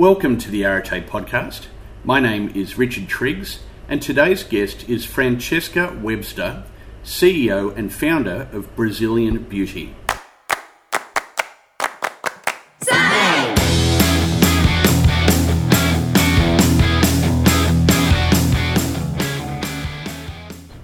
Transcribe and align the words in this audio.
Welcome 0.00 0.38
to 0.38 0.50
the 0.50 0.64
Arete 0.64 1.06
podcast. 1.06 1.66
My 2.04 2.20
name 2.20 2.50
is 2.54 2.78
Richard 2.78 3.06
Triggs, 3.06 3.58
and 3.86 4.00
today's 4.00 4.42
guest 4.42 4.88
is 4.88 5.04
Francesca 5.04 5.94
Webster, 6.00 6.64
CEO 7.04 7.76
and 7.76 7.92
founder 7.92 8.48
of 8.50 8.74
Brazilian 8.74 9.42
Beauty. 9.42 9.94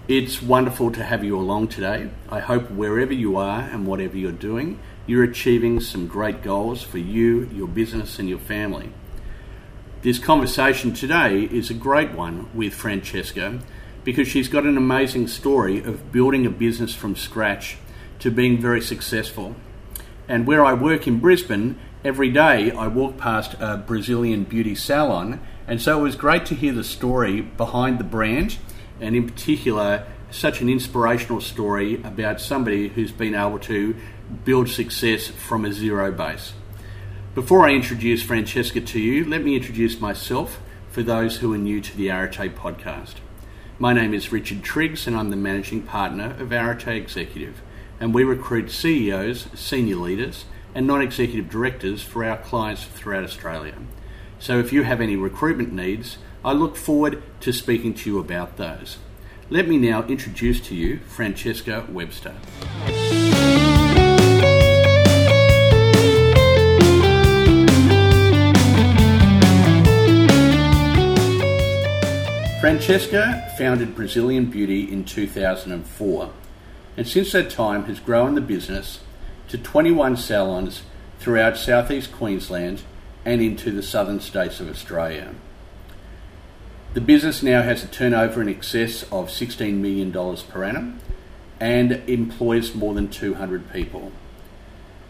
It's 0.09 0.43
wonderful 0.43 0.93
to 0.93 1.03
have 1.03 1.25
you 1.25 1.39
along 1.39 1.69
today. 1.69 2.11
I 2.29 2.41
hope 2.41 2.71
wherever 2.71 3.15
you 3.15 3.39
are 3.39 3.61
and 3.61 3.87
whatever 3.87 4.19
you're 4.19 4.31
doing, 4.31 4.79
you're 5.07 5.25
achieving 5.25 5.81
some 5.81 6.07
great 6.07 6.43
goals 6.43 6.83
for 6.83 6.99
you, 6.99 7.49
your 7.55 7.67
business, 7.67 8.19
and 8.19 8.29
your 8.29 8.39
family. 8.39 8.93
This 10.03 10.19
conversation 10.19 10.93
today 10.93 11.45
is 11.45 11.71
a 11.71 11.75
great 11.75 12.13
one 12.13 12.49
with 12.55 12.75
Francesca 12.75 13.59
because 14.05 14.29
she's 14.29 14.49
got 14.49 14.65
an 14.65 14.77
amazing 14.77 15.27
story 15.27 15.83
of 15.83 16.13
building 16.13 16.45
a 16.45 16.51
business 16.51 16.95
from 16.95 17.17
scratch 17.17 17.79
to 18.19 18.31
being 18.31 18.61
very 18.61 18.83
successful. 18.83 19.57
And 20.29 20.47
where 20.47 20.65
I 20.65 20.75
work 20.75 21.09
in 21.09 21.19
Brisbane, 21.19 21.79
every 22.05 22.31
day 22.31 22.71
I 22.71 22.89
walk 22.89 23.17
past 23.17 23.55
a 23.59 23.79
Brazilian 23.79 24.45
beauty 24.45 24.75
salon, 24.75 25.41
and 25.67 25.81
so 25.81 25.99
it 25.99 26.03
was 26.03 26.15
great 26.15 26.45
to 26.47 26.55
hear 26.55 26.75
the 26.75 26.85
story 26.85 27.41
behind 27.41 27.99
the 27.99 28.05
brand 28.05 28.59
and 29.01 29.17
in 29.17 29.27
particular, 29.27 30.07
such 30.31 30.61
an 30.61 30.69
inspirational 30.69 31.41
story 31.41 32.03
about 32.03 32.41
somebody 32.41 32.89
who's 32.89 33.13
been 33.13 33.35
able 33.35 33.59
to 33.61 33.97
build 34.45 34.69
success 34.69 35.29
from 35.29 35.65
a 35.65 35.73
zero 35.73 36.13
base. 36.13 36.53
Before 37.37 37.67
I 37.67 37.75
introduce 37.75 38.23
Francesca 38.23 38.81
to 38.81 38.99
you, 38.99 39.23
let 39.23 39.45
me 39.45 39.57
introduce 39.57 40.01
myself 40.01 40.59
for 40.89 41.03
those 41.03 41.37
who 41.37 41.53
are 41.53 41.59
new 41.59 41.83
to 41.83 41.95
the 41.95 42.11
Arete 42.11 42.57
podcast. 42.57 43.17
My 43.79 43.93
name 43.93 44.15
is 44.15 44.33
Richard 44.33 44.63
Triggs, 44.63 45.07
and 45.07 45.15
I'm 45.15 45.29
the 45.29 45.37
managing 45.37 45.83
partner 45.83 46.35
of 46.39 46.51
Arete 46.51 46.97
Executive, 46.97 47.61
and 48.01 48.15
we 48.15 48.25
recruit 48.25 48.71
CEOs, 48.71 49.49
senior 49.55 49.97
leaders, 49.97 50.47
and 50.75 50.87
non 50.87 51.03
executive 51.03 51.51
directors 51.51 52.03
for 52.03 52.25
our 52.25 52.39
clients 52.39 52.85
throughout 52.85 53.25
Australia. 53.25 53.75
So 54.39 54.59
if 54.59 54.73
you 54.73 54.85
have 54.85 55.03
any 55.03 55.15
recruitment 55.15 55.75
needs, 55.75 56.17
I 56.43 56.55
look 56.55 56.75
forward 56.75 57.23
to 57.41 57.53
speaking 57.53 57.93
to 57.93 58.09
you 58.09 58.19
about 58.19 58.57
those. 58.57 58.97
Let 59.51 59.69
me 59.69 59.77
now 59.77 60.05
introduce 60.05 60.59
to 60.69 60.75
you 60.75 61.01
Francesca 61.01 61.87
Webster. 61.91 62.35
Francesca 72.67 73.55
founded 73.57 73.95
Brazilian 73.95 74.47
Beauty 74.47 74.91
in 74.93 75.05
2004 75.05 76.33
and 76.97 77.07
since 77.07 77.31
that 77.31 77.49
time 77.49 77.85
has 77.85 78.01
grown 78.01 78.35
the 78.35 78.41
business 78.41 78.99
to 79.47 79.57
21 79.57 80.17
salons 80.17 80.83
throughout 81.21 81.57
southeast 81.57 82.11
Queensland 82.11 82.83
and 83.25 83.41
into 83.41 83.71
the 83.71 83.85
southern 83.85 84.19
states 84.19 84.59
of 84.59 84.69
Australia. 84.69 85.33
The 86.95 87.01
business 87.01 87.41
now 87.41 87.63
has 87.63 87.85
a 87.85 87.87
turnover 87.87 88.43
in 88.43 88.49
excess 88.49 89.05
of 89.13 89.29
$16 89.29 89.75
million 89.75 90.11
per 90.49 90.65
annum 90.65 90.99
and 91.61 91.93
employs 92.09 92.75
more 92.75 92.95
than 92.95 93.09
200 93.09 93.73
people. 93.73 94.11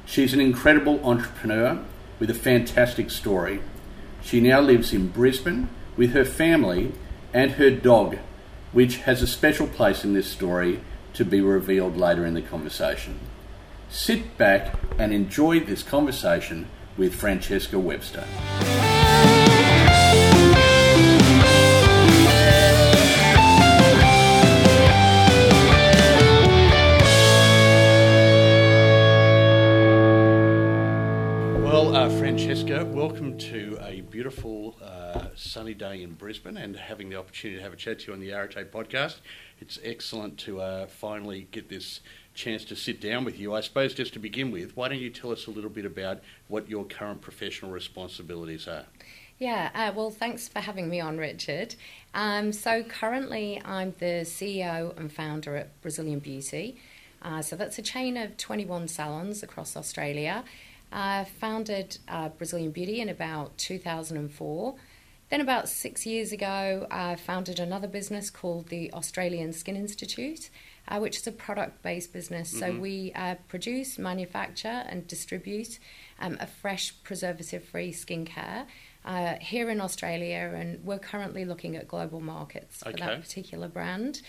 She's 0.04 0.34
an 0.34 0.40
incredible 0.40 1.00
entrepreneur 1.02 1.82
with 2.20 2.28
a 2.28 2.34
fantastic 2.34 3.10
story. 3.10 3.60
She 4.20 4.42
now 4.42 4.60
lives 4.60 4.92
in 4.92 5.08
Brisbane 5.08 5.70
with 5.96 6.12
her 6.12 6.26
family 6.26 6.92
and 7.36 7.52
her 7.52 7.70
dog, 7.70 8.16
which 8.72 8.96
has 9.00 9.20
a 9.20 9.26
special 9.26 9.66
place 9.66 10.04
in 10.04 10.14
this 10.14 10.26
story 10.26 10.80
to 11.12 11.22
be 11.22 11.38
revealed 11.38 11.94
later 11.94 12.24
in 12.24 12.32
the 12.32 12.40
conversation. 12.40 13.20
Sit 13.90 14.38
back 14.38 14.74
and 14.98 15.12
enjoy 15.12 15.60
this 15.60 15.82
conversation 15.82 16.66
with 16.96 17.14
Francesca 17.14 17.78
Webster. 17.78 18.24
Uh, 31.96 32.05
Francesca, 32.36 32.84
welcome 32.84 33.38
to 33.38 33.78
a 33.80 34.02
beautiful 34.02 34.76
uh, 34.82 35.28
sunny 35.34 35.72
day 35.72 36.02
in 36.02 36.12
Brisbane 36.12 36.58
and 36.58 36.76
having 36.76 37.08
the 37.08 37.16
opportunity 37.16 37.56
to 37.56 37.62
have 37.62 37.72
a 37.72 37.76
chat 37.76 38.00
to 38.00 38.08
you 38.08 38.12
on 38.12 38.20
the 38.20 38.30
Arete 38.30 38.70
podcast. 38.70 39.20
It's 39.58 39.78
excellent 39.82 40.36
to 40.40 40.60
uh, 40.60 40.86
finally 40.86 41.48
get 41.50 41.70
this 41.70 42.00
chance 42.34 42.62
to 42.66 42.76
sit 42.76 43.00
down 43.00 43.24
with 43.24 43.38
you. 43.38 43.54
I 43.54 43.62
suppose 43.62 43.94
just 43.94 44.12
to 44.12 44.18
begin 44.18 44.50
with, 44.50 44.76
why 44.76 44.88
don't 44.88 44.98
you 44.98 45.08
tell 45.08 45.32
us 45.32 45.46
a 45.46 45.50
little 45.50 45.70
bit 45.70 45.86
about 45.86 46.20
what 46.48 46.68
your 46.68 46.84
current 46.84 47.22
professional 47.22 47.70
responsibilities 47.70 48.68
are? 48.68 48.84
Yeah, 49.38 49.70
uh, 49.74 49.92
well, 49.96 50.10
thanks 50.10 50.46
for 50.46 50.60
having 50.60 50.90
me 50.90 51.00
on, 51.00 51.16
Richard. 51.16 51.74
Um, 52.12 52.52
so, 52.52 52.82
currently, 52.82 53.62
I'm 53.64 53.94
the 53.98 54.26
CEO 54.26 54.94
and 54.98 55.10
founder 55.10 55.56
at 55.56 55.80
Brazilian 55.80 56.18
Beauty. 56.18 56.76
Uh, 57.22 57.40
so, 57.40 57.56
that's 57.56 57.78
a 57.78 57.82
chain 57.82 58.18
of 58.18 58.36
21 58.36 58.88
salons 58.88 59.42
across 59.42 59.74
Australia. 59.74 60.44
I 60.92 61.24
founded 61.24 61.98
uh, 62.08 62.30
Brazilian 62.30 62.70
Beauty 62.70 63.00
in 63.00 63.08
about 63.08 63.56
2004. 63.58 64.74
Then, 65.28 65.40
about 65.40 65.68
six 65.68 66.06
years 66.06 66.30
ago, 66.30 66.86
I 66.88 67.16
founded 67.16 67.58
another 67.58 67.88
business 67.88 68.30
called 68.30 68.68
the 68.68 68.92
Australian 68.92 69.52
Skin 69.52 69.74
Institute, 69.74 70.50
uh, 70.86 71.00
which 71.00 71.16
is 71.16 71.26
a 71.26 71.32
product 71.32 71.82
based 71.82 72.12
business. 72.12 72.50
Mm-hmm. 72.50 72.58
So, 72.76 72.80
we 72.80 73.12
uh, 73.16 73.34
produce, 73.48 73.98
manufacture, 73.98 74.84
and 74.88 75.06
distribute 75.06 75.80
um, 76.20 76.36
a 76.40 76.46
fresh, 76.46 76.94
preservative 77.02 77.64
free 77.64 77.92
skincare. 77.92 78.66
Uh, 79.04 79.36
here 79.40 79.70
in 79.70 79.80
Australia, 79.80 80.52
and 80.56 80.84
we're 80.84 80.98
currently 80.98 81.44
looking 81.44 81.76
at 81.76 81.86
global 81.86 82.20
markets 82.20 82.82
okay. 82.82 82.90
for 82.90 82.96
that 82.96 83.22
particular 83.22 83.68
brand. 83.68 84.20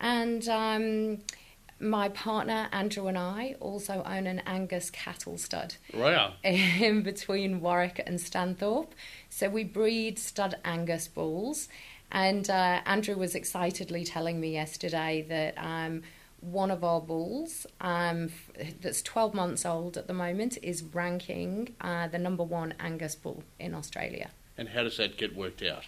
And 0.00 0.48
um, 0.48 1.18
my 1.80 2.08
partner 2.08 2.68
Andrew 2.72 3.06
and 3.06 3.18
I 3.18 3.56
also 3.60 4.02
own 4.04 4.26
an 4.26 4.40
Angus 4.46 4.90
cattle 4.90 5.38
stud. 5.38 5.76
Wow. 5.94 6.34
In 6.42 7.02
between 7.02 7.60
Warwick 7.60 8.02
and 8.04 8.18
Stanthorpe. 8.18 8.92
So 9.30 9.48
we 9.48 9.64
breed 9.64 10.18
stud 10.18 10.56
Angus 10.64 11.08
bulls. 11.08 11.68
And 12.10 12.48
uh, 12.48 12.80
Andrew 12.86 13.16
was 13.16 13.34
excitedly 13.34 14.04
telling 14.04 14.40
me 14.40 14.52
yesterday 14.52 15.26
that 15.28 15.54
um, 15.58 16.02
one 16.40 16.70
of 16.70 16.82
our 16.82 17.00
bulls, 17.00 17.66
um, 17.80 18.30
that's 18.80 19.02
12 19.02 19.34
months 19.34 19.66
old 19.66 19.96
at 19.96 20.06
the 20.06 20.14
moment, 20.14 20.56
is 20.62 20.82
ranking 20.82 21.74
uh, 21.80 22.08
the 22.08 22.18
number 22.18 22.44
one 22.44 22.74
Angus 22.80 23.14
bull 23.14 23.42
in 23.58 23.74
Australia. 23.74 24.30
And 24.56 24.70
how 24.70 24.84
does 24.84 24.96
that 24.96 25.18
get 25.18 25.36
worked 25.36 25.62
out? 25.62 25.84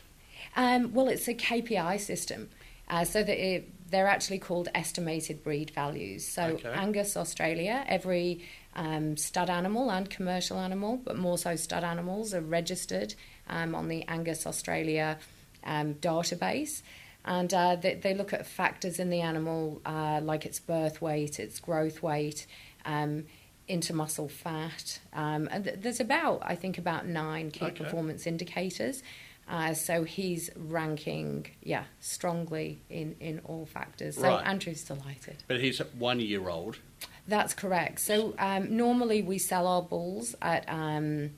Um, 0.56 0.92
well, 0.92 1.08
it's 1.08 1.28
a 1.28 1.34
KPI 1.34 2.00
system. 2.00 2.50
Uh, 2.88 3.04
so 3.04 3.22
that 3.22 3.38
it, 3.38 3.68
they're 3.90 4.06
actually 4.06 4.38
called 4.38 4.68
estimated 4.74 5.42
breed 5.42 5.70
values. 5.70 6.26
So 6.26 6.42
okay. 6.44 6.70
Angus 6.70 7.16
Australia, 7.16 7.84
every 7.86 8.44
um, 8.74 9.16
stud 9.16 9.50
animal 9.50 9.90
and 9.90 10.08
commercial 10.08 10.58
animal, 10.58 11.00
but 11.04 11.16
more 11.16 11.38
so 11.38 11.56
stud 11.56 11.84
animals, 11.84 12.32
are 12.32 12.40
registered 12.40 13.14
um, 13.48 13.74
on 13.74 13.88
the 13.88 14.04
Angus 14.08 14.46
Australia 14.46 15.18
um, 15.64 15.94
database. 15.94 16.82
And 17.24 17.52
uh, 17.52 17.76
they, 17.76 17.96
they, 17.96 18.14
look 18.14 18.32
at 18.32 18.46
factors 18.46 18.98
in 18.98 19.10
the 19.10 19.20
animal 19.20 19.82
uh, 19.84 20.20
like 20.22 20.46
its 20.46 20.58
birth 20.58 21.02
weight, 21.02 21.38
its 21.38 21.60
growth 21.60 22.02
weight, 22.02 22.46
um, 22.86 23.26
intermuscle 23.68 24.30
fat. 24.30 25.00
Um, 25.12 25.46
and 25.50 25.64
th- 25.64 25.76
there's 25.80 26.00
about, 26.00 26.40
I 26.42 26.54
think, 26.54 26.78
about 26.78 27.06
nine 27.06 27.50
key 27.50 27.66
okay. 27.66 27.84
performance 27.84 28.26
indicators. 28.26 29.02
Uh, 29.50 29.74
so 29.74 30.04
he's 30.04 30.48
ranking, 30.56 31.44
yeah, 31.60 31.82
strongly 31.98 32.80
in, 32.88 33.16
in 33.18 33.40
all 33.44 33.66
factors. 33.66 34.14
So 34.14 34.22
right. 34.22 34.46
Andrew's 34.46 34.84
delighted. 34.84 35.38
But 35.48 35.60
he's 35.60 35.78
one 35.98 36.20
year 36.20 36.48
old. 36.48 36.78
That's 37.26 37.52
correct. 37.52 37.98
So 37.98 38.34
um, 38.38 38.76
normally 38.76 39.22
we 39.22 39.38
sell 39.38 39.66
our 39.66 39.82
bulls 39.82 40.36
at 40.40 40.68
um, 40.68 41.30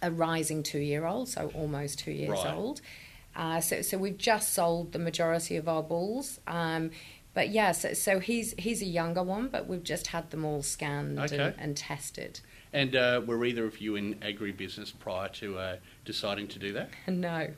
a 0.00 0.10
rising 0.10 0.62
two 0.62 0.78
year 0.78 1.04
old, 1.04 1.28
so 1.28 1.52
almost 1.54 1.98
two 1.98 2.12
years 2.12 2.30
right. 2.30 2.54
old. 2.54 2.80
Uh, 3.36 3.60
so, 3.60 3.82
so 3.82 3.98
we've 3.98 4.18
just 4.18 4.54
sold 4.54 4.92
the 4.92 4.98
majority 4.98 5.56
of 5.56 5.68
our 5.68 5.82
bulls. 5.82 6.40
Um, 6.46 6.92
but 7.34 7.50
yeah, 7.50 7.72
so, 7.72 7.92
so, 7.94 8.20
he's 8.20 8.54
he's 8.56 8.80
a 8.80 8.86
younger 8.86 9.22
one, 9.22 9.48
but 9.48 9.66
we've 9.66 9.82
just 9.82 10.08
had 10.08 10.30
them 10.30 10.44
all 10.44 10.62
scanned 10.62 11.18
okay. 11.18 11.36
and, 11.36 11.54
and, 11.58 11.76
tested. 11.76 12.40
And 12.74 12.96
uh, 12.96 13.22
were 13.24 13.44
either 13.44 13.64
of 13.64 13.80
you 13.80 13.94
in 13.94 14.16
agribusiness 14.16 14.92
prior 14.98 15.28
to 15.28 15.58
uh, 15.58 15.76
deciding 16.04 16.48
to 16.48 16.58
do 16.58 16.72
that? 16.72 16.90
No. 17.06 17.48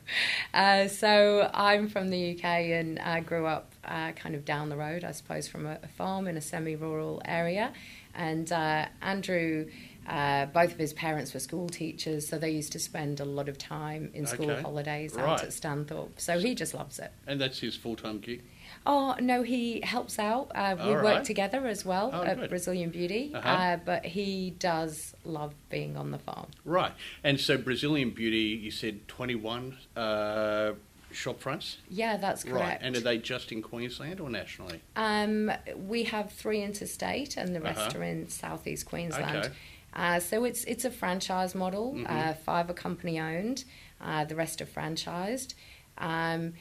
Uh, 0.53 0.87
so 0.87 1.49
I'm 1.53 1.89
from 1.89 2.09
the 2.09 2.35
UK 2.37 2.43
and 2.45 2.99
I 2.99 3.21
grew 3.21 3.47
up 3.47 3.71
uh, 3.83 4.11
kind 4.11 4.35
of 4.35 4.45
down 4.45 4.69
the 4.69 4.77
road, 4.77 5.03
I 5.03 5.11
suppose, 5.11 5.47
from 5.47 5.65
a, 5.65 5.79
a 5.81 5.87
farm 5.87 6.27
in 6.27 6.37
a 6.37 6.41
semi 6.41 6.75
rural 6.75 7.19
area. 7.25 7.73
And 8.13 8.49
uh, 8.51 8.85
Andrew 9.01 9.65
Uh, 10.07 10.45
both 10.45 10.71
of 10.71 10.79
his 10.79 10.93
parents 10.93 11.33
were 11.33 11.39
school 11.41 11.67
teachers, 11.67 12.25
so 12.29 12.37
they 12.37 12.49
used 12.51 12.71
to 12.71 12.79
spend 12.79 13.19
a 13.19 13.25
lot 13.25 13.49
of 13.49 13.57
time 13.57 14.09
in 14.13 14.25
school 14.25 14.51
Okay. 14.51 14.61
holidays 14.61 15.13
Right. 15.13 15.27
out 15.33 15.43
at 15.43 15.49
Stanthorpe. 15.49 16.17
So 16.17 16.39
he 16.39 16.55
just 16.55 16.73
loves 16.73 16.97
it. 16.97 17.11
And 17.27 17.41
that's 17.41 17.59
his 17.59 17.75
full 17.75 17.97
time 17.97 18.19
gig. 18.19 18.41
Oh 18.85 19.15
no, 19.19 19.43
he 19.43 19.81
helps 19.81 20.17
out. 20.19 20.51
Uh, 20.55 20.75
we 20.77 20.95
All 20.95 21.03
work 21.03 21.23
together 21.23 21.67
as 21.67 21.83
well 21.85 22.11
Oh, 22.13 22.23
at 22.23 22.39
good. 22.39 22.49
Brazilian 22.49 22.89
Beauty, 22.89 23.31
Uh-huh. 23.33 23.47
uh, 23.49 23.77
but 23.77 24.05
he 24.05 24.51
does 24.59 25.13
love 25.25 25.53
being 25.69 25.97
on 25.97 26.11
the 26.11 26.19
farm. 26.19 26.47
Right. 26.63 26.93
And 27.23 27.39
so 27.39 27.57
Brazilian 27.57 28.11
Beauty, 28.11 28.57
you 28.61 28.71
said 28.71 29.07
21 29.07 29.77
uh, 29.95 30.71
shop 31.11 31.39
fronts? 31.41 31.77
Yeah, 31.89 32.17
that's 32.17 32.43
correct. 32.43 32.59
Right. 32.59 32.77
And 32.81 32.95
are 32.95 33.01
they 33.01 33.17
just 33.17 33.51
in 33.51 33.61
Queensland 33.61 34.19
or 34.19 34.29
nationally? 34.29 34.81
Um, 34.95 35.51
we 35.75 36.03
have 36.03 36.31
three 36.31 36.61
interstate, 36.61 37.35
and 37.37 37.55
the 37.55 37.61
rest 37.61 37.79
Uh-huh. 37.79 37.99
are 37.99 38.03
in 38.03 38.29
southeast 38.29 38.85
Queensland. 38.85 39.37
Okay. 39.45 39.53
Uh, 39.93 40.19
so 40.19 40.43
it's 40.43 40.63
it's 40.65 40.85
a 40.85 40.91
franchise 40.91 41.55
model. 41.55 41.93
Mhm. 41.95 42.09
Uh, 42.09 42.33
five 42.33 42.69
are 42.69 42.73
company 42.73 43.19
owned, 43.19 43.63
uh, 43.99 44.23
the 44.25 44.35
rest 44.35 44.61
are 44.61 44.65
franchised. 44.65 45.55
Um, 45.97 46.53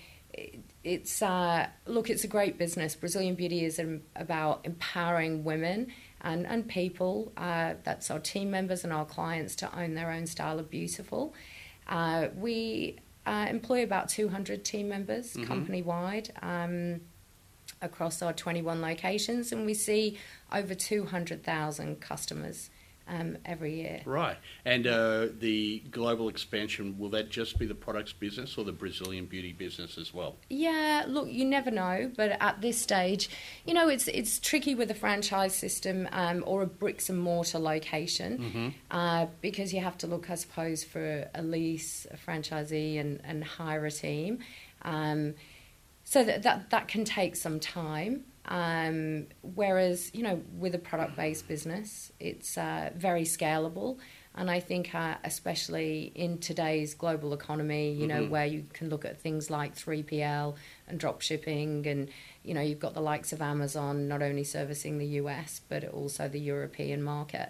it's 0.84 1.22
uh, 1.22 1.68
look, 1.86 2.10
it's 2.10 2.24
a 2.24 2.28
great 2.28 2.58
business. 2.58 2.94
Brazilian 2.94 3.34
Beauty 3.34 3.64
is 3.64 3.80
about 4.14 4.60
empowering 4.64 5.44
women 5.44 5.88
and 6.20 6.46
and 6.46 6.68
people. 6.68 7.32
Uh, 7.36 7.74
that's 7.84 8.10
our 8.10 8.18
team 8.18 8.50
members 8.50 8.84
and 8.84 8.92
our 8.92 9.04
clients 9.04 9.56
to 9.56 9.78
own 9.78 9.94
their 9.94 10.10
own 10.10 10.26
style 10.26 10.58
of 10.58 10.70
beautiful. 10.70 11.34
Uh, 11.88 12.28
we 12.36 12.96
uh, 13.26 13.46
employ 13.48 13.82
about 13.82 14.08
200 14.08 14.64
team 14.64 14.88
members 14.88 15.34
Mhm. 15.34 15.46
company 15.46 15.82
wide. 15.82 16.32
Um, 16.42 17.00
across 17.82 18.22
our 18.22 18.32
21 18.32 18.80
locations, 18.80 19.52
and 19.52 19.66
we 19.66 19.74
see 19.74 20.16
over 20.50 20.74
200,000 20.74 22.00
customers 22.00 22.70
um, 23.08 23.38
every 23.44 23.75
year. 23.75 24.00
Right. 24.05 24.37
And 24.64 24.87
uh, 24.87 25.29
the 25.38 25.82
global 25.91 26.29
expansion, 26.29 26.97
will 26.99 27.11
that 27.11 27.31
just 27.31 27.58
be 27.58 27.67
the 27.67 27.75
products 27.75 28.12
business 28.12 28.58
or 28.58 28.64
the 28.64 28.73
Brazilian 28.73 29.26
beauty 29.26 29.53
business 29.53 29.99
as 29.99 30.12
well? 30.12 30.37
Yeah, 30.50 31.05
look, 31.06 31.29
you 31.29 31.44
never 31.44 31.70
know, 31.70 32.11
but 32.17 32.37
at 32.41 32.61
this 32.61 32.81
stage, 32.81 33.29
you 33.64 33.75
know, 33.75 33.88
it's 33.88 34.08
it's 34.08 34.38
tricky 34.38 34.75
with 34.75 34.91
a 34.91 34.94
franchise 34.94 35.55
system 35.55 36.08
um, 36.12 36.43
or 36.47 36.62
a 36.62 36.67
bricks 36.67 37.08
and 37.08 37.19
mortar 37.19 37.58
location 37.58 38.06
Mm-hmm. 38.17 38.69
uh, 38.91 39.26
because 39.41 39.73
you 39.73 39.81
have 39.81 39.99
to 39.99 40.06
look, 40.06 40.31
I 40.31 40.35
suppose, 40.35 40.85
for 40.85 41.29
a 41.35 41.43
lease, 41.43 42.06
a 42.11 42.17
franchisee, 42.17 42.99
and, 42.99 43.20
and 43.25 43.44
hire 43.44 43.85
a 43.87 43.91
team. 43.91 44.38
Um, 44.82 45.35
so 46.05 46.23
that, 46.23 46.43
that 46.44 46.70
that 46.70 46.88
can 46.88 47.05
take 47.05 47.35
some 47.37 47.58
time. 47.61 48.25
Um, 48.46 49.26
whereas, 49.43 50.10
you 50.14 50.22
know, 50.22 50.40
with 50.56 50.75
a 50.75 50.78
product 50.78 51.16
based 51.16 51.48
business, 51.48 52.12
it's 52.20 52.56
uh, 52.56 52.90
very 52.96 53.22
scalable. 53.22 53.98
And 54.38 54.50
I 54.50 54.60
think, 54.60 54.94
uh, 54.94 55.14
especially 55.25 56.12
in 56.14 56.38
today's 56.38 56.94
global 56.94 57.32
economy, 57.32 57.93
you 57.93 58.06
know, 58.06 58.25
Mhm. 58.25 58.28
where 58.28 58.44
you 58.46 58.64
can 58.72 58.90
look 58.90 59.04
at 59.06 59.19
things 59.20 59.50
like 59.50 59.75
3PL 59.75 60.56
and 60.87 61.00
drop 61.00 61.22
shipping, 61.22 61.87
and, 61.87 62.10
you 62.44 62.52
know, 62.52 62.60
you've 62.60 62.78
got 62.78 62.93
the 62.94 63.00
likes 63.00 63.32
of 63.32 63.40
Amazon 63.40 64.08
not 64.08 64.22
only 64.22 64.44
servicing 64.44 64.98
the 64.98 65.06
US, 65.22 65.62
but 65.69 65.84
also 65.88 66.28
the 66.28 66.38
European 66.38 67.02
market. 67.02 67.48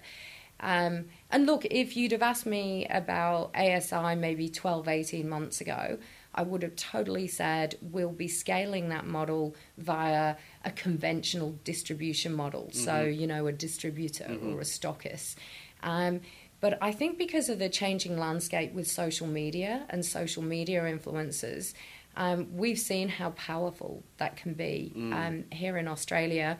Um, 0.61 1.07
and 1.31 1.45
look, 1.45 1.67
if 1.67 1.97
you'd 1.97 2.13
have 2.13 2.23
asked 2.23 2.47
me 2.47 2.87
about 2.87 3.51
ASI 3.55 4.15
maybe 4.15 4.49
12, 4.49 4.89
18 4.89 5.29
months 5.29 5.61
ago, 5.61 5.99
I 6.37 6.43
would 6.43 6.63
have 6.63 6.77
totally 6.77 7.27
said 7.27 7.77
we'll 7.81 8.13
be 8.13 8.29
scaling 8.29 8.91
that 8.91 9.07
model 9.07 9.57
via 9.79 10.37
a 10.65 10.71
conventional 10.71 11.59
distribution 11.65 12.33
model. 12.35 12.71
So, 12.73 12.93
Mhm. 13.07 13.19
you 13.21 13.27
know, 13.27 13.47
a 13.47 13.53
distributor 13.53 14.25
Mhm. 14.25 14.55
or 14.55 14.61
a 14.61 14.65
stockist. 14.65 15.37
Um, 15.83 16.21
but 16.61 16.79
I 16.83 16.93
think 16.93 17.19
because 17.19 17.49
of 17.49 17.59
the 17.59 17.69
changing 17.69 18.19
landscape 18.19 18.73
with 18.73 18.87
social 18.87 19.27
media 19.27 19.87
and 19.89 20.05
social 20.05 20.43
media 20.43 20.83
influencers, 20.83 21.75
um, 22.17 22.57
we've 22.57 22.79
seen 22.79 23.09
how 23.09 23.31
powerful 23.31 24.03
that 24.19 24.37
can 24.37 24.55
be 24.55 24.93
Mm. 24.95 25.13
um, 25.13 25.45
here 25.53 25.77
in 25.77 25.89
Australia. 25.89 26.59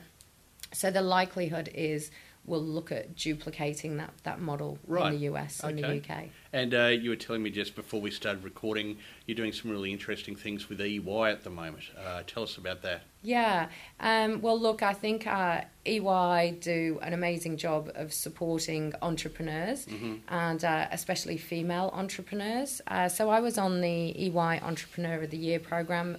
So 0.73 0.91
the 0.91 1.01
likelihood 1.01 1.69
is 1.73 2.11
we'll 2.47 2.63
look 2.63 2.91
at 2.91 3.15
duplicating 3.15 3.97
that, 3.97 4.11
that 4.23 4.39
model 4.39 4.79
Right. 4.87 5.13
in 5.13 5.19
the 5.19 5.25
US 5.35 5.59
and 5.63 5.77
the 5.77 5.97
UK. 5.97 6.29
And 6.53 6.73
uh, 6.73 6.85
you 6.87 7.09
were 7.09 7.15
telling 7.17 7.43
me 7.43 7.49
just 7.51 7.75
before 7.75 7.99
we 8.01 8.09
started 8.09 8.43
recording, 8.43 8.97
you're 9.25 9.35
doing 9.35 9.51
some 9.51 9.69
really 9.69 9.91
interesting 9.91 10.35
things 10.35 10.69
with 10.69 10.79
EY 10.81 11.29
at 11.29 11.43
the 11.43 11.49
moment. 11.49 11.83
Uh, 11.97 12.23
tell 12.25 12.43
us 12.43 12.57
about 12.57 12.81
that. 12.83 13.03
Yeah. 13.21 13.67
Um, 13.99 14.41
well, 14.41 14.57
look, 14.59 14.81
I 14.81 14.93
think 14.93 15.27
uh, 15.27 15.61
EY 15.85 16.57
do 16.61 16.99
an 17.01 17.13
amazing 17.13 17.57
job 17.57 17.91
of 17.95 18.13
supporting 18.13 18.93
entrepreneurs 19.01 19.85
Mhm. 19.85 20.21
and 20.29 20.63
uh, 20.63 20.87
especially 20.91 21.37
female 21.37 21.89
entrepreneurs. 21.93 22.81
Uh, 22.87 23.09
so 23.09 23.29
I 23.29 23.41
was 23.41 23.57
on 23.57 23.81
the 23.81 24.15
EY 24.29 24.59
Entrepreneur 24.61 25.23
of 25.23 25.29
the 25.31 25.37
Year 25.37 25.59
program 25.59 26.17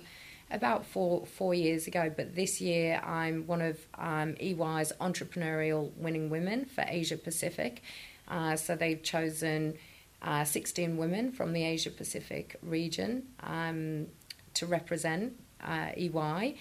about 0.51 0.87
four 0.87 1.27
four 1.27 1.55
years 1.55 1.87
ago, 1.87 2.13
but 2.15 2.35
this 2.35 2.61
year 2.61 3.01
I'm 3.05 3.47
one 3.47 3.61
of 3.61 3.79
um, 3.97 4.35
EY's 4.41 4.93
entrepreneurial 5.01 5.93
winning 5.97 6.31
women 6.31 6.65
for 6.67 6.85
Asia 6.87 7.17
Pacific. 7.17 7.83
Uh, 8.29 8.57
so 8.57 8.77
they've 8.77 9.03
chosen 9.03 9.75
uh, 10.23 10.45
16 10.45 10.97
women 10.97 11.33
from 11.33 11.53
the 11.53 11.65
Asia 11.65 11.91
Pacific 11.91 12.57
region 12.63 13.23
um, 13.43 14.07
to 14.55 14.67
represent 14.67 15.33
uh, 15.63 15.91
EY. 15.97 16.57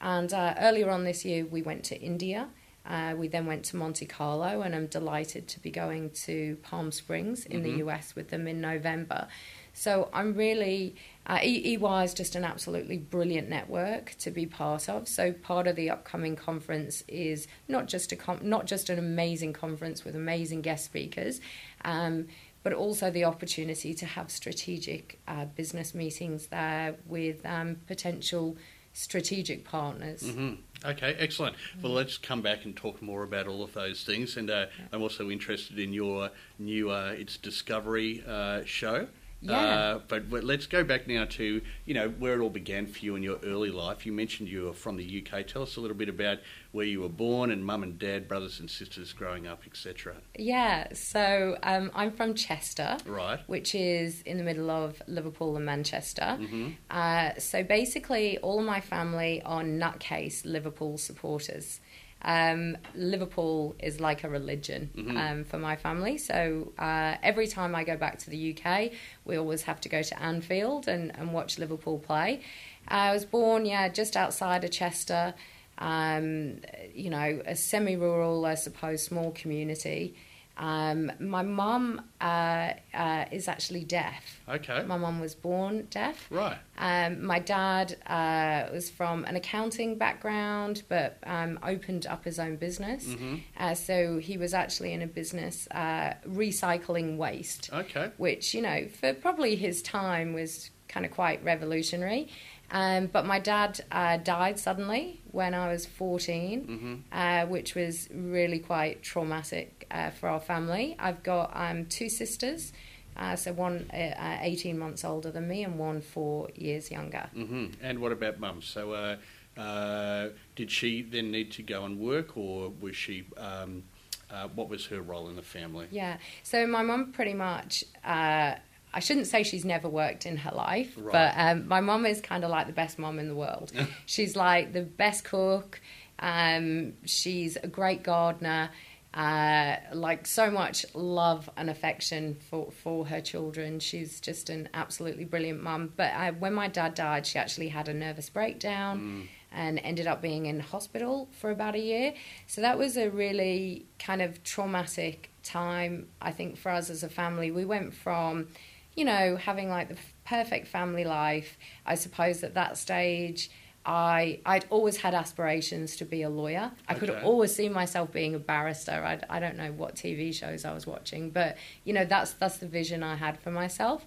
And 0.00 0.32
uh, 0.32 0.54
earlier 0.58 0.88
on 0.90 1.04
this 1.04 1.24
year, 1.24 1.44
we 1.44 1.60
went 1.62 1.84
to 1.84 2.00
India. 2.00 2.48
Uh, 2.86 3.14
we 3.16 3.28
then 3.28 3.44
went 3.46 3.64
to 3.66 3.76
Monte 3.76 4.06
Carlo, 4.06 4.62
and 4.62 4.74
I'm 4.74 4.86
delighted 4.86 5.46
to 5.48 5.60
be 5.60 5.70
going 5.70 6.10
to 6.24 6.56
Palm 6.62 6.90
Springs 6.90 7.44
in 7.44 7.60
Mhm. 7.60 7.64
the 7.64 7.70
US 7.84 8.14
with 8.16 8.30
them 8.30 8.48
in 8.48 8.60
November. 8.62 9.28
So 9.72 10.08
I'm 10.12 10.34
really, 10.34 10.96
uh, 11.26 11.38
EY 11.42 12.04
is 12.04 12.14
just 12.14 12.34
an 12.34 12.44
absolutely 12.44 12.98
brilliant 12.98 13.48
network 13.48 14.14
to 14.18 14.30
be 14.30 14.46
part 14.46 14.88
of. 14.88 15.08
So 15.08 15.32
part 15.32 15.66
of 15.66 15.76
the 15.76 15.90
upcoming 15.90 16.36
conference 16.36 17.04
is 17.08 17.46
not 17.68 17.86
just 17.86 18.12
a 18.12 18.16
com- 18.16 18.40
not 18.42 18.66
just 18.66 18.90
an 18.90 18.98
amazing 18.98 19.52
conference 19.52 20.04
with 20.04 20.14
amazing 20.16 20.62
guest 20.62 20.84
speakers, 20.84 21.40
um, 21.84 22.26
but 22.62 22.72
also 22.72 23.10
the 23.10 23.24
opportunity 23.24 23.94
to 23.94 24.06
have 24.06 24.30
strategic 24.30 25.18
uh, 25.26 25.46
business 25.46 25.94
meetings 25.94 26.48
there 26.48 26.96
with 27.06 27.44
um, 27.46 27.76
potential 27.86 28.56
strategic 28.92 29.64
partners. 29.64 30.30
hmm 30.30 30.54
Okay, 30.82 31.14
excellent. 31.18 31.56
Well, 31.82 31.92
let's 31.92 32.16
come 32.16 32.40
back 32.40 32.64
and 32.64 32.74
talk 32.74 33.02
more 33.02 33.22
about 33.22 33.46
all 33.46 33.62
of 33.62 33.74
those 33.74 34.02
things. 34.02 34.38
And 34.38 34.48
uh, 34.48 34.66
I'm 34.92 35.02
also 35.02 35.28
interested 35.28 35.78
in 35.78 35.92
your 35.92 36.30
new 36.58 36.90
uh, 36.90 37.14
It's 37.18 37.36
Discovery 37.36 38.24
uh, 38.26 38.62
show. 38.64 39.06
Yeah. 39.42 39.58
Uh, 39.58 39.98
but 40.06 40.30
let's 40.30 40.66
go 40.66 40.84
back 40.84 41.06
now 41.08 41.24
to 41.24 41.62
you 41.86 41.94
know 41.94 42.08
where 42.10 42.34
it 42.34 42.40
all 42.42 42.50
began 42.50 42.86
for 42.86 42.98
you 42.98 43.16
in 43.16 43.22
your 43.22 43.38
early 43.42 43.70
life. 43.70 44.04
You 44.04 44.12
mentioned 44.12 44.48
you 44.48 44.64
were 44.64 44.72
from 44.74 44.96
the 44.96 45.24
UK. 45.26 45.46
Tell 45.46 45.62
us 45.62 45.76
a 45.76 45.80
little 45.80 45.96
bit 45.96 46.08
about 46.10 46.38
where 46.72 46.84
you 46.84 47.00
were 47.00 47.08
born 47.08 47.50
and 47.50 47.64
mum 47.64 47.82
and 47.82 47.98
dad, 47.98 48.28
brothers 48.28 48.60
and 48.60 48.70
sisters 48.70 49.12
growing 49.12 49.46
up, 49.46 49.62
etc. 49.66 50.16
Yeah, 50.36 50.92
so 50.92 51.56
um, 51.62 51.90
I'm 51.94 52.12
from 52.12 52.34
Chester, 52.34 52.98
Right. 53.06 53.40
which 53.48 53.74
is 53.74 54.20
in 54.22 54.36
the 54.36 54.44
middle 54.44 54.70
of 54.70 55.02
Liverpool 55.06 55.56
and 55.56 55.64
Manchester. 55.64 56.36
hmm 56.36 56.68
Uh, 56.90 57.30
so 57.38 57.62
basically, 57.64 58.36
all 58.38 58.58
of 58.60 58.66
my 58.66 58.80
family 58.80 59.40
are 59.44 59.62
nutcase 59.62 60.44
Liverpool 60.44 60.98
supporters. 60.98 61.80
Um, 62.22 62.76
Liverpool 62.94 63.74
is 63.78 63.98
like 64.00 64.24
a 64.24 64.28
religion 64.28 64.90
Mhm. 64.94 65.16
um, 65.16 65.44
for 65.44 65.58
my 65.58 65.76
family. 65.76 66.18
So 66.18 66.72
uh, 66.78 67.16
every 67.22 67.46
time 67.46 67.74
I 67.74 67.82
go 67.84 67.96
back 67.96 68.18
to 68.20 68.30
the 68.30 68.54
UK, 68.54 68.90
we 69.24 69.36
always 69.36 69.62
have 69.62 69.80
to 69.82 69.88
go 69.88 70.02
to 70.02 70.22
Anfield 70.22 70.86
and, 70.86 71.16
and 71.18 71.32
watch 71.32 71.58
Liverpool 71.58 71.98
play. 71.98 72.40
I 72.88 73.12
was 73.12 73.24
born, 73.24 73.64
yeah, 73.64 73.88
just 73.88 74.16
outside 74.16 74.64
of 74.64 74.70
Chester. 74.70 75.34
Um, 75.78 76.60
you 76.94 77.08
know, 77.08 77.40
a 77.46 77.56
semi-rural, 77.56 78.44
I 78.44 78.54
suppose, 78.54 79.02
small 79.02 79.30
community. 79.32 80.14
Um, 80.56 81.10
my 81.20 81.42
mum 81.42 82.02
uh, 82.20 82.72
uh, 82.92 83.24
is 83.32 83.48
actually 83.48 83.84
deaf. 83.84 84.40
Okay. 84.48 84.82
My 84.86 84.98
mum 84.98 85.18
was 85.20 85.34
born 85.34 85.86
deaf. 85.90 86.26
Right. 86.30 86.58
Um, 86.76 87.24
my 87.24 87.38
dad 87.38 87.96
uh, 88.06 88.70
was 88.72 88.90
from 88.90 89.24
an 89.24 89.36
accounting 89.36 89.96
background, 89.96 90.82
but 90.88 91.16
um, 91.24 91.58
opened 91.62 92.06
up 92.06 92.24
his 92.24 92.38
own 92.38 92.56
business. 92.56 93.06
hmm 93.14 93.36
Uh, 93.58 93.74
so 93.74 94.18
he 94.18 94.36
was 94.36 94.52
actually 94.52 94.92
in 94.92 95.02
a 95.02 95.06
business 95.06 95.66
uh, 95.70 96.14
recycling 96.26 97.16
waste, 97.16 97.70
Okay. 97.72 98.10
which, 98.18 98.54
you 98.54 98.62
know, 98.62 98.86
for 98.88 99.14
probably 99.14 99.56
his 99.56 99.80
time 99.82 100.32
was 100.34 100.70
kind 100.88 101.06
of 101.06 101.12
quite 101.12 101.42
revolutionary. 101.44 102.28
Um, 102.72 103.06
but 103.06 103.26
my 103.26 103.40
dad 103.40 103.80
uh, 103.90 104.18
died 104.18 104.58
suddenly 104.58 105.20
when 105.32 105.54
I 105.54 105.72
was 105.72 105.86
14 105.86 106.64
hmm 106.64 106.94
uh, 107.12 107.46
which 107.46 107.74
was 107.74 108.08
really 108.14 108.60
quite 108.60 109.02
traumatic 109.02 109.79
uh, 109.90 110.10
for 110.10 110.28
our 110.28 110.40
family. 110.40 110.96
I've 110.98 111.22
got 111.22 111.50
um, 111.54 111.86
two 111.86 112.08
sisters, 112.08 112.72
uh, 113.16 113.36
so 113.36 113.52
one 113.52 113.90
uh, 113.92 113.96
uh, 113.96 114.38
18 114.42 114.78
months 114.78 115.04
older 115.04 115.30
than 115.30 115.48
me 115.48 115.64
and 115.64 115.78
one 115.78 116.00
four 116.00 116.48
years 116.54 116.90
younger. 116.90 117.28
hmm 117.34 117.66
And 117.82 117.98
what 118.00 118.12
about 118.12 118.38
mum? 118.40 118.62
So, 118.62 118.92
uh, 118.92 119.16
uh, 119.60 120.28
did 120.56 120.70
she 120.70 121.02
then 121.02 121.30
need 121.30 121.50
to 121.52 121.62
go 121.62 121.84
and 121.84 121.98
work, 121.98 122.36
or 122.36 122.70
was 122.80 122.96
she 122.96 123.24
um, 123.36 123.82
uh, 124.30 124.46
what 124.54 124.68
was 124.68 124.86
her 124.86 125.02
role 125.02 125.28
in 125.28 125.36
the 125.36 125.42
family? 125.42 125.86
Yeah. 125.90 126.18
So 126.42 126.66
my 126.66 126.82
mum 126.82 127.12
pretty 127.12 127.34
much. 127.34 127.84
Uh, 128.04 128.54
I 128.92 128.98
shouldn't 128.98 129.28
say 129.28 129.44
she's 129.44 129.64
never 129.64 129.88
worked 129.88 130.26
in 130.26 130.36
her 130.38 130.50
life, 130.50 130.94
Right. 130.96 131.12
but 131.12 131.34
um, 131.36 131.68
my 131.68 131.80
mum 131.80 132.04
is 132.06 132.20
kind 132.20 132.42
of 132.42 132.50
like 132.50 132.66
the 132.66 132.72
best 132.72 132.98
mum 132.98 133.20
in 133.20 133.28
the 133.28 133.36
world. 133.36 133.70
she's 134.06 134.34
like 134.34 134.72
the 134.72 134.82
best 134.82 135.22
cook. 135.24 135.80
Um, 136.18 136.94
she's 137.04 137.56
a 137.56 137.68
great 137.68 138.02
gardener. 138.02 138.70
Uh, 139.12 139.74
like 139.92 140.24
so 140.24 140.52
much 140.52 140.86
love 140.94 141.50
and 141.56 141.68
affection 141.68 142.36
for, 142.48 142.70
for 142.70 143.06
her 143.06 143.20
children. 143.20 143.80
She's 143.80 144.20
just 144.20 144.48
an 144.48 144.68
absolutely 144.72 145.24
brilliant 145.24 145.62
mum. 145.62 145.92
But 145.96 146.12
uh, 146.14 146.32
when 146.32 146.54
my 146.54 146.68
dad 146.68 146.94
died, 146.94 147.26
she 147.26 147.38
actually 147.38 147.68
had 147.68 147.88
a 147.88 147.94
nervous 147.94 148.30
breakdown 148.30 149.28
and 149.52 149.80
ended 149.80 150.06
up 150.06 150.22
being 150.22 150.46
in 150.46 150.60
hospital 150.60 151.28
for 151.32 151.50
about 151.50 151.74
a 151.74 151.80
year. 151.80 152.14
So 152.46 152.60
that 152.60 152.78
was 152.78 152.96
a 152.96 153.10
really 153.10 153.86
kind 153.98 154.22
of 154.22 154.44
traumatic 154.44 155.30
time, 155.42 156.08
I 156.22 156.30
think, 156.30 156.56
for 156.56 156.70
us 156.70 156.88
as 156.88 157.02
a 157.02 157.08
family. 157.08 157.50
We 157.50 157.64
went 157.64 157.94
from, 157.94 158.46
you 158.94 159.04
know, 159.04 159.36
having 159.36 159.68
like 159.68 159.88
the 159.88 159.96
perfect 160.24 160.68
family 160.68 161.04
life. 161.04 161.58
I 161.84 161.96
suppose 161.96 162.44
at 162.44 162.54
that 162.54 162.78
stage, 162.78 163.50
I 163.86 164.40
I'd 164.44 164.66
always 164.70 164.98
had 164.98 165.14
aspirations 165.14 165.96
to 165.96 166.04
be 166.04 166.22
a 166.22 166.28
lawyer. 166.28 166.70
I 166.88 166.94
could 166.94 167.10
Okay. 167.10 167.22
always 167.22 167.54
see 167.54 167.68
myself 167.68 168.12
being 168.12 168.34
a 168.34 168.38
barrister. 168.38 168.92
I, 168.92 169.20
I 169.34 169.40
don't 169.40 169.56
know 169.56 169.72
what 169.72 169.94
TV 169.94 170.34
shows 170.34 170.64
I 170.64 170.72
was 170.74 170.86
watching, 170.86 171.30
but 171.30 171.56
you 171.84 171.92
know 171.94 172.04
that's 172.04 172.32
that's 172.34 172.58
the 172.58 172.66
vision 172.68 173.02
I 173.02 173.16
had 173.16 173.38
for 173.38 173.50
myself. 173.50 174.04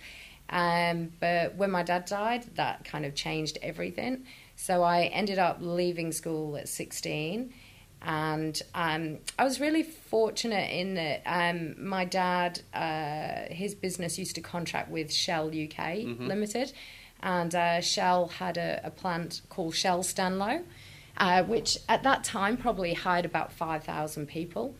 Um, 0.49 1.11
but 1.19 1.55
when 1.55 1.71
my 1.71 1.83
dad 1.83 2.05
died, 2.05 2.45
that 2.55 2.83
kind 2.85 3.05
of 3.05 3.15
changed 3.15 3.57
everything. 3.61 4.25
So 4.55 4.83
I 4.83 5.03
ended 5.05 5.39
up 5.39 5.57
leaving 5.61 6.11
school 6.11 6.55
at 6.57 6.69
16. 6.69 7.51
And 8.05 8.61
um, 8.75 9.19
I 9.39 9.45
was 9.45 9.61
really 9.61 9.81
fortunate 9.81 10.69
in 10.71 10.95
that 10.95 11.21
um, 11.25 11.87
my 11.87 12.03
dad, 12.03 12.59
uh, 12.73 13.51
his 13.53 13.73
business 13.73 14.19
used 14.19 14.35
to 14.35 14.41
contract 14.41 14.89
with 14.91 15.11
Shell 15.11 15.47
UK 15.47 16.03
Limited. 16.19 16.73
And 17.23 17.55
uh, 17.55 17.81
Shell 17.81 18.27
had 18.27 18.57
a, 18.57 18.81
a 18.83 18.91
plant 18.91 19.41
called 19.49 19.73
Shell 19.73 20.03
Stanlow, 20.03 20.63
uh, 21.17 21.43
which 21.43 21.77
at 21.87 22.03
that 22.03 22.23
time 22.23 22.57
probably 22.57 22.93
hired 22.93 23.25
about 23.25 23.53
5,000 23.53 24.27
people. 24.27 24.75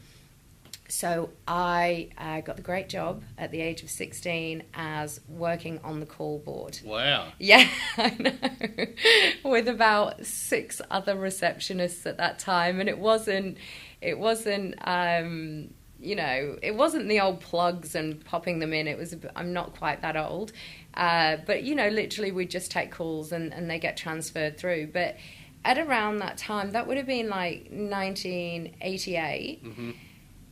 So 0.90 1.30
I 1.48 2.10
uh, 2.18 2.42
got 2.42 2.58
the 2.58 2.62
great 2.62 2.90
job 2.90 3.24
at 3.38 3.52
the 3.52 3.62
age 3.62 3.82
of 3.82 3.90
16 3.90 4.62
as 4.74 5.22
working 5.30 5.80
on 5.84 6.02
the 6.02 6.06
call 6.06 6.40
board. 6.40 6.80
Wow. 6.84 7.30
Yeah, 7.40 7.68
I 7.98 8.10
know. 8.20 9.50
With 9.50 9.70
about 9.70 10.26
six 10.26 10.82
other 10.92 11.16
receptionists 11.16 12.06
at 12.06 12.18
that 12.18 12.40
time, 12.40 12.82
and 12.82 12.90
it 12.90 13.00
wasn't, 13.00 13.58
it 14.02 14.20
wasn't, 14.20 14.76
um, 14.86 15.74
you 16.00 16.16
know, 16.16 16.60
it 16.62 16.76
wasn't 16.76 17.08
the 17.08 17.22
old 17.22 17.40
plugs 17.40 17.96
and 17.96 18.24
popping 18.26 18.60
them 18.60 18.74
in. 18.74 18.88
It 18.88 18.98
was, 18.98 19.16
I'm 19.36 19.54
not 19.54 19.76
quite 19.78 20.02
that 20.02 20.18
old, 20.18 20.52
uh, 20.96 21.38
but 21.46 21.64
you 21.64 21.76
know, 21.76 21.90
literally 21.90 22.32
we 22.32 22.46
just 22.46 22.72
take 22.72 22.92
calls 22.92 23.32
and 23.32 23.54
and 23.54 23.70
they 23.70 23.80
get 23.80 23.98
transferred 23.98 24.58
through. 24.58 24.88
But 24.94 25.18
at 25.66 25.78
around 25.78 26.20
that 26.20 26.38
time, 26.38 26.72
that 26.72 26.88
would 26.88 26.98
have 26.98 27.08
been 27.08 27.30
like 27.30 27.68
1988 27.72 29.64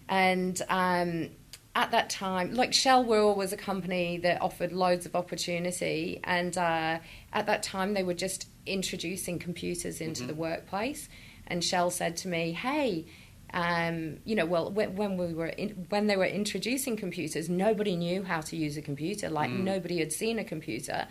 and 0.10 0.62
um, 0.70 1.30
at 1.76 1.92
that 1.92 2.10
time, 2.10 2.54
like 2.54 2.74
Shell 2.74 3.06
were 3.06 3.22
always 3.22 3.54
a 3.54 3.58
company 3.58 4.18
that 4.20 4.42
offered 4.42 4.74
loads 4.74 5.06
of 5.06 5.16
opportunity, 5.16 6.20
and 6.24 6.58
uh, 6.58 7.00
at 7.32 7.46
that 7.46 7.64
time 7.64 7.94
they 7.94 8.04
were 8.04 8.14
just 8.14 8.48
introducing 8.66 9.40
computers 9.40 10.02
into 10.02 10.24
the 10.26 10.34
workplace. 10.36 11.08
And 11.48 11.64
Shell 11.64 11.92
said 11.92 12.18
to 12.18 12.28
me, 12.28 12.52
"Hey." 12.52 13.06
Um, 13.54 14.20
you 14.24 14.36
know, 14.36 14.46
well, 14.46 14.72
when, 14.72 14.96
when 14.96 15.18
we 15.18 15.34
were 15.34 15.48
in, 15.48 15.86
when 15.90 16.08
they 16.08 16.16
were 16.16 16.26
introducing 16.26 16.96
computers, 16.96 17.50
nobody 17.50 17.96
knew 17.96 18.24
how 18.24 18.42
to 18.42 18.56
use 18.56 18.78
a 18.78 18.82
computer. 18.82 19.30
Like 19.30 19.52
nobody 19.52 20.00
had 20.00 20.12
seen 20.12 20.40
a 20.40 20.44
computer. 20.44 21.08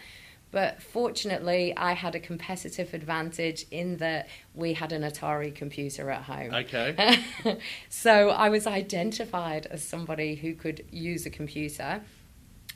But 0.50 0.82
fortunately, 0.82 1.76
I 1.76 1.92
had 1.92 2.14
a 2.14 2.20
competitive 2.20 2.92
advantage 2.92 3.66
in 3.70 3.98
that 3.98 4.28
we 4.54 4.72
had 4.72 4.92
an 4.92 5.02
Atari 5.02 5.54
computer 5.54 6.10
at 6.10 6.22
home. 6.22 6.52
Okay. 6.52 7.20
so 7.88 8.30
I 8.30 8.48
was 8.48 8.66
identified 8.66 9.66
as 9.66 9.84
somebody 9.84 10.34
who 10.34 10.54
could 10.54 10.84
use 10.90 11.24
a 11.26 11.30
computer. 11.30 12.02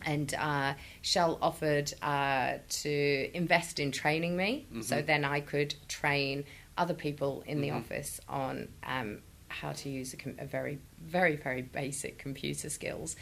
And 0.07 0.35
uh, 0.35 0.75
Shell 1.03 1.39
offered 1.41 1.93
uh, 2.03 2.55
to 2.69 3.31
invest 3.33 3.81
in 3.81 3.91
training 3.91 4.37
me, 4.37 4.67
so 4.83 5.01
then 5.01 5.25
I 5.25 5.41
could 5.41 5.75
train 5.89 6.45
other 6.77 6.95
people 6.95 7.43
in 7.47 7.61
the 7.63 7.71
office 7.71 8.21
on 8.29 8.69
um, 8.83 9.23
how 9.61 9.73
to 9.73 9.89
use 9.89 10.13
a, 10.13 10.17
com- 10.17 10.37
a 10.39 10.47
very, 10.47 10.79
very, 11.01 11.37
very 11.37 11.63
basic 11.63 12.19
computer 12.19 12.69
skills. 12.69 13.17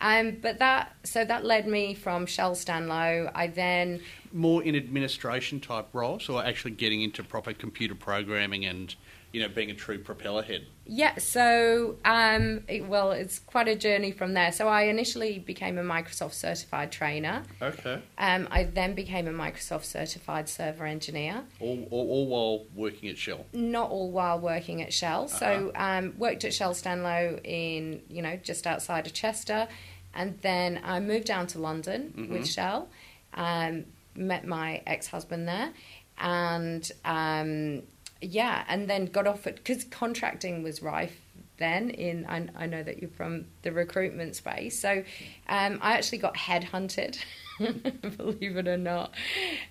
Um, 0.00 0.38
but 0.42 0.58
that 0.58 0.92
so 1.04 1.24
that 1.24 1.44
led 1.44 1.68
me 1.68 1.94
from 1.94 2.26
Shell 2.26 2.56
Stanlow. 2.56 3.30
I 3.34 3.46
then 3.46 4.00
More 4.32 4.62
in 4.62 4.74
administration 4.74 5.60
type 5.60 5.86
roles, 5.92 6.28
or 6.28 6.44
actually 6.44 6.72
getting 6.72 7.02
into 7.02 7.22
proper 7.22 7.52
computer 7.52 7.94
programming 7.94 8.64
and, 8.64 8.94
you 9.34 9.40
know, 9.40 9.48
being 9.48 9.70
a 9.70 9.74
true 9.74 9.98
propeller 9.98 10.42
head? 10.42 10.64
Yeah, 10.86 11.16
so 11.18 11.96
um, 12.04 12.62
it, 12.68 12.86
well, 12.86 13.10
it's 13.10 13.38
quite 13.40 13.66
a 13.68 13.74
journey 13.74 14.12
from 14.12 14.34
there. 14.34 14.52
So 14.52 14.68
I 14.68 14.82
initially 14.82 15.38
became 15.40 15.76
a 15.76 15.82
Microsoft 15.82 16.34
certified 16.34 16.92
trainer. 16.92 17.42
Okay. 17.60 18.00
Um, 18.16 18.46
I 18.50 18.64
then 18.64 18.94
became 18.94 19.26
a 19.26 19.32
Microsoft 19.32 19.84
certified 19.84 20.48
server 20.48 20.86
engineer. 20.86 21.42
All, 21.58 21.88
all, 21.90 22.08
all 22.10 22.26
while 22.28 22.64
working 22.76 23.08
at 23.08 23.18
Shell. 23.18 23.44
Not 23.52 23.90
all 23.90 24.10
while 24.12 24.38
working 24.38 24.82
at 24.82 24.92
Shell. 24.92 25.26
So 25.28 25.72
Uh-huh. 25.74 25.84
um, 25.98 26.14
worked 26.16 26.44
at 26.44 26.54
Shell 26.54 26.74
Stanlow 26.74 27.40
in 27.44 28.00
you 28.08 28.22
know 28.22 28.36
just 28.36 28.66
outside 28.66 29.06
of 29.08 29.12
Chester, 29.14 29.66
and 30.14 30.38
then 30.42 30.80
I 30.84 31.00
moved 31.00 31.26
down 31.26 31.48
to 31.48 31.58
London 31.58 32.14
Mm-hmm. 32.16 32.32
with 32.32 32.46
Shell. 32.46 32.88
Um, 33.34 33.86
met 34.14 34.46
my 34.46 34.80
ex 34.86 35.08
husband 35.08 35.48
there, 35.48 35.72
and 36.18 36.88
um, 37.04 37.82
yeah, 38.24 38.64
and 38.68 38.88
then 38.88 39.06
got 39.06 39.26
offered 39.26 39.56
because 39.56 39.84
contracting 39.84 40.62
was 40.62 40.82
rife 40.82 41.20
then 41.56 41.90
in 41.90 42.26
I, 42.28 42.48
I 42.56 42.66
know 42.66 42.82
that 42.82 43.00
you're 43.00 43.10
from 43.10 43.46
the 43.62 43.70
recruitment 43.70 44.34
space 44.34 44.80
so 44.80 45.04
um, 45.48 45.78
i 45.82 45.92
actually 45.92 46.18
got 46.18 46.34
headhunted 46.34 47.16
believe 48.16 48.56
it 48.56 48.66
or 48.66 48.76
not 48.76 49.14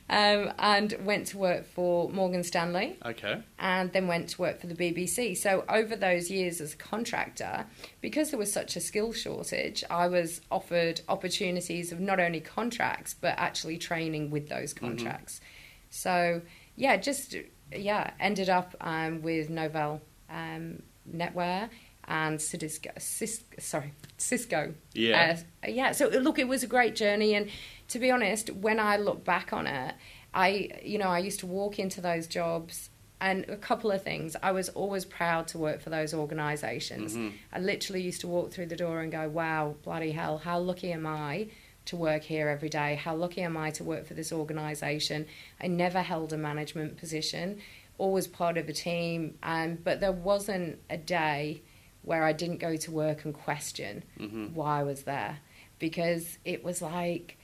um, 0.10 0.54
and 0.60 0.96
went 1.02 1.28
to 1.28 1.38
work 1.38 1.66
for 1.66 2.10
morgan 2.10 2.44
stanley 2.44 2.98
Okay. 3.06 3.42
and 3.60 3.92
then 3.92 4.08
went 4.08 4.30
to 4.30 4.42
work 4.42 4.62
for 4.62 4.68
the 4.68 4.76
BBC. 4.76 5.36
So 5.36 5.66
over 5.68 5.96
those 5.96 6.30
years 6.32 6.62
as 6.62 6.74
a 6.74 6.78
contractor, 6.78 7.66
because 8.00 8.30
there 8.30 8.40
was 8.40 8.52
such 8.52 8.76
a 8.76 8.80
skill 8.80 9.12
shortage, 9.12 9.84
I 9.90 10.08
was 10.08 10.42
offered 10.50 11.02
opportunities 11.10 11.92
of 11.92 12.00
not 12.00 12.20
only 12.20 12.40
contracts 12.40 13.14
but 13.14 13.36
actually 13.38 13.78
training 13.78 14.30
with 14.30 14.48
those 14.48 14.74
contracts. 14.74 15.42
So 15.90 16.42
yeah, 16.76 16.98
just 16.98 17.36
yeah, 17.76 18.12
ended 18.20 18.50
up 18.50 18.76
um, 18.82 19.22
with 19.22 19.50
Novell 19.50 20.02
um, 20.30 20.82
NetWare 21.10 21.70
and 22.06 22.42
Cisco, 22.42 22.90
Cis, 22.98 23.44
sorry, 23.60 23.94
Cisco. 24.18 24.74
Yeah. 24.94 25.38
Uh, 25.66 25.70
yeah. 25.70 25.92
So 25.92 26.08
look, 26.08 26.40
it 26.40 26.48
was 26.48 26.64
a 26.64 26.68
great 26.68 26.96
journey, 26.96 27.34
and 27.34 27.50
to 27.90 28.00
be 28.00 28.12
honest, 28.12 28.50
when 28.50 28.80
I 28.80 28.98
look 28.98 29.24
back 29.24 29.54
on 29.54 29.68
it, 29.68 29.96
I 30.34 30.70
you 30.84 30.98
know 30.98 31.08
I 31.08 31.20
used 31.20 31.40
to 31.42 31.48
walk 31.48 31.80
into 31.80 32.02
those 32.02 32.28
jobs. 32.28 32.90
And 33.22 33.46
a 33.48 33.56
couple 33.56 33.90
of 33.90 34.04
things. 34.04 34.36
I 34.44 34.52
was 34.52 34.68
always 34.68 35.06
proud 35.06 35.48
to 35.50 35.58
work 35.58 35.80
for 35.80 35.90
those 35.90 36.14
organizations 36.14 37.16
I 37.54 37.60
literally 37.60 38.02
used 38.02 38.20
to 38.20 38.28
walk 38.28 38.52
through 38.52 38.66
the 38.66 38.76
door 38.76 39.00
and 39.00 39.14
go, 39.14 39.30
wow, 39.30 39.76
bloody 39.82 40.12
hell, 40.12 40.40
how 40.40 40.60
lucky 40.60 40.92
am 40.92 41.08
I 41.08 41.48
to 41.86 41.96
work 41.96 42.24
here 42.24 42.50
every 42.50 42.70
day? 42.70 42.96
How 42.96 43.16
lucky 43.16 43.42
am 43.42 43.58
I 43.58 43.72
to 43.72 43.84
work 43.84 44.06
for 44.08 44.14
this 44.14 44.32
organisation? 44.32 45.26
I 45.62 45.68
never 45.68 46.02
held 46.02 46.34
a 46.34 46.38
management 46.38 46.98
position, 46.98 47.60
always 47.98 48.28
part 48.28 48.58
of 48.58 48.70
a 48.70 48.74
team, 48.74 49.38
um, 49.44 49.78
but 49.84 50.00
there 50.00 50.12
wasn't 50.12 50.80
a 50.90 50.98
day 50.98 51.62
where 52.04 52.24
I 52.24 52.34
didn't 52.34 52.58
go 52.58 52.76
to 52.76 52.92
work 52.92 53.24
and 53.26 53.34
question 53.34 54.04
why 54.54 54.80
I 54.80 54.84
was 54.84 55.04
there 55.04 55.40
because 55.80 56.38
it 56.44 56.64
was 56.64 56.82
like, 56.82 57.38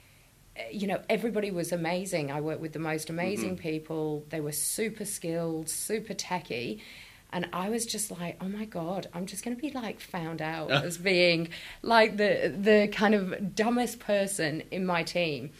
you 0.71 0.87
know, 0.87 1.01
everybody 1.09 1.51
was 1.51 1.71
amazing. 1.71 2.31
I 2.31 2.41
worked 2.41 2.61
with 2.61 2.73
the 2.73 2.79
most 2.79 3.09
amazing 3.09 3.57
people. 3.57 4.25
They 4.29 4.41
were 4.41 4.51
super 4.51 5.05
skilled, 5.05 5.69
super 5.69 6.13
techy. 6.13 6.81
And 7.31 7.47
I 7.53 7.69
was 7.69 7.85
just 7.85 8.09
like, 8.11 8.37
oh 8.41 8.47
my 8.47 8.65
God, 8.65 9.07
I'm 9.13 9.25
just 9.25 9.43
going 9.43 9.55
to 9.55 9.61
be 9.61 9.71
like 9.71 9.99
found 9.99 10.41
out 10.41 10.71
as 10.85 10.97
being 10.97 11.49
like 11.81 12.17
the, 12.17 12.53
the 12.57 12.89
kind 12.91 13.13
of 13.13 13.55
dumbest 13.55 13.99
person 13.99 14.63
in 14.71 14.85
my 14.85 15.03
team. 15.03 15.51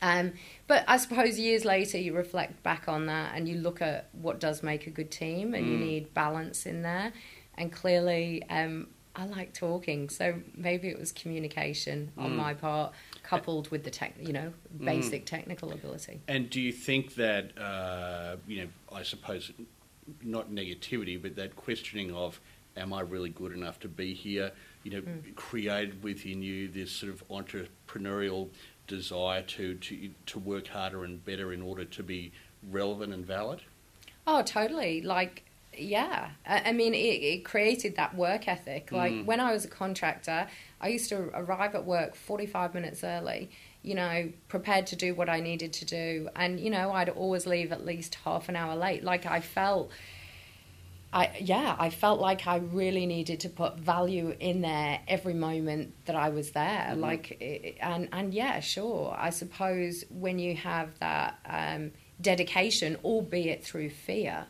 Um, 0.00 0.32
but 0.66 0.84
I 0.88 0.96
suppose 0.96 1.38
years 1.38 1.64
later, 1.64 1.98
you 1.98 2.14
reflect 2.14 2.62
back 2.62 2.88
on 2.88 3.06
that 3.06 3.32
and 3.34 3.48
you 3.48 3.56
look 3.58 3.80
at 3.80 4.08
what 4.12 4.40
does 4.40 4.62
make 4.62 4.86
a 4.86 4.90
good 4.90 5.10
team, 5.10 5.54
and 5.54 5.68
you 5.68 5.76
need 5.76 6.12
balance 6.12 6.66
in 6.66 6.82
there. 6.82 7.12
And 7.56 7.70
clearly, 7.72 8.42
um, 8.50 8.88
I 9.14 9.26
like 9.26 9.52
talking, 9.52 10.08
so 10.08 10.40
maybe 10.56 10.88
it 10.88 10.98
was 10.98 11.12
communication 11.12 12.12
on 12.16 12.34
my 12.34 12.54
part, 12.54 12.94
coupled 13.22 13.70
with 13.70 13.84
the 13.84 13.90
tech, 13.90 14.14
you 14.18 14.32
know, 14.32 14.52
basic 14.82 15.26
technical 15.26 15.72
ability. 15.72 16.22
And 16.26 16.48
do 16.48 16.60
you 16.60 16.72
think 16.72 17.14
that, 17.16 17.56
uh, 17.58 18.36
you 18.48 18.62
know, 18.62 18.68
I 18.90 19.02
suppose 19.02 19.52
not 20.22 20.50
negativity, 20.50 21.20
but 21.20 21.36
that 21.36 21.56
questioning 21.56 22.12
of 22.14 22.40
am 22.76 22.92
I 22.92 23.00
really 23.00 23.28
good 23.30 23.52
enough 23.52 23.78
to 23.80 23.88
be 23.88 24.14
here? 24.14 24.52
You 24.82 24.90
know, 24.92 25.02
created 25.36 26.02
within 26.02 26.42
you 26.42 26.68
this 26.68 26.90
sort 26.90 27.12
of 27.12 27.26
entrepreneurial 27.28 28.48
desire 28.86 29.42
to, 29.42 29.74
to 29.74 30.10
to 30.26 30.38
work 30.38 30.66
harder 30.68 31.04
and 31.04 31.24
better 31.24 31.52
in 31.52 31.62
order 31.62 31.84
to 31.84 32.02
be 32.02 32.32
relevant 32.70 33.12
and 33.12 33.24
valid. 33.24 33.60
Oh, 34.26 34.42
totally. 34.42 35.02
Like, 35.02 35.44
yeah. 35.76 36.30
I, 36.46 36.70
I 36.70 36.72
mean, 36.72 36.94
it, 36.94 36.98
it 37.22 37.44
created 37.44 37.96
that 37.96 38.14
work 38.14 38.46
ethic. 38.48 38.92
Like, 38.92 39.12
Mm. 39.12 39.24
when 39.24 39.40
I 39.40 39.52
was 39.52 39.64
a 39.64 39.68
contractor, 39.68 40.46
I 40.80 40.88
used 40.88 41.08
to 41.08 41.30
arrive 41.34 41.74
at 41.74 41.84
work 41.84 42.14
45 42.14 42.74
minutes 42.74 43.02
early, 43.02 43.50
you 43.82 43.94
know, 43.94 44.30
prepared 44.48 44.86
to 44.88 44.96
do 44.96 45.14
what 45.14 45.28
I 45.28 45.40
needed 45.40 45.72
to 45.74 45.84
do. 45.84 46.28
And, 46.36 46.60
you 46.60 46.70
know, 46.70 46.92
I'd 46.92 47.08
always 47.08 47.46
leave 47.46 47.72
at 47.72 47.84
least 47.84 48.16
half 48.24 48.48
an 48.48 48.56
hour 48.56 48.76
late. 48.76 49.02
Like, 49.04 49.26
I 49.26 49.40
felt. 49.40 49.90
I, 51.14 51.30
yeah, 51.42 51.76
I 51.78 51.90
felt 51.90 52.20
like 52.20 52.46
I 52.46 52.56
really 52.56 53.04
needed 53.04 53.40
to 53.40 53.50
put 53.50 53.76
value 53.76 54.34
in 54.40 54.62
there 54.62 54.98
every 55.06 55.34
moment 55.34 55.92
that 56.06 56.16
I 56.16 56.30
was 56.30 56.52
there. 56.52 56.86
Mhm. 56.92 57.00
Like, 57.00 57.76
and 57.82 58.08
and 58.12 58.32
yeah, 58.32 58.60
sure. 58.60 59.14
I 59.18 59.28
suppose 59.28 60.04
when 60.08 60.38
you 60.38 60.56
have 60.56 60.98
that 61.00 61.38
um, 61.44 61.92
dedication, 62.18 62.96
albeit 63.04 63.62
through 63.62 63.90
fear, 63.90 64.46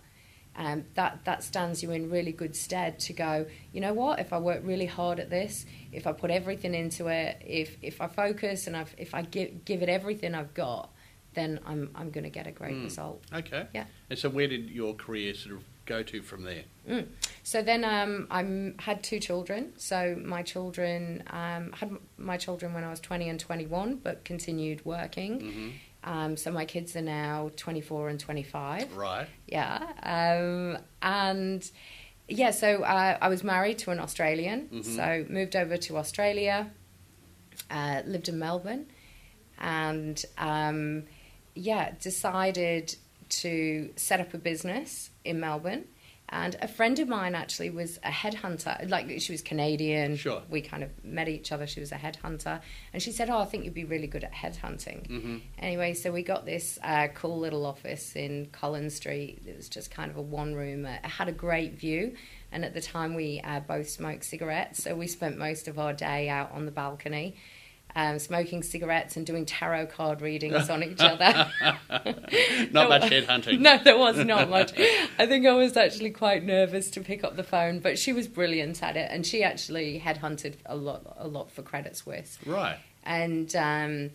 um, 0.57 0.85
that 0.95 1.25
that 1.25 1.43
stands 1.43 1.83
you 1.83 1.91
in 1.93 2.11
really 2.11 2.33
good 2.33 2.55
stead 2.55 2.99
to 3.01 3.13
go. 3.13 3.47
You 3.73 3.81
know 3.81 3.95
what? 3.95 4.19
If 4.21 4.33
I 4.33 4.39
work 4.39 4.61
really 4.65 4.87
hard 4.87 5.19
at 5.21 5.31
this, 5.31 5.65
if 5.93 6.07
I 6.07 6.13
put 6.13 6.31
everything 6.31 6.75
into 6.75 7.09
it, 7.09 7.41
if 7.45 7.77
if 7.83 8.01
I 8.01 8.07
focus 8.09 8.67
and 8.67 8.77
I've, 8.77 8.95
if 8.99 9.15
I 9.15 9.23
give 9.23 9.65
give 9.65 9.83
it 9.83 9.89
everything 9.89 10.35
I've 10.35 10.53
got, 10.55 10.91
then 11.35 11.59
I'm 11.67 11.91
I'm 11.95 12.11
going 12.11 12.25
to 12.25 12.31
get 12.31 12.47
a 12.47 12.53
great 12.53 12.75
Mm. 12.77 12.85
result. 12.85 13.23
Okay. 13.33 13.67
Yeah. 13.75 13.85
And 14.11 14.19
so, 14.19 14.29
where 14.29 14.47
did 14.49 14.69
your 14.71 14.95
career 14.95 15.33
sort 15.35 15.57
of 15.57 15.65
go 15.87 16.03
to 16.03 16.23
from 16.23 16.45
there? 16.45 16.65
Mm. 16.89 17.07
So 17.43 17.63
then 17.63 17.85
um, 17.85 18.27
I 18.31 18.75
had 18.83 19.03
two 19.03 19.19
children. 19.21 19.73
So 19.79 20.17
my 20.23 20.43
children 20.43 21.23
um, 21.31 21.73
had 21.73 21.91
my 22.19 22.37
children 22.37 22.73
when 22.75 22.85
I 22.85 22.91
was 22.91 23.01
20 23.01 23.29
and 23.29 23.41
21, 23.41 23.97
but 23.97 24.25
continued 24.25 24.85
working. 24.85 25.41
hmm 25.41 25.69
Um, 26.05 26.37
so 26.37 26.51
my 26.51 26.65
kids 26.65 26.97
are 26.97 27.03
now 27.03 27.51
24 27.57 28.09
and 28.09 28.19
25. 28.21 28.97
Right. 28.97 29.29
Yeah. 29.47 29.79
Um, 30.03 30.79
and 31.01 31.71
yeah, 32.29 32.51
so 32.51 32.83
uh, 32.83 33.19
I 33.21 33.29
was 33.29 33.45
married 33.45 33.79
to 33.79 33.91
an 33.91 34.01
Australian. 34.01 34.69
Mhm. 34.69 34.85
So 34.85 35.27
moved 35.33 35.55
over 35.55 35.77
to 35.77 35.99
Australia, 35.99 36.71
uh, 37.71 38.03
lived 38.07 38.29
in 38.29 38.39
Melbourne, 38.39 38.87
and 39.59 40.23
um, 40.39 41.05
yeah, 41.55 41.93
decided 42.01 42.97
to 43.29 43.91
set 43.97 44.21
up 44.21 44.35
a 44.35 44.39
business 44.39 45.11
in 45.25 45.41
Melbourne. 45.41 45.85
And 46.33 46.57
a 46.63 46.67
friend 46.67 46.99
of 46.99 47.09
mine 47.09 47.35
actually 47.35 47.69
was 47.69 47.99
a 47.99 48.09
headhunter. 48.11 48.89
Like 48.89 49.21
she 49.21 49.33
was 49.33 49.43
Canadian. 49.43 50.17
Sure. 50.17 50.43
We 50.49 50.63
kind 50.63 50.83
of 50.83 50.91
met 51.05 51.29
each 51.29 51.53
other. 51.53 51.67
She 51.67 51.79
was 51.79 51.93
a 51.93 51.97
headhunter, 51.97 52.61
and 52.95 53.03
she 53.03 53.13
said, 53.13 53.29
"Oh, 53.29 53.39
I 53.39 53.45
think 53.45 53.65
you'd 53.65 53.75
be 53.75 53.85
really 53.85 54.07
good 54.07 54.25
at 54.25 54.33
headhunting." 54.33 55.07
hmm 55.07 55.37
Anyway, 55.59 55.93
so 55.93 56.11
we 56.11 56.23
got 56.23 56.47
this 56.47 56.79
uh, 56.83 57.09
cool 57.15 57.39
little 57.39 57.67
office 57.67 58.17
in 58.17 58.47
Collins 58.47 58.95
Street. 58.95 59.43
It 59.47 59.57
was 59.57 59.69
just 59.69 59.91
kind 59.91 60.11
of 60.11 60.17
a 60.17 60.23
one 60.23 60.55
room. 60.55 60.87
It 60.87 61.05
had 61.05 61.29
a 61.29 61.33
great 61.33 61.75
view, 61.75 62.15
and 62.51 62.65
at 62.65 62.73
the 62.73 62.81
time 62.81 63.15
we 63.15 63.41
uh, 63.45 63.61
both 63.61 63.91
smoked 63.91 64.25
cigarettes, 64.25 64.83
so 64.83 64.95
we 64.95 65.07
spent 65.09 65.37
most 65.37 65.69
of 65.69 65.79
our 65.79 65.93
day 65.93 66.31
out 66.31 66.51
on 66.53 66.65
the 66.65 66.73
balcony. 66.73 67.37
Um, 67.95 68.19
smoking 68.19 68.63
cigarettes 68.63 69.19
and 69.19 69.27
doing 69.27 69.45
tarot 69.45 69.87
card 69.87 70.23
readings 70.23 70.71
on 70.71 70.83
each 70.83 71.01
other. 71.01 71.51
Not 72.71 72.89
much 72.89 73.03
No. 73.03 73.09
headhunting. 73.11 73.59
No, 73.61 73.79
there 73.83 73.99
was 73.99 74.17
not 74.25 74.49
much. 74.49 74.73
I 75.19 75.27
think 75.27 75.47
I 75.47 75.53
was 75.53 75.77
actually 75.77 76.11
quite 76.11 76.43
nervous 76.43 76.91
to 76.93 77.01
pick 77.03 77.23
up 77.23 77.37
the 77.37 77.43
phone, 77.43 77.81
but 77.81 77.99
she 77.99 78.13
was 78.15 78.29
brilliant 78.29 78.83
at 78.83 78.97
it, 78.97 79.09
and 79.11 79.27
she 79.27 79.43
actually 79.43 80.01
headhunted 80.01 80.55
a 80.65 80.75
lot, 80.75 81.17
a 81.19 81.29
lot 81.29 81.51
for 81.51 81.63
Credit 81.63 81.95
Suisse. 81.97 82.39
Right. 82.47 82.79
And 83.05 83.55
um, 83.57 84.11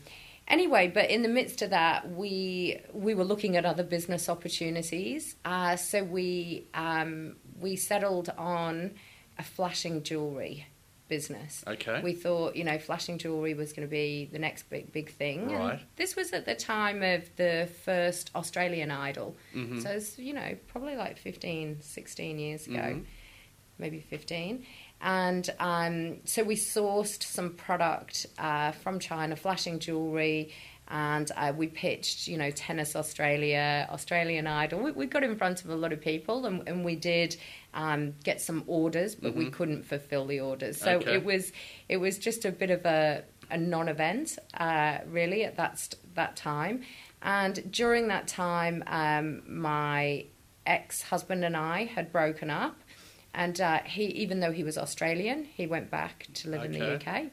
anyway, 0.47 0.89
but 0.93 1.09
in 1.11 1.21
the 1.21 1.29
midst 1.29 1.61
of 1.61 1.69
that, 1.69 2.09
we 2.09 2.79
we 2.93 3.13
were 3.13 3.25
looking 3.25 3.57
at 3.57 3.65
other 3.65 3.83
business 3.83 4.27
opportunities. 4.27 5.35
Uh, 5.45 5.75
so 5.75 6.03
we 6.03 6.67
um, 6.73 7.35
we 7.59 7.75
settled 7.75 8.29
on 8.37 8.95
a 9.37 9.43
flashing 9.43 10.01
jewelry 10.03 10.65
business. 11.07 11.63
Okay. 11.67 12.01
We 12.03 12.13
thought, 12.13 12.55
you 12.55 12.63
know, 12.63 12.77
flashing 12.79 13.17
jewelry 13.17 13.53
was 13.53 13.73
going 13.73 13.87
to 13.87 13.91
be 13.91 14.29
the 14.31 14.39
next 14.39 14.69
big 14.69 14.91
big 14.91 15.09
thing. 15.11 15.51
And 15.51 15.59
Right. 15.59 15.79
this 15.95 16.15
was 16.15 16.33
at 16.33 16.45
the 16.45 16.55
time 16.55 17.01
of 17.03 17.29
the 17.35 17.69
first 17.83 18.31
Australian 18.35 18.91
Idol. 18.91 19.35
Mhm. 19.55 19.81
So 19.83 19.89
it's, 19.91 20.17
you 20.19 20.33
know, 20.33 20.57
probably 20.67 20.95
like 20.95 21.17
15, 21.17 21.81
16 21.81 22.39
years 22.39 22.67
ago, 22.67 22.77
Mhm. 22.77 23.05
maybe 23.77 23.99
15. 23.99 24.65
And 24.99 25.47
um, 25.59 26.25
so 26.25 26.43
we 26.43 26.55
sourced 26.55 27.21
some 27.23 27.53
product 27.53 28.25
uh, 28.39 28.71
from 28.71 28.99
China, 28.99 29.35
flashing 29.35 29.77
jewelry, 29.79 30.51
and 30.89 31.29
uh, 31.35 31.51
we 31.55 31.67
pitched, 31.67 32.27
you 32.27 32.37
know, 32.37 32.49
Tennis 32.51 32.95
Australia, 32.95 33.87
Australian 33.91 34.47
Idol. 34.47 34.79
We, 34.81 34.91
we 34.91 35.05
got 35.05 35.23
in 35.23 35.35
front 35.37 35.63
of 35.63 35.69
a 35.69 35.75
lot 35.75 35.91
of 35.91 35.99
people 35.99 36.45
and, 36.45 36.67
and 36.67 36.85
we 36.85 36.95
did 36.95 37.35
um, 37.73 38.13
get 38.23 38.39
some 38.41 38.63
orders, 38.67 39.13
but 39.15 39.35
we 39.35 39.45
Mhm. 39.45 39.53
couldn't 39.53 39.83
fulfill 39.83 40.25
the 40.25 40.39
orders. 40.39 40.77
So 40.77 40.97
Okay. 40.97 41.15
it 41.15 41.25
was 41.25 41.51
it 41.89 41.97
was 41.97 42.17
just 42.17 42.45
a 42.45 42.51
bit 42.51 42.69
of 42.71 42.85
a, 42.85 43.23
a 43.51 43.57
non-event, 43.57 44.37
uh, 44.53 44.99
really, 45.07 45.43
at 45.43 45.57
that 45.57 45.77
st- 45.77 46.01
that 46.15 46.35
time. 46.37 46.83
And 47.21 47.71
during 47.71 48.07
that 48.07 48.27
time, 48.27 48.83
um, 48.87 49.43
my 49.47 50.25
ex-husband 50.65 51.43
and 51.43 51.55
I 51.57 51.85
had 51.85 52.11
broken 52.11 52.49
up, 52.49 52.77
and 53.33 53.59
uh, 53.59 53.79
he, 53.83 54.05
even 54.05 54.39
though 54.39 54.51
he 54.51 54.63
was 54.63 54.77
Australian, 54.77 55.43
he 55.45 55.67
went 55.67 55.89
back 55.91 56.27
to 56.35 56.49
live 56.49 56.63
in 56.63 56.71
the 56.71 56.95
UK. 56.95 57.25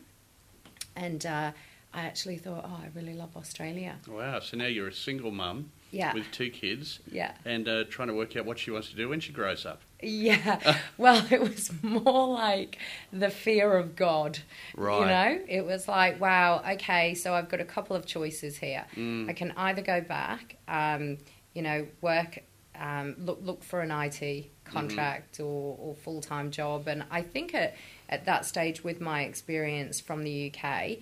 And 0.96 1.24
uh, 1.26 1.52
I 1.94 2.02
actually 2.02 2.38
thought, 2.38 2.64
oh, 2.66 2.80
I 2.83 2.88
really 2.94 3.14
love 3.14 3.37
Australia. 3.37 3.96
Wow. 4.09 4.40
So 4.40 4.57
now 4.57 4.66
you're 4.66 4.88
a 4.88 4.92
single 4.92 5.30
mum 5.30 5.70
Yeah, 5.92 6.12
with 6.12 6.30
two 6.33 6.50
kids 6.50 6.98
yeah. 7.11 7.33
and 7.44 7.68
uh, 7.68 7.85
trying 7.85 8.09
to 8.09 8.14
work 8.14 8.37
out 8.37 8.44
what 8.46 8.59
she 8.59 8.70
wants 8.72 8.88
to 8.90 8.96
do 8.96 9.09
when 9.09 9.20
she 9.20 9.33
grows 9.33 9.64
up. 9.64 9.83
Yeah. 10.02 10.76
Well, 10.98 11.24
it 11.30 11.40
was 11.40 11.70
more 11.83 12.28
like 12.28 12.78
the 13.12 13.30
fear 13.30 13.76
of 13.76 13.96
God. 13.96 14.38
Right. 14.76 15.00
You 15.00 15.07
know, 15.07 15.44
it 15.48 15.64
was 15.64 15.88
like, 15.88 16.20
wow, 16.20 16.62
okay, 16.72 17.14
so 17.14 17.35
I've 17.35 17.48
got 17.48 17.61
a 17.61 17.64
couple 17.64 17.96
of 17.96 18.07
choices 18.07 18.57
here. 18.59 18.85
Mm. 18.96 19.28
I 19.28 19.33
can 19.33 19.52
either 19.57 19.83
go 19.83 20.00
back, 20.00 20.57
um, 20.68 21.18
you 21.52 21.62
know, 21.62 21.87
work, 22.00 22.40
um, 22.78 23.14
look 23.18 23.38
look 23.42 23.62
for 23.62 23.80
an 23.80 23.90
IT 23.90 24.50
contract 24.64 25.38
or, 25.40 25.76
or 25.78 25.94
full 25.94 26.20
time 26.20 26.50
job. 26.50 26.88
And 26.88 27.04
I 27.11 27.22
think 27.22 27.54
at 27.54 27.74
at 28.09 28.24
that 28.26 28.44
stage, 28.44 28.85
with 28.85 29.00
my 29.00 29.22
experience 29.22 30.00
from 30.00 30.22
the 30.24 30.52
UK, 30.52 30.98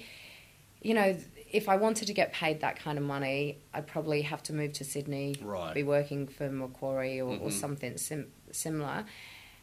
you 0.83 0.95
know, 0.95 1.17
if 1.51 1.69
I 1.69 1.77
wanted 1.77 2.07
to 2.07 2.15
get 2.15 2.33
paid 2.33 2.61
that 2.61 2.79
kind 2.79 2.99
of 2.99 3.05
money, 3.05 3.59
I'd 3.75 3.87
probably 3.87 4.23
have 4.23 4.43
to 4.45 4.53
move 4.53 4.73
to 4.75 4.85
Sydney, 4.85 5.37
Right. 5.43 5.75
be 5.75 5.83
working 5.83 6.27
for 6.27 6.49
Macquarie 6.51 7.21
or, 7.21 7.31
or 7.35 7.49
Mhm. 7.49 7.53
something 7.53 7.97
sim- 7.99 8.33
similar. 8.51 9.05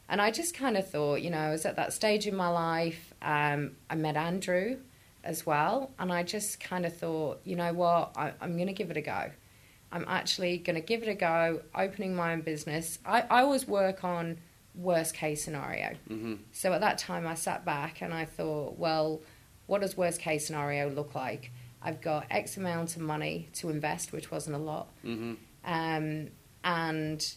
And 0.07 0.21
I 0.21 0.31
just 0.31 0.53
kind 0.55 0.77
of 0.77 0.89
thought, 0.89 1.21
you 1.21 1.29
know, 1.29 1.37
I 1.39 1.51
was 1.51 1.65
at 1.65 1.75
that 1.75 1.93
stage 1.93 2.25
in 2.27 2.35
my 2.35 2.47
life. 2.49 3.13
Um, 3.21 3.75
I 3.89 3.95
met 3.95 4.15
Andrew 4.17 4.77
as 5.23 5.45
well, 5.45 5.91
and 5.99 6.11
I 6.11 6.23
just 6.23 6.59
kind 6.59 6.85
of 6.85 6.95
thought, 6.95 7.41
you 7.43 7.55
know 7.55 7.73
what, 7.73 8.13
I, 8.15 8.33
I'm 8.41 8.53
going 8.55 8.67
to 8.67 8.73
give 8.73 8.89
it 8.89 8.97
a 8.97 9.01
go. 9.01 9.31
I'm 9.91 10.05
actually 10.07 10.57
going 10.59 10.75
to 10.75 10.81
give 10.81 11.01
it 11.03 11.09
a 11.09 11.15
go, 11.15 11.61
opening 11.75 12.15
my 12.15 12.33
own 12.33 12.41
business. 12.41 12.99
I, 13.05 13.21
I 13.21 13.41
always 13.41 13.67
work 13.67 14.03
on 14.03 14.37
worst 14.75 15.13
case 15.15 15.43
scenario. 15.43 15.95
hmm 16.07 16.35
So 16.51 16.71
at 16.73 16.81
that 16.81 16.97
time, 16.99 17.27
I 17.27 17.33
sat 17.33 17.65
back 17.65 18.01
and 18.01 18.13
I 18.13 18.25
thought, 18.25 18.77
well, 18.77 19.21
what 19.69 19.81
does 19.81 19.95
worst 19.95 20.19
case 20.19 20.47
scenario 20.47 20.89
look 20.89 21.15
like? 21.15 21.51
I've 21.81 22.01
got 22.01 22.25
X 22.29 22.57
amount 22.57 22.95
of 22.95 23.01
money 23.01 23.49
to 23.53 23.69
invest, 23.69 24.11
which 24.11 24.31
wasn't 24.31 24.55
a 24.55 24.59
lot, 24.59 24.89
hmm 25.01 25.35
um, 25.65 26.29
and 26.63 27.35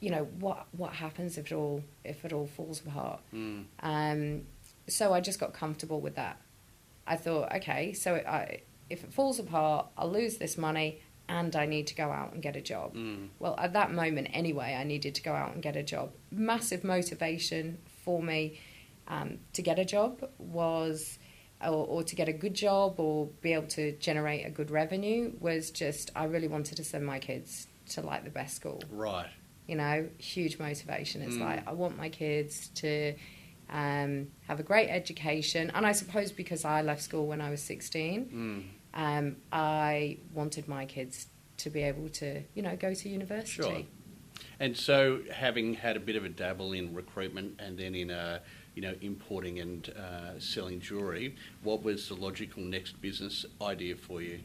you 0.00 0.10
know 0.10 0.24
what 0.38 0.66
what 0.72 0.92
happens 0.92 1.38
if 1.38 1.46
it 1.50 1.54
all 1.54 1.82
if 2.04 2.24
it 2.24 2.32
all 2.32 2.46
falls 2.46 2.80
apart. 2.80 3.20
Mm. 3.34 3.64
Um, 3.80 4.42
so 4.88 5.12
I 5.12 5.20
just 5.20 5.40
got 5.40 5.52
comfortable 5.54 6.00
with 6.00 6.16
that. 6.16 6.40
I 7.06 7.16
thought, 7.16 7.54
okay, 7.56 7.92
so 7.92 8.16
I, 8.16 8.62
if 8.88 9.02
it 9.04 9.12
falls 9.12 9.38
apart, 9.38 9.86
I'll 9.96 10.10
lose 10.10 10.36
this 10.36 10.58
money, 10.58 11.00
and 11.28 11.54
I 11.56 11.64
need 11.66 11.86
to 11.88 11.94
go 11.94 12.10
out 12.10 12.32
and 12.32 12.42
get 12.42 12.56
a 12.56 12.60
job. 12.60 12.94
Mm. 12.94 13.28
Well, 13.38 13.54
at 13.58 13.72
that 13.72 13.92
moment, 13.92 14.28
anyway, 14.32 14.76
I 14.78 14.84
needed 14.84 15.14
to 15.14 15.22
go 15.22 15.32
out 15.32 15.54
and 15.54 15.62
get 15.62 15.76
a 15.76 15.82
job. 15.82 16.12
Massive 16.30 16.84
motivation 16.84 17.78
for 18.04 18.22
me 18.22 18.60
um, 19.08 19.38
to 19.54 19.62
get 19.62 19.78
a 19.78 19.84
job 19.84 20.28
was, 20.38 21.18
or, 21.62 21.86
or 21.86 22.02
to 22.02 22.14
get 22.16 22.28
a 22.28 22.32
good 22.32 22.54
job, 22.54 22.98
or 22.98 23.26
be 23.42 23.52
able 23.52 23.68
to 23.68 23.92
generate 23.98 24.46
a 24.46 24.50
good 24.50 24.70
revenue 24.70 25.32
was 25.40 25.70
just 25.70 26.10
I 26.16 26.24
really 26.24 26.48
wanted 26.48 26.76
to 26.76 26.84
send 26.84 27.04
my 27.06 27.18
kids 27.18 27.66
to 27.90 28.00
like 28.02 28.24
the 28.24 28.30
best 28.30 28.56
school. 28.56 28.82
Right. 28.90 29.28
You 29.66 29.76
know, 29.76 30.08
huge 30.18 30.58
motivation. 30.58 31.22
It's 31.22 31.36
Mm. 31.36 31.40
like 31.40 31.68
I 31.68 31.72
want 31.72 31.96
my 31.96 32.08
kids 32.08 32.68
to 32.76 33.14
um, 33.68 34.28
have 34.48 34.58
a 34.58 34.64
great 34.64 34.88
education, 34.88 35.70
and 35.74 35.86
I 35.86 35.92
suppose 35.92 36.32
because 36.32 36.64
I 36.64 36.82
left 36.82 37.02
school 37.02 37.26
when 37.26 37.40
I 37.40 37.50
was 37.50 37.62
sixteen 37.62 38.72
Mm. 38.94 38.98
um, 39.00 39.36
I 39.52 40.18
wanted 40.34 40.66
my 40.66 40.86
kids 40.86 41.28
to 41.58 41.70
be 41.70 41.82
able 41.82 42.08
to, 42.08 42.42
you 42.54 42.62
know, 42.62 42.74
go 42.74 42.94
to 42.94 43.08
university. 43.08 43.62
Sure. 43.62 43.82
And 44.58 44.76
so, 44.76 45.20
having 45.32 45.74
had 45.74 45.96
a 45.96 46.00
bit 46.00 46.16
of 46.16 46.24
a 46.24 46.28
dabble 46.28 46.72
in 46.72 46.94
recruitment 46.94 47.60
and 47.60 47.78
then 47.78 47.94
in 47.94 48.10
uh, 48.10 48.40
you 48.74 48.82
know 48.82 48.94
importing 49.00 49.58
and 49.60 49.88
uh, 49.90 50.38
selling 50.38 50.80
jewellery, 50.80 51.36
what 51.62 51.82
was 51.82 52.08
the 52.08 52.14
logical 52.14 52.62
next 52.62 53.00
business 53.00 53.44
idea 53.60 53.96
for 53.96 54.22
you? 54.22 54.40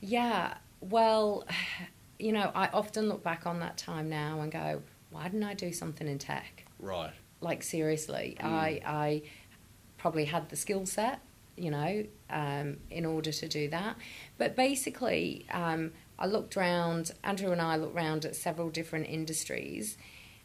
Yeah, 0.00 0.54
well, 0.80 1.46
you 2.18 2.32
know, 2.32 2.50
I 2.54 2.68
often 2.68 3.08
look 3.08 3.22
back 3.22 3.46
on 3.46 3.60
that 3.60 3.76
time 3.76 4.08
now 4.08 4.40
and 4.40 4.50
go, 4.50 4.82
why 5.10 5.24
didn't 5.24 5.44
I 5.44 5.54
do 5.54 5.72
something 5.72 6.06
in 6.08 6.18
tech? 6.18 6.64
Right. 6.78 7.12
Like 7.40 7.62
seriously, 7.62 8.36
Mm. 8.40 8.46
I 8.46 8.80
I 8.84 9.22
probably 9.98 10.24
had 10.24 10.48
the 10.48 10.56
skill 10.56 10.86
set, 10.86 11.20
you 11.56 11.70
know, 11.70 12.04
um, 12.30 12.78
in 12.90 13.04
order 13.04 13.32
to 13.32 13.48
do 13.48 13.68
that. 13.68 13.96
But 14.38 14.56
basically, 14.56 15.44
um, 15.50 15.92
I 16.18 16.26
looked 16.26 16.56
around. 16.56 17.12
Andrew 17.22 17.52
and 17.52 17.60
I 17.60 17.76
looked 17.76 17.96
around 17.96 18.24
at 18.24 18.36
several 18.36 18.70
different 18.70 19.08
industries. 19.08 19.98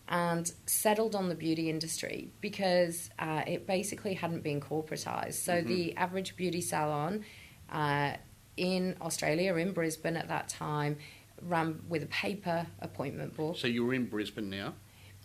And 0.07 0.51
settled 0.67 1.15
on 1.15 1.29
the 1.29 1.35
beauty 1.35 1.67
industry 1.69 2.29
because 2.39 3.09
uh, 3.17 3.41
it 3.47 3.65
basically 3.65 4.13
hadn't 4.13 4.43
been 4.43 4.61
corporatized. 4.61 5.33
So 5.33 5.53
Mhm. 5.63 5.67
the 5.67 5.97
average 5.97 6.35
beauty 6.35 6.61
salon 6.61 7.25
uh, 7.71 8.15
in 8.55 8.95
Australia, 9.01 9.55
in 9.55 9.71
Brisbane 9.73 10.15
at 10.15 10.27
that 10.27 10.47
time, 10.47 10.97
ran 11.41 11.81
with 11.89 12.03
a 12.03 12.07
paper 12.07 12.67
appointment 12.79 13.35
book. 13.35 13.57
So 13.57 13.67
you 13.67 13.83
were 13.83 13.95
in 13.95 14.05
Brisbane 14.05 14.49
now. 14.49 14.75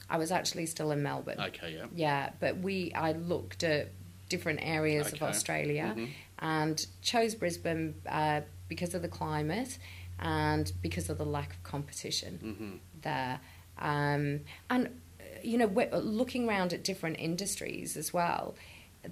I 0.08 0.16
was 0.16 0.32
actually 0.32 0.64
still 0.66 0.90
in 0.92 1.02
Melbourne. 1.02 1.38
Okay. 1.38 1.74
Yeah. 1.76 1.86
Yeah, 1.94 2.30
but 2.40 2.56
we 2.58 2.92
I 2.94 3.12
looked 3.12 3.62
at 3.62 3.90
different 4.30 4.60
areas 4.62 5.08
of 5.08 5.14
Okay. 5.14 5.26
Australia 5.26 5.94
Mhm. 5.94 6.08
and 6.38 6.86
chose 7.02 7.34
Brisbane 7.34 7.94
uh, 8.06 8.40
because 8.68 8.94
of 8.94 9.02
the 9.02 9.08
climate 9.08 9.76
and 10.18 10.72
because 10.80 11.10
of 11.10 11.18
the 11.18 11.26
lack 11.26 11.50
of 11.52 11.62
competition 11.64 12.38
Mhm. 12.42 13.02
there. 13.02 13.40
Um, 13.80 14.40
and 14.68 14.86
uh, 15.18 15.22
you 15.42 15.58
know, 15.58 15.66
looking 15.92 16.48
around 16.48 16.72
at 16.72 16.84
different 16.84 17.18
industries 17.18 17.96
as 17.96 18.12
well. 18.12 18.54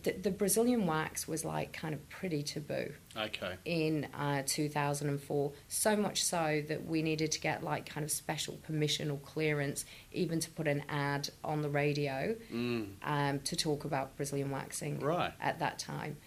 The, 0.03 0.13
the 0.13 0.31
Brazilian 0.31 0.87
wax 0.87 1.27
was 1.27 1.47
like 1.47 1.73
kind 1.73 1.95
of 1.95 2.07
pretty 2.11 2.43
taboo 2.43 2.93
Okay. 3.17 3.55
in 3.65 4.07
uh, 4.13 4.43
2004. 4.45 5.53
So 5.69 5.97
much 5.97 6.23
so 6.23 6.63
that 6.69 6.85
we 6.85 7.01
needed 7.01 7.33
to 7.33 7.41
get 7.41 7.65
like 7.65 7.87
kind 7.89 8.05
of 8.05 8.11
special 8.11 8.57
permission 8.57 9.11
or 9.11 9.17
clearance, 9.17 9.87
even 10.13 10.41
to 10.41 10.51
put 10.51 10.69
an 10.69 10.83
ad 10.91 11.31
on 11.43 11.63
the 11.63 11.71
radio 11.71 12.37
Mm. 12.53 12.89
um, 13.03 13.41
to 13.41 13.57
talk 13.57 13.87
about 13.87 14.15
Brazilian 14.17 14.51
waxing 14.51 15.01
Right. 15.01 15.33
at 15.41 15.59
that 15.61 15.79
time. 15.79 16.19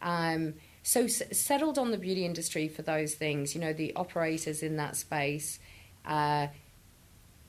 Um, 0.00 0.54
so 0.84 1.02
s- 1.04 1.22
settled 1.32 1.76
on 1.76 1.90
the 1.90 1.98
beauty 1.98 2.24
industry 2.24 2.68
for 2.68 2.82
those 2.82 3.14
things. 3.16 3.52
You 3.52 3.60
know, 3.60 3.72
the 3.72 3.92
operators 3.96 4.62
in 4.62 4.76
that 4.76 4.94
space 4.94 5.58
uh, 6.04 6.46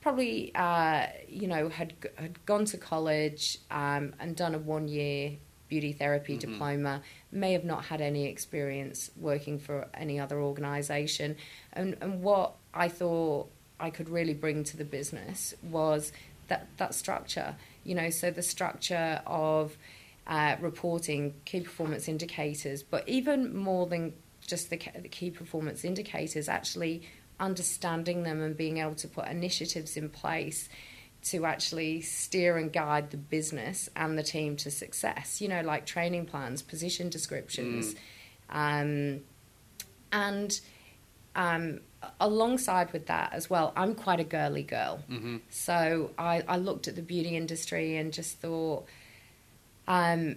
probably, 0.00 0.54
uh, 0.54 1.06
you 1.28 1.46
know, 1.46 1.68
had 1.68 1.94
had 2.16 2.44
gone 2.46 2.64
to 2.66 2.78
college 2.78 3.58
um, 3.70 4.14
and 4.18 4.36
done 4.36 4.54
a 4.54 4.58
one 4.58 4.88
year 4.88 5.36
beauty 5.68 5.92
therapy 5.92 6.36
Mhm. 6.36 6.40
diploma. 6.40 7.02
May 7.30 7.52
have 7.52 7.64
not 7.64 7.84
had 7.84 8.00
any 8.00 8.26
experience 8.26 9.10
working 9.16 9.58
for 9.58 9.88
any 9.94 10.18
other 10.18 10.40
organisation, 10.40 11.36
and 11.72 11.96
and 12.00 12.22
what 12.22 12.54
I 12.74 12.88
thought 12.88 13.50
I 13.78 13.90
could 13.90 14.08
really 14.08 14.34
bring 14.34 14.64
to 14.64 14.76
the 14.76 14.84
business 14.84 15.54
was 15.62 16.12
that 16.48 16.66
that 16.78 16.94
structure. 16.94 17.56
You 17.84 17.94
know, 17.94 18.10
so 18.10 18.30
the 18.30 18.42
structure 18.42 19.22
of 19.26 19.78
uh, 20.26 20.56
reporting 20.60 21.34
key 21.44 21.60
performance 21.60 22.08
indicators, 22.08 22.82
but 22.82 23.08
even 23.08 23.56
more 23.56 23.86
than 23.86 24.12
just 24.46 24.70
the, 24.70 24.76
the 25.00 25.08
key 25.08 25.30
performance 25.30 25.84
indicators, 25.84 26.48
actually 26.48 27.02
understanding 27.40 28.22
them 28.22 28.40
and 28.42 28.56
being 28.56 28.78
able 28.78 28.94
to 28.94 29.08
put 29.08 29.26
initiatives 29.28 29.96
in 29.96 30.08
place 30.08 30.68
to 31.22 31.44
actually 31.44 32.00
steer 32.00 32.56
and 32.56 32.72
guide 32.72 33.10
the 33.10 33.16
business 33.16 33.88
and 33.96 34.18
the 34.18 34.22
team 34.22 34.56
to 34.56 34.70
success. 34.70 35.40
You 35.40 35.48
know, 35.48 35.60
like 35.62 35.86
training 35.86 36.26
plans, 36.26 36.62
position 36.62 37.10
descriptions, 37.10 37.94
um, 38.48 39.20
and 40.12 40.60
um, 41.36 41.80
alongside 42.20 42.92
with 42.92 43.06
that 43.06 43.32
as 43.32 43.50
well, 43.50 43.72
I'm 43.76 43.94
quite 43.94 44.20
a 44.20 44.24
girly 44.24 44.62
girl. 44.62 45.00
hmm 45.08 45.38
So 45.50 46.10
I, 46.18 46.42
I 46.48 46.56
looked 46.56 46.88
at 46.88 46.96
the 46.96 47.02
beauty 47.02 47.36
industry 47.36 47.96
and 47.96 48.12
just 48.12 48.38
thought, 48.38 48.86
um, 49.86 50.36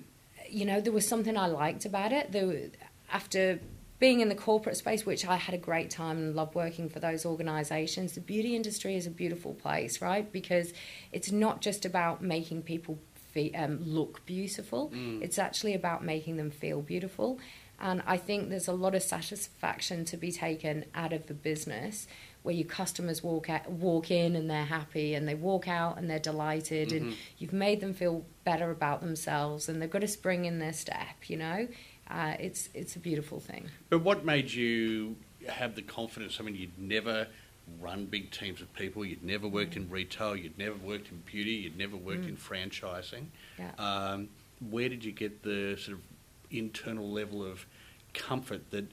you 0.50 0.66
know, 0.66 0.82
there 0.82 0.94
was 0.94 1.08
something 1.08 1.38
I 1.38 1.48
liked 1.48 1.86
about 1.86 2.12
it. 2.12 2.32
There, 2.32 2.70
after 3.12 3.60
being 4.04 4.20
in 4.20 4.28
the 4.28 4.36
corporate 4.36 4.76
space, 4.76 5.06
which 5.06 5.26
I 5.26 5.38
had 5.38 5.56
a 5.56 5.58
great 5.58 5.90
time 5.90 6.18
and 6.18 6.36
loved 6.36 6.56
working 6.56 6.90
for 6.90 7.00
those 7.00 7.26
organisations, 7.26 8.12
the 8.16 8.20
beauty 8.20 8.54
industry 8.54 8.98
is 8.98 9.08
a 9.08 9.10
beautiful 9.10 9.54
place, 9.54 10.02
right? 10.02 10.30
Because 10.30 10.74
it's 11.14 11.32
not 11.32 11.62
just 11.62 11.86
about 11.86 12.22
making 12.22 12.64
people 12.64 13.00
fe- 13.34 13.54
um, 13.54 13.80
look 13.86 14.26
beautiful; 14.26 14.90
Mm. 14.90 15.22
it's 15.24 15.40
actually 15.40 15.74
about 15.74 16.04
making 16.04 16.36
them 16.36 16.52
feel 16.52 16.82
beautiful. 16.82 17.40
And 17.80 18.04
I 18.06 18.18
think 18.18 18.50
there's 18.50 18.68
a 18.68 18.74
lot 18.86 18.94
of 18.94 19.04
satisfaction 19.04 20.04
to 20.12 20.18
be 20.18 20.32
taken 20.34 20.84
out 20.94 21.14
of 21.14 21.28
the 21.28 21.34
business 21.34 22.06
where 22.44 22.54
your 22.54 22.68
customers 22.68 23.24
walk 23.24 23.50
out, 23.50 23.72
walk 23.72 24.12
in 24.12 24.36
and 24.36 24.50
they're 24.50 24.66
happy, 24.80 25.14
and 25.16 25.26
they 25.30 25.36
walk 25.36 25.66
out 25.70 25.98
and 25.98 26.10
they're 26.10 26.20
delighted, 26.20 26.92
and 26.92 27.06
Mhm. 27.12 27.16
you've 27.38 27.54
made 27.54 27.80
them 27.80 27.94
feel 27.94 28.26
better 28.44 28.70
about 28.70 29.00
themselves, 29.00 29.70
and 29.70 29.82
they've 29.82 29.90
got 29.98 30.04
a 30.04 30.10
spring 30.10 30.44
in 30.44 30.60
their 30.60 30.74
step. 30.74 31.18
You 31.28 31.38
know, 31.38 31.68
uh, 32.14 32.36
it's 32.40 32.70
it's 32.74 32.96
a 32.96 33.00
beautiful 33.00 33.40
thing. 33.40 33.70
But 33.90 34.00
what 34.00 34.24
made 34.24 34.52
you 34.52 35.16
have 35.50 35.76
the 35.76 35.82
confidence? 35.82 36.38
I 36.40 36.44
mean, 36.44 36.56
you'd 36.56 36.78
never 36.78 37.28
run 37.82 38.06
big 38.06 38.30
teams 38.32 38.62
of 38.62 38.74
people. 38.74 39.04
You'd 39.06 39.24
never 39.24 39.48
worked 39.48 39.76
in 39.76 39.90
retail. 39.90 40.36
You'd 40.36 40.58
never 40.58 40.76
worked 40.76 41.10
in 41.12 41.24
beauty. 41.26 41.52
You'd 41.52 41.78
never 41.78 41.96
worked 41.98 42.24
Mm. 42.26 42.30
in 42.30 42.38
franchising. 42.38 43.26
Yeah. 43.58 43.72
Um, 43.78 44.30
where 44.70 44.90
did 44.90 45.04
you 45.04 45.12
get 45.12 45.44
the 45.44 45.78
sort 45.78 45.98
of 45.98 46.04
internal 46.52 47.10
level 47.10 47.44
of 47.44 47.66
comfort 48.14 48.70
that 48.72 48.86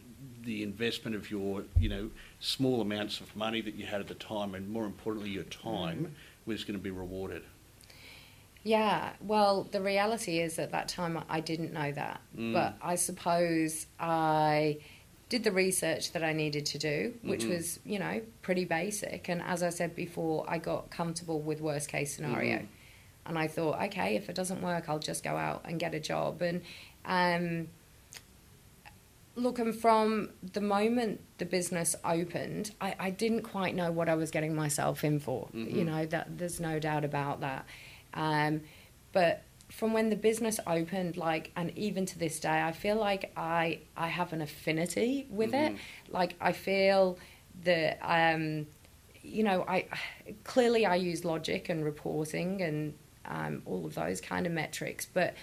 the 0.43 0.63
investment 0.63 1.15
of 1.17 1.31
your, 1.31 1.65
you 1.79 1.89
know, 1.89 2.11
small 2.39 2.81
amounts 2.81 3.21
of 3.21 3.35
money 3.37 3.61
that 3.61 3.75
you 3.75 3.87
had 3.87 4.01
at 4.01 4.09
the 4.09 4.15
time, 4.15 4.55
and 4.55 4.69
more 4.71 4.87
importantly, 4.87 5.31
your 5.31 5.45
time, 5.45 6.15
was 6.47 6.65
going 6.65 6.79
to 6.79 6.83
be 6.83 6.91
rewarded? 6.91 7.43
Yeah, 8.63 9.13
well, 9.23 9.65
the 9.65 9.81
reality 9.81 10.39
is 10.41 10.59
at 10.59 10.73
that 10.73 10.89
time 10.89 11.23
I 11.29 11.41
didn't 11.41 11.73
know 11.73 11.93
that, 11.93 12.21
Mm. 12.37 12.53
but 12.53 12.75
I 12.83 12.95
suppose 12.97 13.87
I 13.99 14.79
did 15.31 15.45
the 15.45 15.53
research 15.53 16.13
that 16.13 16.23
I 16.25 16.33
needed 16.33 16.67
to 16.67 16.79
do, 16.79 17.15
which 17.23 17.43
Mhm. 17.45 17.51
was, 17.51 17.79
you 17.87 17.99
know, 17.99 18.21
pretty 18.43 18.65
basic. 18.65 19.29
And 19.29 19.41
as 19.43 19.63
I 19.63 19.71
said 19.71 19.95
before, 19.95 20.45
I 20.49 20.59
got 20.59 20.91
comfortable 20.91 21.41
with 21.41 21.61
worst 21.61 21.89
case 21.89 22.15
scenario. 22.15 22.59
Mhm. 22.59 22.67
And 23.27 23.39
I 23.39 23.47
thought, 23.47 23.81
okay, 23.85 24.17
if 24.17 24.29
it 24.29 24.35
doesn't 24.35 24.61
work, 24.61 24.89
I'll 24.89 24.99
just 24.99 25.23
go 25.23 25.37
out 25.37 25.63
and 25.65 25.79
get 25.79 25.95
a 25.95 26.01
job. 26.01 26.43
And 26.43 26.63
um, 27.07 27.69
looking 29.37 29.73
from 29.73 30.31
the 30.53 30.61
moment 30.61 31.21
the 31.39 31.47
business 31.47 31.95
opened, 32.05 32.73
I, 32.81 32.95
I 32.99 33.11
didn't 33.11 33.43
quite 33.43 33.75
know 33.75 33.91
what 33.93 34.09
I 34.09 34.15
was 34.17 34.31
getting 34.31 34.55
myself 34.55 35.05
in 35.05 35.19
for. 35.21 35.49
Mhm. 35.55 35.75
You 35.77 35.85
know, 35.85 36.05
that 36.07 36.39
there's 36.39 36.61
no 36.61 36.79
doubt 36.79 37.05
about 37.05 37.41
that. 37.41 37.65
Um, 38.15 38.63
but 39.13 39.43
from 39.71 39.93
when 39.93 40.11
the 40.11 40.17
business 40.17 40.59
opened, 40.67 41.17
like, 41.17 41.51
and 41.57 41.77
even 41.79 42.05
to 42.07 42.19
this 42.19 42.41
day, 42.41 42.61
I 42.63 42.73
feel 42.73 42.97
like 42.97 43.31
I 43.37 43.81
I 43.97 44.09
have 44.09 44.33
an 44.33 44.41
affinity 44.43 45.27
with 45.31 45.55
it. 45.55 45.73
Mhm. 45.73 45.79
Like, 46.11 46.35
I 46.41 46.53
feel 46.53 47.19
that, 47.65 47.99
um, 48.03 48.67
you 49.23 49.45
know, 49.45 49.65
I 49.69 49.87
clearly 50.45 50.87
I 50.87 50.97
use 50.97 51.25
logic 51.25 51.69
and 51.69 51.85
reporting 51.85 52.63
and 52.63 52.95
um, 53.27 53.63
all 53.67 53.87
of 53.87 53.95
those 53.95 54.21
kind 54.21 54.47
of 54.47 54.53
metrics, 54.53 55.07
but. 55.07 55.35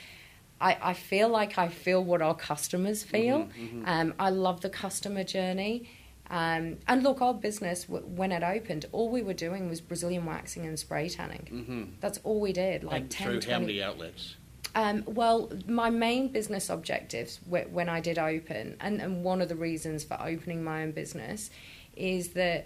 I, 0.60 0.76
I 0.82 0.94
feel 0.96 1.30
like 1.30 1.60
I 1.60 1.68
feel 1.68 2.04
what 2.04 2.24
our 2.24 2.34
customers 2.34 3.04
feel. 3.04 3.42
Mhm, 3.46 3.84
mhm. 3.84 3.88
Um, 3.88 4.14
I 4.18 4.32
love 4.32 4.62
the 4.62 4.72
customer 4.72 5.24
journey. 5.24 5.88
Um, 6.30 6.78
and 6.88 7.04
look, 7.04 7.22
our 7.22 7.34
business, 7.34 7.88
when 7.88 8.32
it 8.32 8.44
opened, 8.44 8.86
all 8.92 9.10
we 9.10 9.22
were 9.24 9.34
doing 9.34 9.70
was 9.70 9.80
Brazilian 9.80 10.26
waxing 10.26 10.66
and 10.66 10.78
spray 10.78 11.08
tanning. 11.10 11.46
hmm 11.50 11.84
That's 12.02 12.20
all 12.24 12.42
we 12.42 12.52
did. 12.54 12.84
Like 12.84 13.02
and 13.04 13.12
10, 13.12 13.28
through 13.28 13.40
20 13.42 13.52
how 13.54 13.60
many 13.60 13.82
outlets? 13.82 14.36
um, 14.76 15.04
well, 15.08 15.50
my 15.68 15.90
main 15.90 16.28
business 16.28 16.70
objectives 16.70 17.38
wh- 17.50 17.72
when 17.74 17.88
I 17.90 18.02
did 18.02 18.20
open, 18.20 18.76
and, 18.82 19.02
and 19.02 19.24
one 19.24 19.42
of 19.42 19.48
the 19.50 19.56
reasons 19.56 20.04
for 20.04 20.18
opening 20.22 20.64
my 20.64 20.84
own 20.84 20.92
business 20.92 21.50
is 21.96 22.30
that 22.30 22.66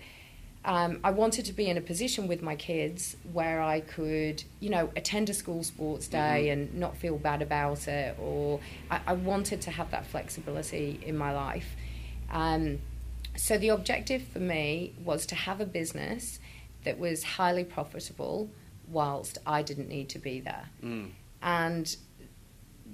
um, 0.66 1.00
I 1.04 1.12
wanted 1.12 1.46
to 1.46 1.54
be 1.54 1.68
in 1.68 1.78
a 1.78 1.82
position 1.82 2.28
with 2.28 2.42
my 2.42 2.56
kids 2.56 3.16
where 3.32 3.62
I 3.62 3.80
could, 3.82 4.44
you 4.60 4.70
know, 4.70 4.90
attend 4.96 5.30
a 5.30 5.34
school 5.34 5.64
sports 5.64 6.08
day 6.08 6.46
Mhm. 6.48 6.54
and 6.54 6.74
not 6.76 6.98
feel 6.98 7.18
bad 7.18 7.42
about 7.42 7.88
it, 7.88 8.18
or 8.20 8.60
I, 8.90 9.00
I 9.08 9.14
wanted 9.14 9.62
to 9.62 9.72
have 9.72 9.90
that 9.92 10.06
flexibility 10.08 11.00
in 11.06 11.18
my 11.18 11.32
life. 11.34 11.76
Um, 12.32 12.80
so 13.36 13.58
the 13.58 13.70
objective 13.70 14.24
for 14.24 14.40
me 14.40 14.94
was 15.04 15.26
to 15.28 15.36
have 15.36 15.62
a 15.62 15.66
business 15.66 16.40
that 16.84 17.00
was 17.00 17.24
highly 17.24 17.64
profitable 17.64 18.50
whilst 18.88 19.38
I 19.46 19.62
didn't 19.62 19.90
need 19.90 20.10
to 20.10 20.20
be 20.20 20.40
there. 20.42 20.70
Mm. 20.84 21.12
And 21.42 21.96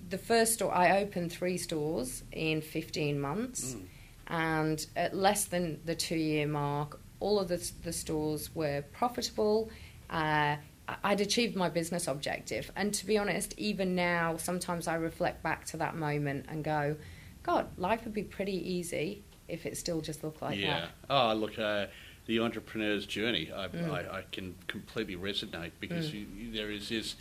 the 0.10 0.17
first 0.17 0.54
store, 0.54 0.73
I 0.73 1.02
opened 1.02 1.32
three 1.32 1.58
stores 1.58 2.23
in 2.32 2.62
15 2.62 3.19
months. 3.19 3.73
Mm. 3.73 3.86
And 4.30 4.86
at 4.95 5.15
less 5.15 5.45
than 5.45 5.80
the 5.86 5.95
two 5.95 6.17
year 6.17 6.47
mark, 6.47 7.00
all 7.19 7.39
of 7.39 7.47
the, 7.47 7.71
the 7.84 7.93
stores 7.93 8.54
were 8.54 8.84
profitable 8.91 9.71
uh, 10.10 10.56
I'd 11.04 11.21
achieved 11.21 11.56
my 11.56 11.69
business 11.69 12.08
objective. 12.08 12.71
And 12.76 12.93
to 12.93 13.06
be 13.06 13.17
honest, 13.17 13.54
even 13.58 13.95
now, 13.95 14.38
sometimes 14.38 14.88
I 14.88 14.95
reflect 14.95 15.43
back 15.43 15.65
to 15.67 15.78
that 15.78 15.95
moment 15.95 16.45
and 16.47 16.63
go, 16.63 16.95
God, 17.43 17.67
life 17.78 18.06
would 18.06 18.13
be 18.13 18.23
pretty 18.23 18.73
easy 18.73 19.23
if 19.48 19.66
it 19.66 19.78
still 19.78 20.02
just 20.02 20.24
looked 20.24 20.42
like 20.42 20.58
yeah. 20.58 20.68
that. 20.68 20.90
Yeah. 21.10 21.32
Oh, 21.32 21.34
look, 21.34 21.58
uh, 21.58 21.88
the 22.26 22.40
entrepreneur's 22.40 23.06
journey, 23.06 23.52
I, 23.56 23.68
mm. 23.68 23.90
I, 23.90 24.20
I, 24.20 24.24
can 24.32 24.56
completely 24.68 25.16
resonate 25.16 25.72
because 25.80 26.12
mm. 26.12 26.28
you, 26.36 26.52
there 26.52 26.70
is 26.70 26.90
this 26.90 27.16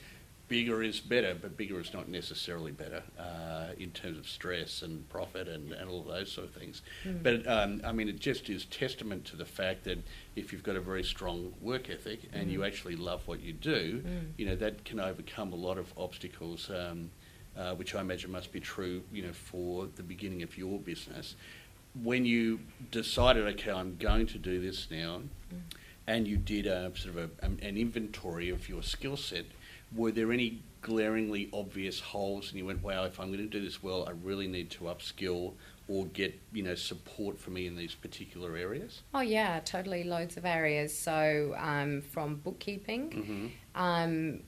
bigger 0.49 0.83
is 0.83 1.01
better, 1.01 1.35
but 1.35 1.57
bigger 1.57 1.81
is 1.81 1.93
not 1.93 2.09
necessarily 2.09 2.71
better 2.71 3.03
uh, 3.19 3.69
in 3.79 3.91
terms 3.91 4.19
of 4.19 4.29
stress 4.29 4.83
and 4.83 5.09
profit 5.09 5.49
and, 5.49 5.73
and 5.73 5.89
all 5.89 6.03
those 6.03 6.31
sort 6.31 6.47
of 6.47 6.55
things. 6.55 6.83
Mm. 7.05 7.23
But 7.23 7.47
um, 7.49 7.81
I 7.85 7.93
mean, 7.93 8.09
it 8.09 8.19
just 8.19 8.49
is 8.49 8.65
testament 8.67 9.25
to 9.27 9.37
the 9.37 9.45
fact 9.45 9.85
that 9.85 9.99
if 10.35 10.53
you've 10.53 10.63
got 10.63 10.77
a 10.77 10.81
very 10.81 11.05
strong 11.05 11.53
work 11.61 11.91
ethic 11.91 12.21
and 12.33 12.49
mm. 12.49 12.53
you 12.53 12.65
actually 12.65 12.97
love 12.97 13.27
what 13.27 13.41
you 13.41 13.53
do, 13.53 14.03
mm. 14.05 14.33
you 14.37 14.47
know 14.47 14.57
that 14.57 14.85
can 14.85 15.01
overcome 15.01 15.53
a 15.53 15.57
lot 15.57 15.79
of 15.79 15.93
obstacles. 15.97 16.71
Um, 16.71 17.11
uh, 17.57 17.75
which 17.75 17.95
I 17.95 18.03
imagine 18.03 18.31
must 18.31 18.53
be 18.53 18.61
true, 18.61 19.03
you 19.11 19.23
know, 19.23 19.33
for 19.33 19.87
the 19.97 20.03
beginning 20.03 20.43
of 20.43 20.59
your 20.59 20.79
business. 20.79 21.37
When 22.03 22.25
you 22.25 22.61
decided, 22.91 23.47
okay, 23.55 23.71
I'm 23.71 23.97
going 23.97 24.27
to 24.29 24.39
do 24.39 24.61
this 24.61 24.89
now, 24.91 25.23
mm. 25.53 25.61
and 26.07 26.27
you 26.27 26.37
did 26.37 26.67
a 26.67 26.93
sort 26.97 27.17
of 27.17 27.31
a, 27.43 27.47
an 27.47 27.77
inventory 27.77 28.51
of 28.51 28.69
your 28.69 28.83
skill 28.83 29.17
set, 29.17 29.47
were 29.95 30.11
there 30.11 30.33
any 30.33 30.63
glaringly 30.83 31.49
obvious 31.53 32.01
holes 32.01 32.51
and 32.51 32.59
you 32.59 32.67
went, 32.67 32.83
wow, 32.83 33.05
if 33.05 33.19
I'm 33.19 33.29
going 33.29 33.49
to 33.49 33.59
do 33.59 33.65
this 33.65 33.83
well, 33.83 34.07
I 34.07 34.13
really 34.23 34.47
need 34.47 34.71
to 34.73 34.85
upskill 34.85 35.55
or 35.89 36.07
get, 36.07 36.39
you 36.53 36.63
know, 36.63 36.75
support 36.75 37.39
for 37.39 37.51
me 37.51 37.67
in 37.67 37.77
these 37.77 37.95
particular 37.95 38.57
areas? 38.57 39.03
Oh, 39.15 39.21
yeah, 39.21 39.61
totally 39.65 40.05
loads 40.05 40.37
of 40.37 40.45
areas. 40.45 40.97
So 40.97 41.55
um, 41.59 42.03
from 42.03 42.37
bookkeeping, 42.37 43.11
mm-hmm. 43.11 43.47
um, 43.81 44.43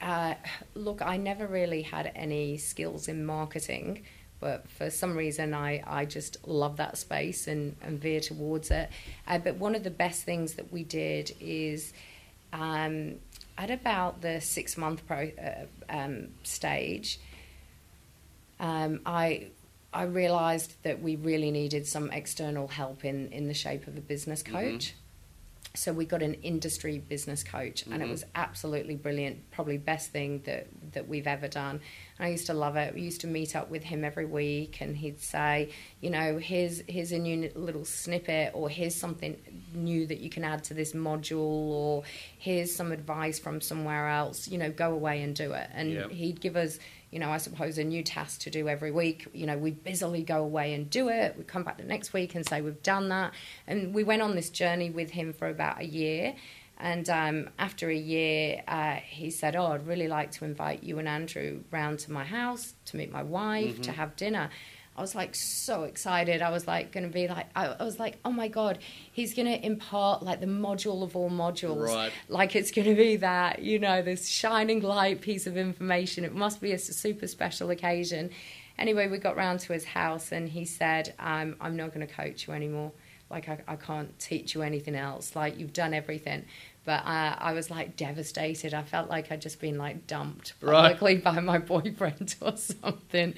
uh, 0.00 0.34
look, 0.74 1.02
I 1.02 1.16
never 1.16 1.46
really 1.46 1.82
had 1.82 2.12
any 2.14 2.58
skills 2.58 3.08
in 3.08 3.24
marketing 3.24 4.04
but 4.44 4.68
for 4.68 4.90
some 4.90 5.16
reason 5.16 5.54
I, 5.54 5.82
I 5.86 6.04
just 6.04 6.46
love 6.46 6.76
that 6.76 6.98
space 6.98 7.48
and, 7.48 7.76
and 7.80 7.98
veer 7.98 8.20
towards 8.20 8.70
it. 8.70 8.90
Uh, 9.26 9.38
but 9.38 9.56
one 9.56 9.74
of 9.74 9.84
the 9.84 9.90
best 9.90 10.24
things 10.24 10.56
that 10.56 10.70
we 10.70 10.84
did 10.84 11.34
is 11.40 11.94
um, 12.52 13.14
at 13.56 13.70
about 13.70 14.20
the 14.20 14.42
six 14.42 14.76
month 14.76 15.06
pro, 15.06 15.30
uh, 15.42 15.64
um, 15.88 16.28
stage, 16.42 17.18
um, 18.60 19.00
I 19.06 19.46
I 19.94 20.02
realised 20.02 20.74
that 20.82 21.00
we 21.00 21.16
really 21.16 21.50
needed 21.50 21.86
some 21.86 22.10
external 22.10 22.68
help 22.68 23.02
in 23.02 23.32
in 23.32 23.48
the 23.48 23.54
shape 23.54 23.86
of 23.86 23.96
a 23.96 24.02
business 24.02 24.42
mm-hmm. 24.42 24.56
coach. 24.56 24.88
Mm-hmm. 24.88 25.03
So 25.76 25.92
we 25.92 26.04
got 26.04 26.22
an 26.22 26.34
industry 26.34 26.98
business 26.98 27.42
coach, 27.42 27.82
and 27.82 27.94
mm-hmm. 27.94 28.02
it 28.02 28.08
was 28.08 28.24
absolutely 28.36 28.94
brilliant. 28.94 29.50
Probably 29.50 29.76
best 29.76 30.12
thing 30.12 30.42
that 30.44 30.68
that 30.92 31.08
we've 31.08 31.26
ever 31.26 31.48
done. 31.48 31.80
And 32.18 32.26
I 32.26 32.30
used 32.30 32.46
to 32.46 32.54
love 32.54 32.76
it. 32.76 32.94
We 32.94 33.00
used 33.00 33.22
to 33.22 33.26
meet 33.26 33.56
up 33.56 33.70
with 33.70 33.82
him 33.82 34.04
every 34.04 34.24
week, 34.24 34.80
and 34.80 34.96
he'd 34.96 35.20
say, 35.20 35.70
you 36.00 36.10
know, 36.10 36.38
here's 36.38 36.80
here's 36.86 37.10
a 37.10 37.18
new 37.18 37.50
little 37.56 37.84
snippet, 37.84 38.52
or 38.54 38.70
here's 38.70 38.94
something 38.94 39.36
new 39.74 40.06
that 40.06 40.20
you 40.20 40.30
can 40.30 40.44
add 40.44 40.62
to 40.64 40.74
this 40.74 40.92
module, 40.92 41.38
or 41.38 42.04
here's 42.38 42.74
some 42.74 42.92
advice 42.92 43.40
from 43.40 43.60
somewhere 43.60 44.08
else. 44.08 44.46
You 44.46 44.58
know, 44.58 44.70
go 44.70 44.92
away 44.92 45.22
and 45.22 45.34
do 45.34 45.54
it. 45.54 45.68
And 45.72 45.92
yep. 45.92 46.10
he'd 46.12 46.40
give 46.40 46.54
us 46.56 46.78
you 47.14 47.20
know, 47.20 47.30
I 47.30 47.36
suppose 47.36 47.78
a 47.78 47.84
new 47.84 48.02
task 48.02 48.40
to 48.40 48.50
do 48.50 48.68
every 48.68 48.90
week. 48.90 49.28
You 49.32 49.46
know, 49.46 49.56
we 49.56 49.70
busily 49.70 50.24
go 50.24 50.42
away 50.42 50.74
and 50.74 50.90
do 50.90 51.10
it. 51.10 51.36
We 51.38 51.44
come 51.44 51.62
back 51.62 51.78
the 51.78 51.84
next 51.84 52.12
week 52.12 52.34
and 52.34 52.44
say 52.44 52.60
we've 52.60 52.82
done 52.82 53.08
that. 53.10 53.34
And 53.68 53.94
we 53.94 54.02
went 54.02 54.20
on 54.20 54.34
this 54.34 54.50
journey 54.50 54.90
with 54.90 55.10
him 55.10 55.32
for 55.32 55.46
about 55.46 55.80
a 55.80 55.86
year. 55.86 56.34
And 56.76 57.08
um, 57.08 57.50
after 57.56 57.88
a 57.88 57.96
year, 57.96 58.64
uh, 58.66 58.96
he 58.96 59.30
said, 59.30 59.54
"Oh, 59.54 59.66
I'd 59.66 59.86
really 59.86 60.08
like 60.08 60.32
to 60.32 60.44
invite 60.44 60.82
you 60.82 60.98
and 60.98 61.06
Andrew 61.06 61.62
round 61.70 62.00
to 62.00 62.10
my 62.10 62.24
house 62.24 62.74
to 62.86 62.96
meet 62.96 63.12
my 63.12 63.22
wife, 63.22 63.74
mm-hmm. 63.74 63.82
to 63.82 63.92
have 63.92 64.16
dinner." 64.16 64.50
I 64.96 65.00
was 65.00 65.14
like 65.14 65.34
so 65.34 65.84
excited. 65.84 66.40
I 66.40 66.50
was 66.50 66.68
like 66.68 66.92
going 66.92 67.04
to 67.04 67.12
be 67.12 67.26
like, 67.26 67.46
I, 67.56 67.66
I, 67.66 67.82
was 67.82 67.98
like, 67.98 68.18
oh 68.24 68.30
my 68.30 68.46
God, 68.46 68.78
he's 69.10 69.34
going 69.34 69.48
to 69.48 69.66
impart 69.66 70.22
like 70.22 70.40
the 70.40 70.46
module 70.46 71.02
of 71.02 71.16
all 71.16 71.30
modules. 71.30 71.88
Right. 71.88 72.12
Like 72.28 72.54
it's 72.54 72.70
going 72.70 72.86
to 72.86 72.94
be 72.94 73.16
that, 73.16 73.60
you 73.60 73.80
know, 73.80 74.02
this 74.02 74.28
shining 74.28 74.82
light 74.82 75.20
piece 75.20 75.48
of 75.48 75.56
information. 75.56 76.24
It 76.24 76.34
must 76.34 76.60
be 76.60 76.72
a 76.72 76.78
super 76.78 77.26
special 77.26 77.70
occasion. 77.70 78.30
Anyway, 78.78 79.08
we 79.08 79.18
got 79.18 79.36
round 79.36 79.60
to 79.60 79.72
his 79.72 79.84
house 79.84 80.30
and 80.30 80.48
he 80.48 80.64
said, 80.64 81.14
um, 81.18 81.56
I'm 81.60 81.76
not 81.76 81.92
going 81.92 82.06
to 82.06 82.12
coach 82.12 82.46
you 82.46 82.54
anymore. 82.54 82.92
Like, 83.30 83.48
I, 83.48 83.58
I 83.66 83.76
can't 83.76 84.16
teach 84.20 84.54
you 84.54 84.62
anything 84.62 84.94
else. 84.94 85.34
Like, 85.34 85.58
you've 85.58 85.72
done 85.72 85.94
everything 85.94 86.44
but 86.84 87.04
uh, 87.06 87.36
I 87.38 87.52
was 87.52 87.70
like 87.70 87.96
devastated. 87.96 88.74
I 88.74 88.82
felt 88.82 89.08
like 89.08 89.32
I'd 89.32 89.40
just 89.40 89.58
been 89.58 89.78
like 89.78 90.06
dumped 90.06 90.58
publicly 90.60 91.14
right. 91.14 91.24
by 91.34 91.40
my 91.40 91.58
boyfriend 91.58 92.34
or 92.42 92.56
something. 92.56 93.34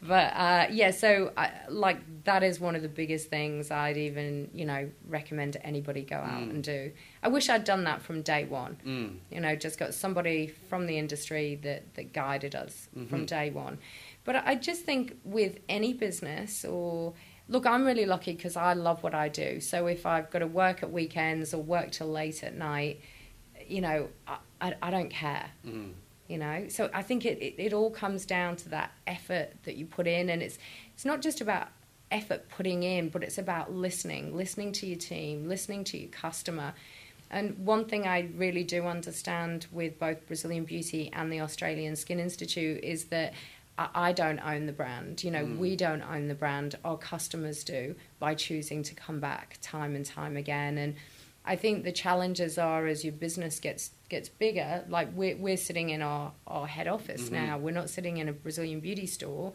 But 0.00 0.32
uh, 0.34 0.66
yeah, 0.70 0.92
so 0.92 1.32
I, 1.36 1.50
like 1.68 1.98
that 2.24 2.44
is 2.44 2.60
one 2.60 2.76
of 2.76 2.82
the 2.82 2.88
biggest 2.88 3.28
things 3.30 3.70
I'd 3.70 3.96
even 3.96 4.50
you 4.54 4.64
know 4.64 4.88
recommend 5.08 5.56
anybody 5.62 6.02
go 6.02 6.16
out 6.16 6.42
mm. 6.42 6.50
and 6.50 6.62
do. 6.62 6.92
I 7.22 7.28
wish 7.28 7.48
I'd 7.48 7.64
done 7.64 7.84
that 7.84 8.02
from 8.02 8.22
day 8.22 8.44
one. 8.44 8.76
Mm. 8.86 9.16
You 9.30 9.40
know, 9.40 9.56
just 9.56 9.78
got 9.78 9.92
somebody 9.92 10.54
from 10.68 10.86
the 10.86 10.96
industry 10.96 11.56
that 11.62 11.94
that 11.94 12.12
guided 12.12 12.54
us 12.54 12.88
mm-hmm. 12.96 13.08
from 13.08 13.26
day 13.26 13.50
one. 13.50 13.78
But 14.24 14.36
I 14.46 14.54
just 14.54 14.82
think 14.82 15.18
with 15.24 15.58
any 15.68 15.92
business 15.92 16.64
or 16.64 17.12
look, 17.48 17.66
I'm 17.66 17.84
really 17.84 18.06
lucky 18.06 18.32
because 18.32 18.56
I 18.56 18.74
love 18.74 19.02
what 19.02 19.14
I 19.14 19.28
do. 19.28 19.60
So 19.60 19.86
if 19.86 20.06
I've 20.06 20.30
got 20.30 20.40
to 20.40 20.46
work 20.46 20.82
at 20.82 20.90
weekends 20.90 21.52
or 21.54 21.62
work 21.62 21.92
till 21.92 22.08
late 22.08 22.42
at 22.42 22.54
night, 22.54 23.00
you 23.66 23.80
know, 23.80 24.08
I, 24.26 24.38
I, 24.60 24.74
I 24.82 24.90
don't 24.90 25.10
care. 25.10 25.50
Mm. 25.66 25.92
You 26.26 26.38
know, 26.38 26.68
so 26.68 26.88
I 26.94 27.02
think 27.02 27.26
it, 27.26 27.38
it, 27.42 27.54
it 27.58 27.72
all 27.74 27.90
comes 27.90 28.24
down 28.24 28.56
to 28.56 28.70
that 28.70 28.92
effort 29.06 29.50
that 29.64 29.76
you 29.76 29.84
put 29.84 30.06
in, 30.06 30.30
and 30.30 30.42
it's 30.42 30.56
it's 30.94 31.04
not 31.04 31.20
just 31.20 31.42
about 31.42 31.68
effort 32.10 32.48
putting 32.48 32.82
in, 32.82 33.10
but 33.10 33.22
it's 33.22 33.36
about 33.36 33.74
listening, 33.74 34.34
listening 34.34 34.72
to 34.72 34.86
your 34.86 34.96
team, 34.96 35.48
listening 35.48 35.84
to 35.84 35.98
your 35.98 36.08
customer. 36.08 36.72
And 37.30 37.58
one 37.58 37.84
thing 37.84 38.06
I 38.06 38.30
really 38.36 38.64
do 38.64 38.86
understand 38.86 39.66
with 39.70 39.98
both 39.98 40.26
Brazilian 40.26 40.64
Beauty 40.64 41.10
and 41.12 41.30
the 41.30 41.40
Australian 41.40 41.94
Skin 41.96 42.18
Institute 42.18 42.82
is 42.82 43.04
that 43.06 43.34
I 43.76 44.12
don't 44.12 44.38
own 44.38 44.66
the 44.66 44.72
brand. 44.72 45.24
You 45.24 45.30
know, 45.32 45.44
mm. 45.44 45.58
we 45.58 45.74
don't 45.74 46.02
own 46.02 46.28
the 46.28 46.34
brand. 46.34 46.76
Our 46.84 46.96
customers 46.96 47.64
do 47.64 47.96
by 48.20 48.34
choosing 48.34 48.82
to 48.84 48.94
come 48.94 49.18
back 49.18 49.58
time 49.62 49.96
and 49.96 50.06
time 50.06 50.36
again. 50.36 50.78
And 50.78 50.94
I 51.44 51.56
think 51.56 51.84
the 51.84 51.92
challenges 51.92 52.56
are 52.56 52.86
as 52.86 53.04
your 53.04 53.12
business 53.12 53.58
gets 53.58 53.90
gets 54.08 54.28
bigger. 54.28 54.84
Like 54.88 55.08
we're 55.14 55.36
we're 55.36 55.56
sitting 55.56 55.90
in 55.90 56.02
our 56.02 56.32
our 56.46 56.66
head 56.66 56.86
office 56.86 57.24
mm-hmm. 57.24 57.46
now. 57.46 57.58
We're 57.58 57.72
not 57.72 57.90
sitting 57.90 58.18
in 58.18 58.28
a 58.28 58.32
Brazilian 58.32 58.80
beauty 58.80 59.06
store. 59.06 59.52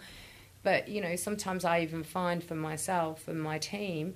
But 0.63 0.89
you 0.89 1.01
know, 1.01 1.15
sometimes 1.15 1.63
I 1.63 1.82
even 1.82 2.03
find 2.03 2.43
for 2.43 2.55
myself 2.55 3.27
and 3.27 3.41
my 3.41 3.58
team 3.58 4.15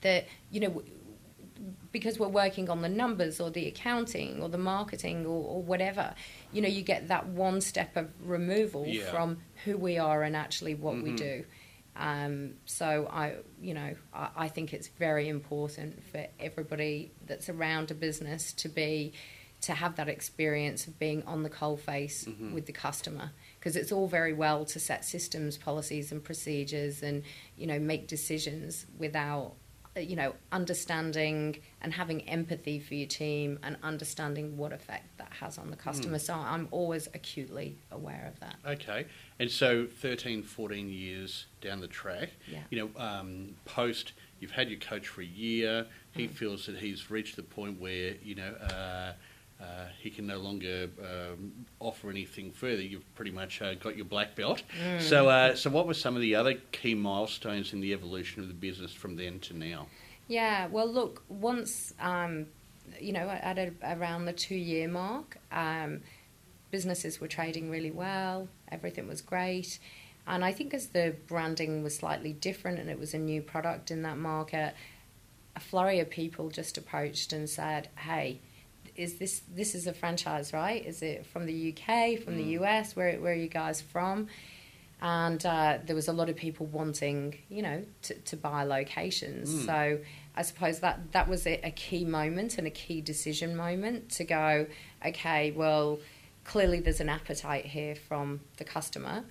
that 0.00 0.26
you 0.50 0.60
know 0.60 0.82
because 1.94 2.18
we're 2.18 2.26
working 2.26 2.68
on 2.68 2.82
the 2.82 2.88
numbers 2.88 3.40
or 3.40 3.50
the 3.50 3.68
accounting 3.68 4.42
or 4.42 4.48
the 4.48 4.58
marketing 4.58 5.24
or, 5.24 5.44
or 5.44 5.62
whatever, 5.62 6.12
you 6.52 6.60
know, 6.60 6.68
you 6.68 6.82
get 6.82 7.06
that 7.06 7.28
one 7.28 7.60
step 7.60 7.96
of 7.96 8.10
removal 8.20 8.84
yeah. 8.84 9.08
from 9.12 9.38
who 9.64 9.76
we 9.76 9.96
are 9.96 10.24
and 10.24 10.34
actually 10.34 10.74
what 10.74 10.96
mm-hmm. 10.96 11.04
we 11.04 11.12
do. 11.12 11.44
Um, 11.94 12.54
so 12.64 13.08
I, 13.08 13.36
you 13.62 13.74
know, 13.74 13.94
I, 14.12 14.28
I, 14.36 14.48
think 14.48 14.74
it's 14.74 14.88
very 14.88 15.28
important 15.28 16.02
for 16.10 16.26
everybody 16.40 17.12
that's 17.28 17.48
around 17.48 17.92
a 17.92 17.94
business 17.94 18.52
to 18.54 18.68
be, 18.68 19.12
to 19.60 19.74
have 19.74 19.94
that 19.94 20.08
experience 20.08 20.88
of 20.88 20.98
being 20.98 21.22
on 21.28 21.44
the 21.44 21.48
coal 21.48 21.76
face 21.76 22.24
mm-hmm. 22.24 22.54
with 22.54 22.66
the 22.66 22.72
customer. 22.72 23.30
Because 23.60 23.76
it's 23.76 23.92
all 23.92 24.08
very 24.08 24.32
well 24.32 24.64
to 24.64 24.80
set 24.80 25.04
systems, 25.04 25.56
policies, 25.56 26.10
and 26.10 26.24
procedures, 26.24 27.04
and 27.04 27.22
you 27.56 27.68
know, 27.68 27.78
make 27.78 28.08
decisions 28.08 28.84
without 28.98 29.54
you 29.96 30.16
know, 30.16 30.34
understanding 30.50 31.56
and 31.80 31.92
having 31.92 32.28
empathy 32.28 32.80
for 32.80 32.94
your 32.94 33.06
team 33.06 33.58
and 33.62 33.76
understanding 33.82 34.56
what 34.56 34.72
effect 34.72 35.16
that 35.18 35.32
has 35.40 35.58
on 35.58 35.70
the 35.70 35.76
customer. 35.76 36.18
Mm. 36.18 36.20
So 36.20 36.34
I'm 36.34 36.68
always 36.70 37.08
acutely 37.14 37.78
aware 37.90 38.32
of 38.32 38.40
that. 38.40 38.56
Okay. 38.66 39.06
And 39.38 39.50
so 39.50 39.86
13, 39.86 40.42
14 40.42 40.88
years 40.90 41.46
down 41.60 41.80
the 41.80 41.88
track, 41.88 42.30
yeah. 42.50 42.60
you 42.70 42.78
know, 42.78 43.00
um, 43.00 43.54
post, 43.64 44.12
you've 44.40 44.50
had 44.50 44.68
your 44.68 44.80
coach 44.80 45.06
for 45.06 45.20
a 45.20 45.26
year, 45.26 45.86
he 46.12 46.26
mm. 46.26 46.30
feels 46.30 46.66
that 46.66 46.76
he's 46.76 47.10
reached 47.10 47.36
the 47.36 47.42
point 47.42 47.80
where, 47.80 48.14
you 48.22 48.34
know, 48.34 48.54
uh, 48.54 49.12
uh, 49.60 49.86
he 50.00 50.10
can 50.10 50.26
no 50.26 50.38
longer 50.38 50.88
um, 51.00 51.52
offer 51.80 52.10
anything 52.10 52.50
further. 52.50 52.82
You've 52.82 53.14
pretty 53.14 53.30
much 53.30 53.62
uh, 53.62 53.74
got 53.74 53.96
your 53.96 54.04
black 54.04 54.34
belt. 54.34 54.62
Mm. 54.82 55.00
So, 55.00 55.28
uh, 55.28 55.54
so 55.54 55.70
what 55.70 55.86
were 55.86 55.94
some 55.94 56.16
of 56.16 56.22
the 56.22 56.34
other 56.34 56.54
key 56.72 56.94
milestones 56.94 57.72
in 57.72 57.80
the 57.80 57.92
evolution 57.92 58.42
of 58.42 58.48
the 58.48 58.54
business 58.54 58.92
from 58.92 59.16
then 59.16 59.38
to 59.40 59.56
now? 59.56 59.86
Yeah, 60.26 60.66
well, 60.68 60.88
look, 60.88 61.22
once 61.28 61.94
um, 62.00 62.46
you 63.00 63.12
know, 63.12 63.28
at 63.28 63.58
a, 63.58 63.72
around 63.82 64.24
the 64.24 64.32
two-year 64.32 64.88
mark, 64.88 65.38
um, 65.52 66.00
businesses 66.70 67.20
were 67.20 67.28
trading 67.28 67.70
really 67.70 67.90
well. 67.90 68.48
Everything 68.70 69.08
was 69.08 69.20
great. 69.20 69.78
And 70.26 70.44
I 70.44 70.52
think 70.52 70.72
as 70.72 70.88
the 70.88 71.14
branding 71.26 71.82
was 71.82 71.94
slightly 71.96 72.32
different 72.32 72.78
and 72.78 72.88
it 72.88 72.98
was 72.98 73.14
a 73.14 73.18
new 73.18 73.42
product 73.42 73.90
in 73.90 74.02
that 74.02 74.16
market, 74.16 74.74
a 75.54 75.60
flurry 75.60 76.00
of 76.00 76.10
people 76.10 76.50
just 76.50 76.76
approached 76.78 77.32
and 77.32 77.48
said, 77.48 77.88
"Hey." 77.98 78.40
Is 78.96 79.14
this 79.18 79.42
this 79.52 79.74
is 79.74 79.86
a 79.86 79.92
franchise, 79.92 80.52
right? 80.52 80.84
Is 80.84 81.02
it 81.02 81.26
from 81.26 81.46
the 81.46 81.72
UK, 81.72 82.20
from 82.20 82.36
the 82.36 82.44
US? 82.58 82.94
Where 82.94 83.20
where 83.20 83.32
are 83.32 83.36
you 83.36 83.48
guys 83.48 83.80
from? 83.80 84.28
And 85.02 85.44
uh, 85.44 85.78
there 85.84 85.96
was 85.96 86.08
a 86.08 86.12
lot 86.12 86.30
of 86.30 86.36
people 86.36 86.66
wanting, 86.66 87.36
you 87.50 87.62
know, 87.62 87.84
to, 88.02 88.14
to 88.14 88.36
buy 88.36 88.64
locations. 88.64 89.66
So 89.66 89.98
I 90.36 90.42
suppose 90.42 90.80
that 90.80 91.12
that 91.12 91.28
was 91.28 91.46
a, 91.46 91.60
a 91.62 91.70
key 91.70 92.04
moment 92.04 92.56
and 92.58 92.66
a 92.66 92.70
key 92.70 93.00
decision 93.00 93.54
moment 93.54 94.10
to 94.12 94.24
go, 94.24 94.66
okay, 95.04 95.50
well, 95.50 95.98
clearly 96.44 96.80
there's 96.80 97.00
an 97.00 97.08
appetite 97.08 97.66
here 97.66 97.94
from 97.94 98.40
the 98.56 98.64
customer. 98.64 99.24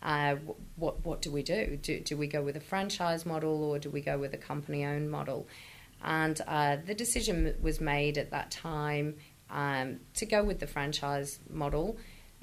Uh, 0.00 0.36
what 0.76 1.04
what 1.04 1.20
do 1.20 1.30
we 1.30 1.42
do? 1.42 1.76
do? 1.82 2.00
Do 2.00 2.16
we 2.16 2.28
go 2.28 2.40
with 2.40 2.56
a 2.56 2.60
franchise 2.60 3.26
model 3.26 3.64
or 3.64 3.78
do 3.78 3.90
we 3.90 4.00
go 4.00 4.16
with 4.16 4.32
a 4.32 4.38
company 4.38 4.84
owned 4.84 5.10
model? 5.10 5.46
And 6.04 6.40
uh, 6.46 6.76
the 6.84 6.94
decision 6.94 7.54
was 7.60 7.80
made 7.80 8.18
at 8.18 8.30
that 8.30 8.50
time 8.50 9.16
um, 9.50 10.00
to 10.14 10.26
go 10.26 10.44
with 10.44 10.60
the 10.60 10.66
franchise 10.66 11.40
model. 11.50 11.96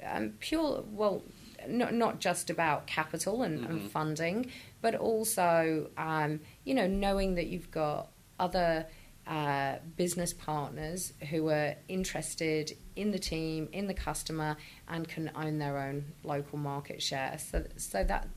Um, 0.04 0.34
pure, 0.40 0.84
well, 0.90 1.22
not 1.66 1.94
not 1.94 2.20
just 2.20 2.50
about 2.50 2.86
capital 2.86 3.42
and, 3.42 3.64
and 3.64 3.90
funding, 3.90 4.50
but 4.82 4.94
also 4.94 5.90
um, 5.96 6.40
you 6.64 6.74
know 6.74 6.86
knowing 6.86 7.34
that 7.36 7.46
you've 7.46 7.70
got 7.70 8.10
other 8.38 8.86
uh, 9.26 9.76
business 9.96 10.32
partners 10.32 11.12
who 11.30 11.48
are 11.48 11.74
interested 11.88 12.76
in 12.94 13.10
the 13.10 13.18
team, 13.18 13.68
in 13.72 13.86
the 13.88 13.94
customer, 13.94 14.56
and 14.88 15.08
can 15.08 15.30
own 15.34 15.58
their 15.58 15.78
own 15.78 16.04
local 16.22 16.58
market 16.58 17.02
share. 17.02 17.36
So, 17.38 17.64
so 17.76 18.04
that 18.04 18.28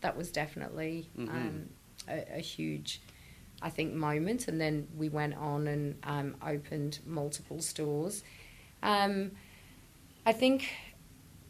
that 0.00 0.16
was 0.16 0.32
definitely 0.32 1.08
um, 1.16 1.68
a, 2.08 2.38
a 2.38 2.40
huge, 2.40 3.00
I 3.62 3.70
think, 3.70 3.94
moment. 3.94 4.48
And 4.48 4.60
then 4.60 4.88
we 4.96 5.08
went 5.08 5.34
on 5.34 5.66
and 5.66 5.98
um, 6.02 6.36
opened 6.46 6.98
multiple 7.06 7.60
stores. 7.62 8.22
Um, 8.82 9.32
I 10.26 10.32
think 10.32 10.68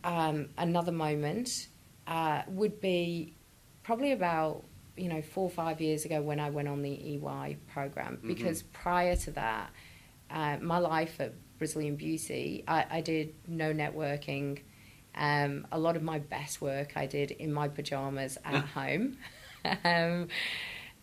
um, 0.04 0.48
another 0.58 0.92
moment 0.92 1.68
uh, 2.06 2.42
would 2.48 2.80
be 2.80 3.34
probably 3.82 4.12
about 4.12 4.64
you 4.96 5.08
know 5.08 5.22
four 5.22 5.44
or 5.44 5.50
five 5.50 5.80
years 5.80 6.04
ago 6.04 6.20
when 6.20 6.38
I 6.38 6.50
went 6.50 6.68
on 6.68 6.82
the 6.82 6.90
EY 6.90 7.56
program 7.72 8.18
because 8.26 8.62
prior 8.62 9.16
to 9.16 9.30
that, 9.32 9.70
uh, 10.30 10.58
my 10.60 10.78
life 10.78 11.20
at 11.20 11.32
Brazilian 11.58 11.96
Beauty, 11.96 12.64
I, 12.66 12.86
I 12.90 13.00
did 13.00 13.34
no 13.46 13.72
networking. 13.72 14.60
Um, 15.14 15.66
a 15.70 15.78
lot 15.78 15.96
of 15.96 16.02
my 16.02 16.18
best 16.18 16.60
work 16.60 16.92
I 16.96 17.06
did 17.06 17.30
in 17.30 17.52
my 17.52 17.68
pajamas 17.68 18.38
at 18.44 18.64
home. 18.64 19.18
um, 19.84 20.28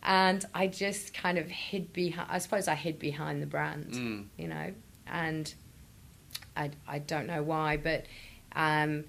and 0.02 0.44
I 0.54 0.66
just 0.66 1.12
kind 1.14 1.38
of 1.38 1.48
hid 1.48 1.92
behind, 1.92 2.28
I 2.30 2.38
suppose 2.38 2.68
I 2.68 2.74
hid 2.74 2.98
behind 2.98 3.42
the 3.42 3.46
brand, 3.46 3.92
Mm. 3.92 4.26
you 4.38 4.48
know, 4.48 4.72
and 5.06 5.52
I, 6.56 6.70
I 6.88 6.98
don't 6.98 7.26
know 7.26 7.42
why, 7.42 7.76
but 7.76 8.06
um, 8.56 9.04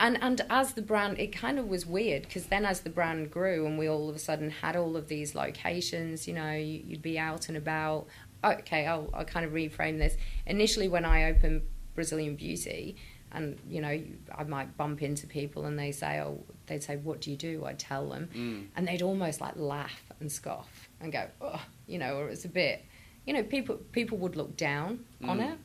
and 0.00 0.16
and 0.22 0.40
as 0.48 0.74
the 0.74 0.82
brand, 0.82 1.18
it 1.18 1.28
kind 1.32 1.58
of 1.58 1.66
was 1.66 1.84
weird 1.86 2.22
because 2.22 2.46
then 2.46 2.64
as 2.64 2.80
the 2.80 2.90
brand 2.90 3.30
grew 3.30 3.66
and 3.66 3.78
we 3.78 3.88
all 3.88 4.08
of 4.08 4.14
a 4.16 4.18
sudden 4.18 4.50
had 4.50 4.76
all 4.76 4.96
of 4.96 5.08
these 5.08 5.34
locations, 5.34 6.28
you 6.28 6.34
know, 6.34 6.52
you, 6.52 6.82
you'd 6.86 7.02
be 7.02 7.18
out 7.18 7.48
and 7.48 7.56
about. 7.56 8.06
Okay, 8.44 8.86
I'll, 8.86 9.10
I'll 9.12 9.24
kind 9.24 9.44
of 9.44 9.50
reframe 9.52 9.98
this. 9.98 10.16
Initially, 10.46 10.86
when 10.86 11.04
I 11.04 11.24
opened 11.24 11.62
Brazilian 11.96 12.36
Beauty, 12.36 12.94
and 13.32 13.58
you 13.68 13.80
know, 13.80 14.00
I 14.36 14.44
might 14.44 14.76
bump 14.76 15.02
into 15.02 15.26
people 15.26 15.64
and 15.66 15.78
they 15.78 15.92
say, 15.92 16.20
"Oh," 16.20 16.42
they'd 16.66 16.82
say, 16.82 16.96
"What 16.96 17.20
do 17.20 17.30
you 17.30 17.36
do?" 17.36 17.64
I'd 17.64 17.78
tell 17.78 18.08
them, 18.08 18.28
Mm. 18.34 18.66
and 18.76 18.88
they'd 18.88 19.02
almost 19.02 19.40
like 19.40 19.56
laugh 19.56 20.02
and 20.20 20.30
scoff 20.30 20.88
and 21.00 21.12
go, 21.12 21.28
"Oh," 21.40 21.64
you 21.86 21.98
know, 21.98 22.16
or 22.18 22.28
it's 22.28 22.44
a 22.44 22.48
bit, 22.48 22.84
you 23.26 23.32
know, 23.34 23.42
people 23.42 23.76
people 23.92 24.18
would 24.18 24.36
look 24.36 24.56
down 24.56 25.04
on 25.24 25.38
Mm. 25.38 25.52
it. 25.52 25.58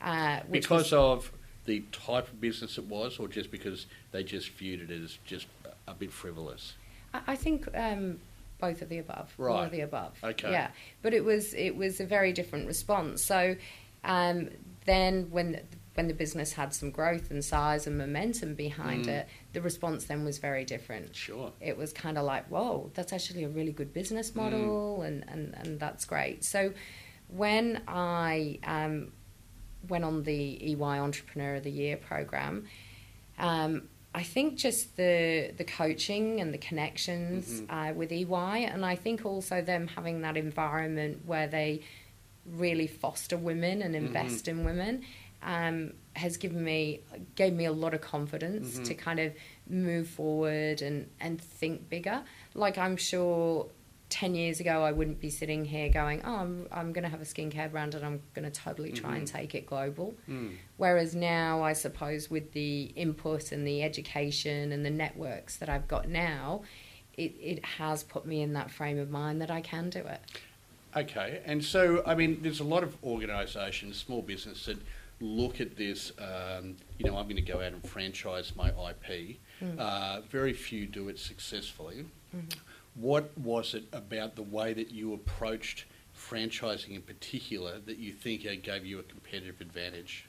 Uh, 0.00 0.40
Because 0.50 0.92
was- 0.92 0.92
of 0.92 1.32
the 1.66 1.80
type 1.92 2.26
of 2.28 2.40
business 2.40 2.78
it 2.78 2.84
was, 2.84 3.18
or 3.18 3.28
just 3.28 3.50
because 3.50 3.86
they 4.12 4.24
just 4.24 4.50
viewed 4.50 4.90
it 4.90 5.02
as 5.02 5.18
just 5.26 5.46
a 5.86 5.94
bit 5.94 6.12
frivolous? 6.12 6.74
I 7.12 7.20
I 7.28 7.36
think 7.36 7.68
um, 7.76 8.20
both 8.58 8.82
of 8.82 8.88
the 8.88 8.98
above. 8.98 9.34
All 9.38 9.46
Right. 9.46 9.64
of 9.66 9.70
the 9.72 9.80
above. 9.80 10.12
Okay. 10.22 10.50
Yeah, 10.52 10.70
but 11.02 11.12
it 11.14 11.24
was 11.24 11.52
it 11.54 11.76
was 11.76 12.00
a 12.00 12.06
very 12.06 12.32
different 12.32 12.66
response. 12.66 13.22
So 13.22 13.56
um, 14.04 14.48
then 14.86 15.30
when 15.30 15.60
when 15.94 16.06
the 16.08 16.14
business 16.14 16.52
had 16.52 16.72
some 16.72 16.90
growth 16.90 17.30
and 17.30 17.44
size 17.44 17.86
and 17.86 17.98
momentum 17.98 18.54
behind 18.54 19.06
Mm. 19.06 19.08
it, 19.08 19.28
the 19.52 19.60
response 19.60 20.04
then 20.04 20.24
was 20.24 20.38
very 20.38 20.64
different. 20.64 21.14
Sure. 21.16 21.52
It 21.60 21.76
was 21.76 21.92
kind 21.92 22.16
of 22.16 22.24
like, 22.24 22.46
whoa, 22.46 22.90
that's 22.94 23.12
actually 23.12 23.42
a 23.44 23.48
really 23.48 23.72
good 23.72 23.92
business 23.92 24.30
Mm. 24.30 24.36
model, 24.36 25.02
and, 25.02 25.24
and, 25.28 25.54
and 25.56 25.80
that's 25.80 26.04
great. 26.04 26.44
So 26.44 26.72
when 27.28 27.82
I 27.88 28.58
um, 28.64 29.12
went 29.88 30.04
on 30.04 30.22
the 30.22 30.72
EY 30.72 30.98
Entrepreneur 30.98 31.56
of 31.56 31.64
the 31.64 31.70
Year 31.70 31.96
program, 31.96 32.66
um, 33.38 33.88
I 34.14 34.22
think 34.24 34.56
just 34.56 34.96
the 34.96 35.52
the 35.56 35.62
coaching 35.64 36.40
and 36.40 36.52
the 36.52 36.58
connections 36.58 37.62
uh, 37.70 37.92
with 37.94 38.10
EY, 38.10 38.64
and 38.64 38.84
I 38.84 38.96
think 38.96 39.24
also 39.24 39.62
them 39.62 39.86
having 39.86 40.22
that 40.22 40.36
environment 40.36 41.22
where 41.26 41.46
they 41.46 41.82
really 42.44 42.88
foster 42.88 43.36
women 43.36 43.82
and 43.82 43.94
invest 43.94 44.48
in 44.48 44.64
women 44.64 45.04
um, 45.42 45.92
has 46.14 46.36
given 46.36 46.62
me 46.62 47.00
gave 47.34 47.52
me 47.52 47.64
a 47.64 47.72
lot 47.72 47.94
of 47.94 48.00
confidence 48.00 48.78
to 48.80 48.94
kind 48.94 49.20
of 49.20 49.32
move 49.68 50.08
forward 50.08 50.82
and 50.82 51.08
and 51.20 51.40
think 51.40 51.88
bigger. 51.88 52.22
Like 52.54 52.78
I'm 52.78 52.96
sure. 52.96 53.68
10 54.08 54.34
years 54.34 54.58
ago, 54.58 54.82
I 54.82 54.90
wouldn't 54.90 55.20
be 55.20 55.30
sitting 55.30 55.64
here 55.64 55.88
going, 55.88 56.20
Oh, 56.24 56.34
I'm, 56.34 56.66
I'm 56.72 56.92
going 56.92 57.04
to 57.04 57.08
have 57.08 57.20
a 57.20 57.24
skincare 57.24 57.70
brand 57.70 57.94
and 57.94 58.04
I'm 58.04 58.20
going 58.34 58.44
to 58.44 58.50
totally 58.50 58.90
try 58.90 59.14
and 59.16 59.24
take 59.24 59.54
it 59.54 59.66
global. 59.66 60.14
Mm. 60.28 60.56
Whereas 60.78 61.14
now, 61.14 61.62
I 61.62 61.74
suppose, 61.74 62.28
with 62.28 62.50
the 62.50 62.92
input 62.96 63.52
and 63.52 63.64
the 63.64 63.84
education 63.84 64.72
and 64.72 64.84
the 64.84 64.90
networks 64.90 65.58
that 65.58 65.68
I've 65.68 65.86
got 65.86 66.08
now, 66.08 66.62
it, 67.16 67.36
it 67.40 67.64
has 67.64 68.02
put 68.02 68.26
me 68.26 68.42
in 68.42 68.54
that 68.54 68.72
frame 68.72 68.98
of 68.98 69.10
mind 69.10 69.40
that 69.42 69.50
I 69.50 69.60
can 69.60 69.90
do 69.90 70.00
it. 70.00 70.20
Okay, 70.96 71.40
and 71.44 71.64
so 71.64 72.02
I 72.04 72.14
mean, 72.14 72.40
there's 72.42 72.60
a 72.60 72.64
lot 72.64 72.82
of 72.82 72.96
organisations, 73.04 73.96
small 73.96 74.22
business 74.22 74.66
that 74.66 74.78
look 75.20 75.60
at 75.60 75.76
this. 75.76 76.12
Um, 76.18 76.76
you 76.98 77.06
know, 77.06 77.16
I'm 77.16 77.24
going 77.24 77.36
to 77.36 77.42
go 77.42 77.58
out 77.58 77.72
and 77.72 77.86
franchise 77.86 78.52
my 78.56 78.68
IP. 78.68 79.36
Uh, 79.78 80.20
very 80.28 80.52
few 80.52 80.86
do 80.86 81.08
it 81.08 81.18
successfully. 81.18 82.06
What 82.94 83.36
was 83.38 83.74
it 83.74 83.84
about 83.92 84.36
the 84.36 84.42
way 84.42 84.72
that 84.72 84.90
you 84.90 85.14
approached 85.14 85.84
franchising 86.16 86.94
in 86.94 87.02
particular 87.02 87.78
that 87.80 87.98
you 87.98 88.12
think 88.12 88.46
uh, 88.46 88.50
gave 88.62 88.84
you 88.84 88.98
a 88.98 89.02
competitive 89.02 89.60
advantage? 89.60 90.28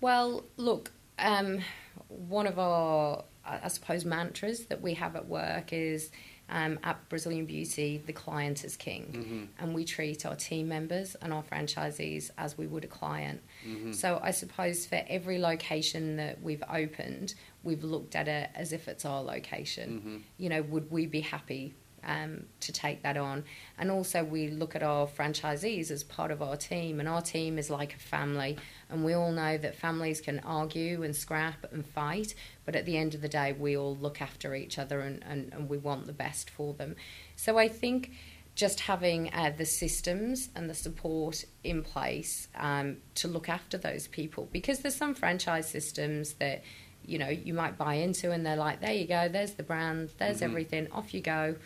Well, 0.00 0.44
look, 0.56 0.92
um, 1.18 1.60
one 2.08 2.46
of 2.46 2.58
our, 2.58 3.24
I 3.44 3.68
suppose, 3.68 4.04
mantras 4.04 4.66
that 4.66 4.80
we 4.80 4.94
have 4.94 5.16
at 5.16 5.26
work 5.26 5.72
is 5.72 6.10
um, 6.50 6.78
at 6.82 7.08
Brazilian 7.08 7.46
Beauty, 7.46 8.02
the 8.06 8.12
client 8.12 8.64
is 8.64 8.76
king. 8.76 9.12
Mm-hmm. 9.12 9.44
And 9.64 9.74
we 9.74 9.84
treat 9.84 10.24
our 10.24 10.34
team 10.34 10.68
members 10.68 11.14
and 11.20 11.32
our 11.32 11.42
franchisees 11.42 12.30
as 12.38 12.56
we 12.56 12.66
would 12.66 12.84
a 12.84 12.88
client. 12.88 13.42
Mm-hmm. 13.66 13.92
So 13.92 14.20
I 14.22 14.30
suppose 14.30 14.86
for 14.86 15.02
every 15.08 15.38
location 15.38 16.16
that 16.16 16.42
we've 16.42 16.62
opened, 16.72 17.34
we've 17.62 17.84
looked 17.84 18.16
at 18.16 18.28
it 18.28 18.50
as 18.54 18.72
if 18.72 18.88
it's 18.88 19.04
our 19.04 19.22
location. 19.22 19.90
Mm-hmm. 19.90 20.16
You 20.38 20.48
know, 20.48 20.62
would 20.62 20.90
we 20.90 21.06
be 21.06 21.20
happy 21.20 21.74
um, 22.04 22.44
to 22.60 22.72
take 22.72 23.02
that 23.02 23.16
on. 23.16 23.44
And 23.78 23.90
also, 23.90 24.24
we 24.24 24.48
look 24.48 24.74
at 24.76 24.82
our 24.82 25.06
franchisees 25.06 25.90
as 25.90 26.02
part 26.04 26.30
of 26.30 26.42
our 26.42 26.56
team, 26.56 27.00
and 27.00 27.08
our 27.08 27.22
team 27.22 27.58
is 27.58 27.70
like 27.70 27.94
a 27.94 27.98
family. 27.98 28.56
And 28.90 29.04
we 29.04 29.12
all 29.14 29.32
know 29.32 29.58
that 29.58 29.76
families 29.76 30.20
can 30.20 30.40
argue 30.40 31.02
and 31.02 31.14
scrap 31.14 31.70
and 31.72 31.86
fight, 31.86 32.34
but 32.64 32.74
at 32.76 32.86
the 32.86 32.96
end 32.96 33.14
of 33.14 33.20
the 33.20 33.28
day, 33.28 33.52
we 33.52 33.76
all 33.76 33.96
look 33.96 34.20
after 34.22 34.54
each 34.54 34.78
other 34.78 35.00
and, 35.00 35.22
and, 35.28 35.52
and 35.52 35.68
we 35.68 35.78
want 35.78 36.06
the 36.06 36.12
best 36.12 36.50
for 36.50 36.74
them. 36.74 36.96
So 37.36 37.58
I 37.58 37.68
think 37.68 38.12
just 38.54 38.80
having 38.80 39.32
uh, 39.32 39.52
the 39.56 39.64
systems 39.64 40.48
and 40.56 40.68
the 40.68 40.74
support 40.74 41.44
in 41.62 41.82
place 41.82 42.48
um, 42.56 42.96
to 43.14 43.28
look 43.28 43.48
after 43.48 43.78
those 43.78 44.08
people, 44.08 44.48
because 44.50 44.80
there's 44.80 44.96
some 44.96 45.14
franchise 45.14 45.68
systems 45.68 46.32
that 46.34 46.62
you 47.04 47.18
know 47.18 47.28
you 47.28 47.54
might 47.54 47.78
buy 47.78 47.94
into 47.94 48.32
and 48.32 48.44
they're 48.44 48.56
like 48.56 48.80
there 48.82 48.92
you 48.92 49.06
go 49.06 49.28
there's 49.28 49.54
the 49.54 49.62
brand 49.62 50.10
there's 50.18 50.40
Mhm. 50.40 50.42
everything 50.42 50.88
off 50.92 51.14
you 51.14 51.22
go 51.22 51.56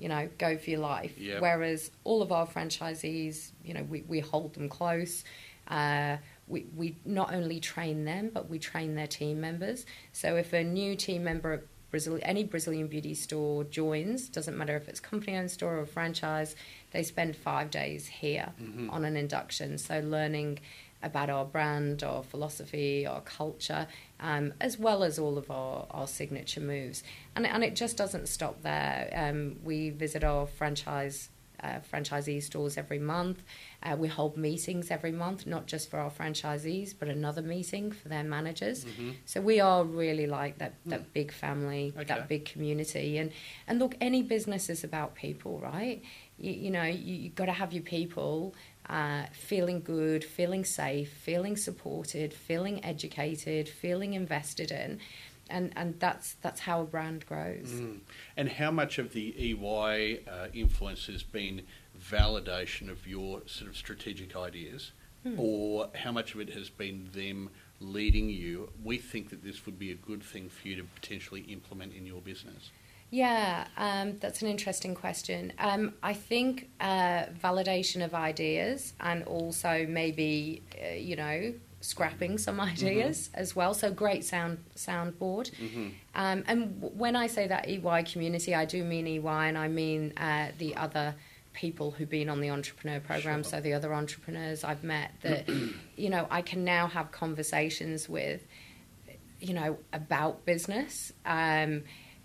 you 0.00 0.08
know 0.08 0.28
go 0.38 0.56
for 0.56 0.70
your 0.70 0.80
life 0.80 1.16
Yep. 1.18 1.40
whereas 1.42 1.90
all 2.04 2.22
of 2.22 2.32
our 2.32 2.46
franchisees 2.46 3.50
you 3.64 3.74
know 3.74 3.82
we, 3.82 4.02
we 4.08 4.20
hold 4.20 4.54
them 4.54 4.68
close 4.68 5.24
uh, 5.68 6.16
we, 6.48 6.66
we 6.76 6.96
not 7.04 7.32
only 7.32 7.60
train 7.60 8.04
them 8.04 8.30
but 8.32 8.48
we 8.48 8.58
train 8.58 8.94
their 8.94 9.06
team 9.06 9.40
members 9.40 9.86
so 10.12 10.36
if 10.36 10.52
a 10.52 10.64
new 10.64 10.96
team 10.96 11.22
member 11.24 11.52
at 11.52 11.62
Brazil, 11.90 12.20
any 12.22 12.44
Brazilian 12.44 12.86
beauty 12.86 13.14
store 13.14 13.64
joins, 13.64 14.28
doesn't 14.28 14.56
matter 14.56 14.76
if 14.76 14.88
it's 14.88 15.00
company 15.00 15.36
owned 15.36 15.50
store 15.50 15.76
or 15.80 15.86
franchise, 15.86 16.54
they 16.92 17.02
spend 17.02 17.34
five 17.34 17.68
days 17.68 18.06
here 18.06 18.52
on 18.90 19.04
an 19.04 19.16
induction. 19.16 19.76
So 19.76 19.98
learning 19.98 20.60
about 21.02 21.30
our 21.30 21.44
brand, 21.44 22.02
our 22.02 22.22
philosophy, 22.22 23.06
our 23.06 23.20
culture, 23.22 23.86
um, 24.20 24.52
as 24.60 24.78
well 24.78 25.02
as 25.02 25.18
all 25.18 25.38
of 25.38 25.50
our, 25.50 25.86
our 25.90 26.06
signature 26.06 26.60
moves. 26.60 27.02
And, 27.34 27.46
and 27.46 27.64
it 27.64 27.74
just 27.74 27.96
doesn't 27.96 28.28
stop 28.28 28.62
there. 28.62 29.10
Um, 29.14 29.56
we 29.64 29.90
visit 29.90 30.24
our 30.24 30.46
franchise 30.46 31.30
uh, 31.62 31.78
franchisee 31.92 32.42
stores 32.42 32.78
every 32.78 32.98
month. 32.98 33.42
Uh, 33.82 33.96
we 33.96 34.08
hold 34.08 34.36
meetings 34.36 34.90
every 34.90 35.12
month, 35.12 35.46
not 35.46 35.66
just 35.66 35.90
for 35.90 35.98
our 35.98 36.10
franchisees, 36.10 36.94
but 36.98 37.08
another 37.08 37.42
meeting 37.42 37.92
for 37.92 38.08
their 38.08 38.22
managers. 38.22 38.84
Mm-hmm. 38.84 39.10
So 39.26 39.40
we 39.40 39.60
are 39.60 39.84
really 39.84 40.26
like 40.26 40.58
that, 40.58 40.74
that 40.86 41.12
big 41.12 41.32
family, 41.32 41.92
Okay. 41.96 42.04
that 42.04 42.28
big 42.28 42.44
community. 42.46 43.18
And, 43.18 43.32
and 43.66 43.78
look, 43.78 43.94
any 44.00 44.22
business 44.22 44.70
is 44.70 44.84
about 44.84 45.14
people, 45.14 45.58
right? 45.58 46.02
You, 46.38 46.52
you 46.52 46.70
know, 46.70 46.84
you, 46.84 47.14
you've 47.14 47.34
got 47.34 47.46
to 47.46 47.52
have 47.52 47.72
your 47.72 47.82
people 47.82 48.54
uh, 48.90 49.26
feeling 49.32 49.80
good, 49.80 50.24
feeling 50.24 50.64
safe, 50.64 51.12
feeling 51.12 51.56
supported, 51.56 52.34
feeling 52.34 52.84
educated, 52.84 53.68
feeling 53.68 54.14
invested 54.14 54.72
in. 54.72 54.98
And, 55.48 55.72
and 55.76 55.98
that's 55.98 56.34
that's 56.42 56.60
how 56.60 56.82
a 56.82 56.84
brand 56.84 57.26
grows. 57.26 57.72
Mm. 57.72 58.00
And 58.36 58.48
how 58.48 58.70
much 58.70 58.98
of 58.98 59.12
the 59.12 59.34
EY 59.36 60.20
uh, 60.28 60.46
influence 60.52 61.06
has 61.06 61.22
been 61.22 61.62
validation 62.00 62.88
of 62.88 63.06
your 63.06 63.42
sort 63.46 63.70
of 63.70 63.76
strategic 63.76 64.36
ideas, 64.36 64.92
Hmm. 65.22 65.38
or 65.38 65.90
how 65.94 66.12
much 66.12 66.34
of 66.34 66.40
it 66.40 66.48
has 66.50 66.70
been 66.70 67.10
them 67.12 67.50
leading 67.78 68.30
you? 68.30 68.70
We 68.82 68.96
think 68.96 69.28
that 69.30 69.44
this 69.44 69.66
would 69.66 69.78
be 69.78 69.90
a 69.90 69.94
good 69.94 70.22
thing 70.22 70.48
for 70.48 70.66
you 70.68 70.76
to 70.76 70.84
potentially 70.84 71.42
implement 71.42 71.92
in 71.92 72.06
your 72.06 72.22
business. 72.22 72.70
Yeah, 73.10 73.66
um, 73.76 74.18
that's 74.20 74.40
an 74.40 74.48
interesting 74.48 74.94
question. 74.94 75.52
Um, 75.58 75.94
I 76.02 76.14
think 76.14 76.70
uh, 76.80 77.24
validation 77.42 78.04
of 78.04 78.14
ideas 78.14 78.92
and 79.00 79.24
also 79.24 79.84
maybe, 79.88 80.62
uh, 80.80 80.94
you 80.94 81.16
know, 81.16 81.52
scrapping 81.80 82.38
some 82.38 82.60
ideas 82.60 83.30
as 83.34 83.56
well. 83.56 83.74
So 83.74 83.90
great 83.90 84.24
sound 84.24 84.58
soundboard. 84.76 85.50
Um, 86.14 86.44
and 86.46 86.80
w- 86.80 86.96
when 86.96 87.16
I 87.16 87.26
say 87.26 87.48
that 87.48 87.68
EY 87.68 88.04
community, 88.04 88.54
I 88.54 88.64
do 88.64 88.84
mean 88.84 89.06
EY 89.06 89.48
and 89.48 89.58
I 89.58 89.66
mean 89.66 90.12
uh, 90.16 90.48
the 90.58 90.76
other 90.76 91.16
people 91.52 91.90
who've 91.90 92.08
been 92.08 92.28
on 92.28 92.40
the 92.40 92.50
entrepreneur 92.50 93.00
program. 93.00 93.42
Sure. 93.42 93.50
So 93.50 93.60
the 93.60 93.72
other 93.72 93.92
entrepreneurs 93.92 94.62
I've 94.62 94.84
met 94.84 95.10
that, 95.22 95.48
you 95.96 96.10
know, 96.10 96.28
I 96.30 96.42
can 96.42 96.64
now 96.64 96.86
have 96.86 97.10
conversations 97.10 98.08
with, 98.08 98.46
you 99.40 99.54
know, 99.54 99.78
about 99.92 100.44
business. 100.46 101.12
Um, 101.26 101.82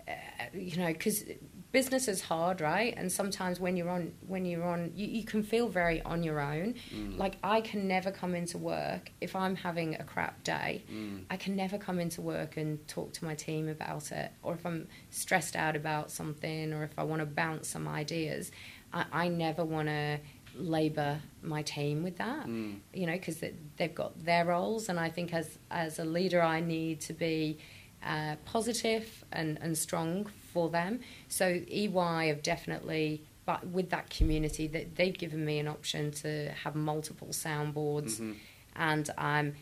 Uh, 0.08 0.12
you 0.54 0.76
know, 0.76 0.92
because 0.92 1.24
business 1.72 2.06
is 2.06 2.22
hard, 2.22 2.60
right? 2.60 2.94
And 2.96 3.10
sometimes 3.10 3.58
when 3.58 3.76
you're 3.76 3.90
on, 3.90 4.12
when 4.26 4.44
you're 4.44 4.64
on, 4.64 4.92
you, 4.94 5.06
you 5.06 5.24
can 5.24 5.42
feel 5.42 5.68
very 5.68 6.00
on 6.02 6.22
your 6.22 6.40
own. 6.40 6.74
Mm. 6.94 7.18
Like 7.18 7.36
I 7.42 7.60
can 7.60 7.88
never 7.88 8.10
come 8.10 8.34
into 8.34 8.56
work 8.56 9.10
if 9.20 9.34
I'm 9.34 9.56
having 9.56 9.96
a 9.96 10.04
crap 10.04 10.44
day. 10.44 10.84
Mm. 10.90 11.24
I 11.28 11.36
can 11.36 11.56
never 11.56 11.76
come 11.76 11.98
into 11.98 12.20
work 12.20 12.56
and 12.56 12.86
talk 12.86 13.12
to 13.14 13.24
my 13.24 13.34
team 13.34 13.68
about 13.68 14.12
it, 14.12 14.30
or 14.42 14.54
if 14.54 14.64
I'm 14.64 14.86
stressed 15.10 15.56
out 15.56 15.74
about 15.76 16.10
something, 16.10 16.72
or 16.72 16.84
if 16.84 16.92
I 16.96 17.02
want 17.02 17.20
to 17.20 17.26
bounce 17.26 17.68
some 17.68 17.88
ideas. 17.88 18.52
I, 18.92 19.04
I 19.12 19.28
never 19.28 19.64
want 19.64 19.88
to 19.88 20.20
labour 20.54 21.20
my 21.42 21.62
team 21.62 22.02
with 22.02 22.16
that, 22.16 22.46
mm. 22.46 22.78
you 22.94 23.06
know, 23.06 23.12
because 23.12 23.42
they've 23.76 23.94
got 23.94 24.24
their 24.24 24.44
roles, 24.46 24.88
and 24.88 24.98
I 24.98 25.10
think 25.10 25.34
as 25.34 25.58
as 25.70 25.98
a 25.98 26.04
leader, 26.04 26.40
I 26.40 26.60
need 26.60 27.00
to 27.02 27.12
be 27.12 27.58
uh, 28.06 28.36
positive 28.44 29.24
and, 29.32 29.58
and 29.60 29.76
strong 29.76 30.26
for 30.52 30.68
them. 30.70 31.00
So 31.28 31.46
EY 31.70 32.26
have 32.28 32.42
definitely, 32.42 33.22
but 33.44 33.66
with 33.66 33.90
that 33.90 34.10
community, 34.10 34.66
that 34.68 34.96
they've 34.96 35.16
given 35.16 35.44
me 35.44 35.58
an 35.58 35.68
option 35.68 36.10
to 36.22 36.50
have 36.62 36.74
multiple 36.74 37.28
soundboards, 37.28 38.34
and 38.76 39.10
um, 39.18 39.52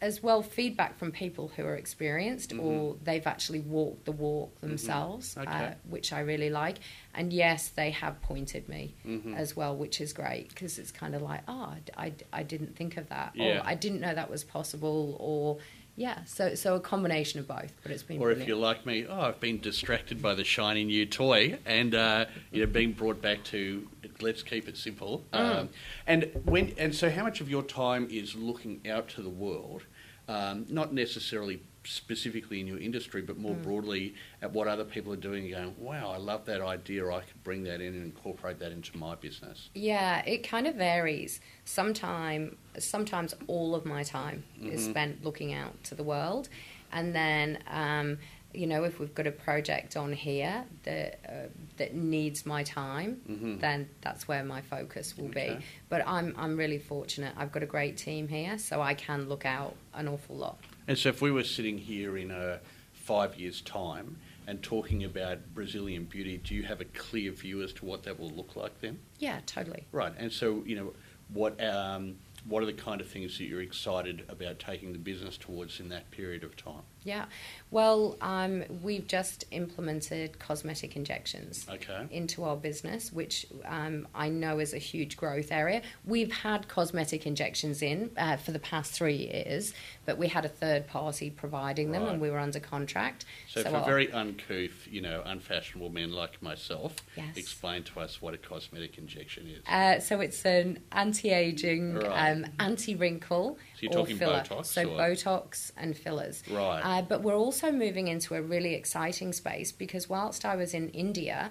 as 0.00 0.22
well 0.22 0.42
feedback 0.42 0.98
from 0.98 1.12
people 1.12 1.48
who 1.56 1.64
are 1.64 1.76
experienced 1.76 2.52
or 2.58 2.96
they've 3.04 3.26
actually 3.26 3.60
walked 3.60 4.04
the 4.04 4.12
walk 4.12 4.60
themselves, 4.60 5.36
Okay. 5.38 5.48
uh, 5.50 5.70
which 5.88 6.12
I 6.12 6.20
really 6.20 6.50
like. 6.50 6.78
And 7.14 7.32
yes, 7.32 7.68
they 7.68 7.90
have 7.92 8.20
pointed 8.20 8.68
me 8.68 8.94
Mm-hmm. 9.06 9.34
as 9.34 9.56
well, 9.56 9.74
which 9.76 10.00
is 10.00 10.12
great 10.12 10.48
because 10.50 10.78
it's 10.78 10.90
kind 10.90 11.14
of 11.14 11.22
like, 11.22 11.40
oh, 11.48 11.74
I, 11.96 12.06
I, 12.06 12.12
I 12.32 12.42
didn't 12.42 12.76
think 12.76 12.96
of 12.96 13.08
that, 13.10 13.32
Yeah. 13.34 13.58
or 13.60 13.62
I 13.64 13.74
didn't 13.74 14.00
know 14.00 14.14
that 14.14 14.30
was 14.30 14.44
possible, 14.44 15.16
or 15.20 15.58
yeah. 15.96 16.24
So 16.24 16.54
so 16.54 16.74
a 16.74 16.80
combination 16.80 17.40
of 17.40 17.48
both, 17.48 17.72
but 17.82 17.92
it's 17.92 18.02
been. 18.02 18.20
Or 18.20 18.30
if 18.30 18.46
you're 18.46 18.56
like 18.56 18.86
me, 18.86 19.06
oh, 19.08 19.20
I've 19.20 19.40
been 19.40 19.60
distracted 19.60 20.22
by 20.22 20.34
the 20.34 20.44
shiny 20.44 20.84
new 20.84 21.06
toy, 21.06 21.58
and 21.66 21.94
uh, 21.94 22.26
you 22.50 22.64
know, 22.64 22.70
being 22.70 22.92
brought 22.92 23.20
back 23.20 23.44
to 23.44 23.88
let's 24.20 24.42
keep 24.42 24.68
it 24.68 24.76
simple. 24.76 25.24
Um, 25.32 25.68
and 26.06 26.30
when 26.44 26.74
and 26.78 26.94
so, 26.94 27.10
how 27.10 27.24
much 27.24 27.40
of 27.40 27.50
your 27.50 27.62
time 27.62 28.08
is 28.10 28.34
looking 28.34 28.80
out 28.88 29.08
to 29.10 29.22
the 29.22 29.30
world, 29.30 29.82
um, 30.28 30.66
not 30.68 30.94
necessarily 30.94 31.60
specifically 31.84 32.60
in 32.60 32.66
your 32.66 32.78
industry, 32.78 33.22
but 33.22 33.38
more 33.38 33.54
broadly 33.54 34.14
at 34.40 34.52
what 34.52 34.68
other 34.68 34.84
people 34.84 35.12
are 35.12 35.16
doing, 35.16 35.44
and 35.44 35.52
going, 35.52 35.74
wow, 35.78 36.10
I 36.10 36.16
love 36.18 36.44
that 36.46 36.60
idea. 36.60 37.08
I 37.10 37.20
could 37.20 37.42
bring 37.44 37.64
that 37.64 37.80
in 37.80 37.94
and 37.94 38.04
incorporate 38.04 38.58
that 38.60 38.72
into 38.72 38.96
my 38.96 39.14
business. 39.14 39.68
Yeah, 39.74 40.24
it 40.24 40.46
kind 40.46 40.66
of 40.66 40.74
varies. 40.76 41.40
Sometime, 41.64 42.56
sometimes 42.78 43.34
all 43.46 43.74
of 43.74 43.84
my 43.84 44.02
time 44.02 44.44
is 44.62 44.84
spent 44.84 45.24
looking 45.24 45.52
out 45.52 45.82
to 45.84 45.94
the 45.94 46.02
world, 46.02 46.48
and 46.92 47.14
then 47.14 47.58
um, 47.70 48.18
you 48.54 48.66
know 48.66 48.84
if 48.84 49.00
we've 49.00 49.14
got 49.14 49.26
a 49.26 49.32
project 49.32 49.96
on 49.96 50.12
here 50.12 50.64
that 50.84 51.18
uh, 51.28 51.48
that 51.78 51.94
needs 51.94 52.44
my 52.46 52.62
time, 52.62 53.58
then 53.60 53.88
that's 54.02 54.28
where 54.28 54.44
my 54.44 54.60
focus 54.60 55.16
will 55.16 55.26
Okay. 55.28 55.56
be. 55.58 55.64
But 55.88 56.06
I'm 56.06 56.34
I'm 56.38 56.56
really 56.56 56.78
fortunate. 56.78 57.32
I've 57.36 57.50
got 57.50 57.62
a 57.62 57.66
great 57.66 57.96
team 57.96 58.28
here, 58.28 58.58
so 58.58 58.80
I 58.82 58.94
can 58.94 59.28
look 59.28 59.44
out 59.46 59.74
an 59.94 60.06
awful 60.08 60.36
lot. 60.36 60.58
And 60.86 60.98
so, 60.98 61.08
if 61.08 61.22
we 61.22 61.30
were 61.30 61.44
sitting 61.44 61.78
here 61.78 62.16
in 62.16 62.30
a 62.30 62.60
five 62.92 63.36
years' 63.36 63.60
time 63.60 64.16
and 64.46 64.62
talking 64.62 65.04
about 65.04 65.38
Brazilian 65.54 66.04
beauty, 66.04 66.38
do 66.38 66.54
you 66.54 66.62
have 66.64 66.80
a 66.80 66.84
clear 66.86 67.30
view 67.30 67.62
as 67.62 67.72
to 67.74 67.84
what 67.84 68.02
that 68.04 68.18
will 68.18 68.30
look 68.30 68.56
like 68.56 68.80
then? 68.80 68.98
Yeah, 69.18 69.40
totally. 69.46 69.86
Right. 69.92 70.12
And 70.18 70.32
so, 70.32 70.62
you 70.66 70.76
know, 70.76 70.92
what 71.32 71.62
um, 71.62 72.16
what 72.46 72.62
are 72.62 72.66
the 72.66 72.72
kind 72.72 73.00
of 73.00 73.08
things 73.08 73.38
that 73.38 73.44
you're 73.44 73.62
excited 73.62 74.24
about 74.28 74.58
taking 74.58 74.92
the 74.92 74.98
business 74.98 75.36
towards 75.36 75.80
in 75.80 75.88
that 75.90 76.10
period 76.10 76.44
of 76.44 76.56
time? 76.56 76.82
Yeah. 77.04 77.26
Well, 77.70 78.16
um, 78.20 78.64
we've 78.82 79.06
just 79.06 79.44
implemented 79.50 80.38
cosmetic 80.38 80.94
injections. 80.96 81.66
Okay. 81.70 82.06
into 82.10 82.44
our 82.44 82.56
business, 82.56 83.12
which 83.12 83.46
um, 83.64 84.06
I 84.14 84.28
know 84.28 84.58
is 84.58 84.74
a 84.74 84.78
huge 84.78 85.16
growth 85.16 85.50
area. 85.50 85.82
We've 86.04 86.30
had 86.32 86.68
cosmetic 86.68 87.26
injections 87.26 87.82
in 87.82 88.10
uh, 88.16 88.36
for 88.36 88.52
the 88.52 88.58
past 88.58 88.92
three 88.92 89.16
years, 89.16 89.72
but 90.04 90.18
we 90.18 90.28
had 90.28 90.44
a 90.44 90.48
third 90.48 90.86
party 90.86 91.30
providing 91.30 91.92
them 91.92 92.02
Right. 92.02 92.12
and 92.12 92.20
we 92.20 92.30
were 92.30 92.38
under 92.38 92.60
contract. 92.60 93.24
So, 93.48 93.62
for 93.62 93.76
our- 93.76 93.84
very 93.84 94.12
uncouth, 94.12 94.86
you 94.90 95.00
know, 95.00 95.22
unfashionable 95.24 95.90
men 95.90 96.12
like 96.12 96.42
myself, 96.42 96.96
Yes. 97.16 97.36
explain 97.36 97.84
to 97.84 98.00
us 98.00 98.20
what 98.20 98.34
a 98.34 98.38
cosmetic 98.38 98.98
injection 98.98 99.46
is. 99.48 99.62
Uh, 99.66 99.98
so 100.00 100.20
it's 100.20 100.44
an 100.44 100.78
anti-aging, 100.92 101.94
Right. 101.94 102.30
um, 102.32 102.46
anti-wrinkle, 102.58 103.56
So 103.74 103.78
you're 103.80 103.90
or 103.92 103.94
talking 103.94 104.18
filler. 104.18 104.40
Botox 104.42 104.66
So 104.66 104.82
or- 104.90 104.98
Botox 104.98 105.72
and 105.76 105.96
fillers. 105.96 106.42
Right. 106.50 106.84
Uh, 106.92 107.00
but 107.00 107.22
we're 107.22 107.34
also 107.46 107.72
moving 107.72 108.06
into 108.08 108.34
a 108.34 108.42
really 108.42 108.74
exciting 108.74 109.32
space 109.32 109.72
because 109.72 110.10
whilst 110.10 110.44
I 110.44 110.56
was 110.56 110.74
in 110.74 110.90
India, 110.90 111.50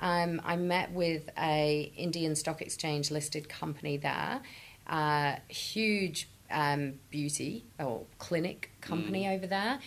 um, 0.00 0.42
I 0.44 0.56
met 0.56 0.92
with 0.92 1.30
a 1.38 1.90
Indian 1.96 2.34
Stock 2.36 2.60
Exchange 2.60 3.10
listed 3.10 3.48
company 3.48 3.96
there, 3.96 4.42
uh, 4.86 5.36
huge 5.48 6.28
um, 6.50 6.94
beauty 7.10 7.64
or 7.78 8.04
clinic 8.18 8.70
company 8.82 9.24
Mm. 9.24 9.34
over 9.34 9.46
there, 9.46 9.78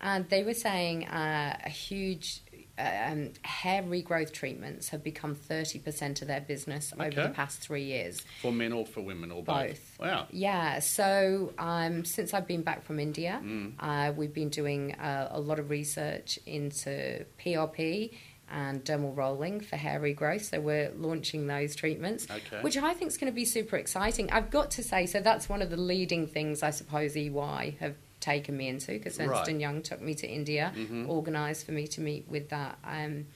and 0.00 0.26
they 0.30 0.42
were 0.42 0.54
saying 0.54 1.06
uh, 1.08 1.58
a 1.62 1.68
huge. 1.68 2.40
Um, 2.76 3.30
hair 3.42 3.82
regrowth 3.84 4.32
treatments 4.32 4.88
have 4.88 5.04
become 5.04 5.36
30% 5.36 6.22
of 6.22 6.28
their 6.28 6.40
business 6.40 6.92
over 6.98 7.10
the 7.22 7.28
past 7.28 7.60
three 7.60 7.84
years. 7.84 8.20
for 8.42 8.50
men 8.52 8.72
or 8.72 8.84
for 8.84 9.00
women 9.00 9.30
or 9.30 9.44
both? 9.44 9.68
Both. 9.68 9.96
Wow. 10.00 10.26
Yeah, 10.32 10.80
so 10.80 11.52
um, 11.58 12.04
since 12.04 12.34
I've 12.34 12.48
been 12.48 12.62
back 12.62 12.84
from 12.84 12.98
India, 12.98 13.40
Mm. 13.44 13.74
uh, 13.78 14.12
we've 14.12 14.34
been 14.34 14.48
doing 14.48 14.94
uh, 14.94 15.28
a 15.30 15.40
lot 15.40 15.58
of 15.60 15.70
research 15.70 16.38
into 16.46 17.24
PRP 17.38 18.12
and 18.50 18.84
dermal 18.84 19.16
rolling 19.16 19.60
for 19.60 19.76
hair 19.76 20.00
regrowth. 20.00 20.42
So 20.50 20.60
we're 20.60 20.90
launching 20.96 21.46
those 21.46 21.74
treatments, 21.76 22.26
Okay. 22.30 22.60
which 22.60 22.76
I 22.76 22.92
think 22.92 23.10
is 23.10 23.16
going 23.16 23.32
to 23.32 23.34
be 23.34 23.44
super 23.44 23.76
exciting. 23.76 24.30
I've 24.30 24.50
got 24.50 24.72
to 24.72 24.82
say, 24.82 25.06
so 25.06 25.20
that's 25.20 25.48
one 25.48 25.62
of 25.62 25.70
the 25.70 25.76
leading 25.78 26.26
things 26.26 26.62
I 26.62 26.70
suppose 26.70 27.16
EY 27.16 27.76
have 27.80 27.94
taken 28.24 28.56
me 28.56 28.68
into 28.68 28.92
because 28.92 29.20
Ernst 29.20 29.30
Right. 29.32 29.48
and 29.48 29.60
Young 29.60 29.82
took 29.82 30.00
me 30.00 30.14
to 30.14 30.26
India, 30.26 30.72
Mhm. 30.76 31.08
organised 31.08 31.66
for 31.66 31.72
me 31.72 31.86
to 31.88 32.00
meet 32.00 32.26
with 32.28 32.48
that 32.48 32.78
um, 32.84 33.26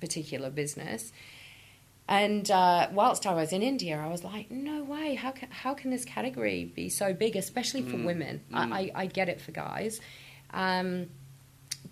particular 0.00 0.50
business. 0.50 1.12
And 2.08 2.50
uh, 2.50 2.88
whilst 2.92 3.24
I 3.26 3.34
was 3.34 3.52
in 3.52 3.62
India, 3.62 3.96
I 3.96 4.08
was 4.08 4.24
like, 4.24 4.50
no 4.50 4.82
way, 4.82 5.14
how 5.14 5.30
can, 5.30 5.48
how 5.50 5.74
can 5.74 5.90
this 5.90 6.04
category 6.04 6.64
be 6.64 6.88
so 6.88 7.12
big, 7.12 7.36
especially 7.36 7.82
for 7.82 7.98
women? 7.98 8.40
I, 8.52 8.64
I, 8.80 9.02
I 9.02 9.06
get 9.06 9.28
it 9.28 9.40
for 9.40 9.52
guys. 9.52 10.00
Um, 10.52 11.10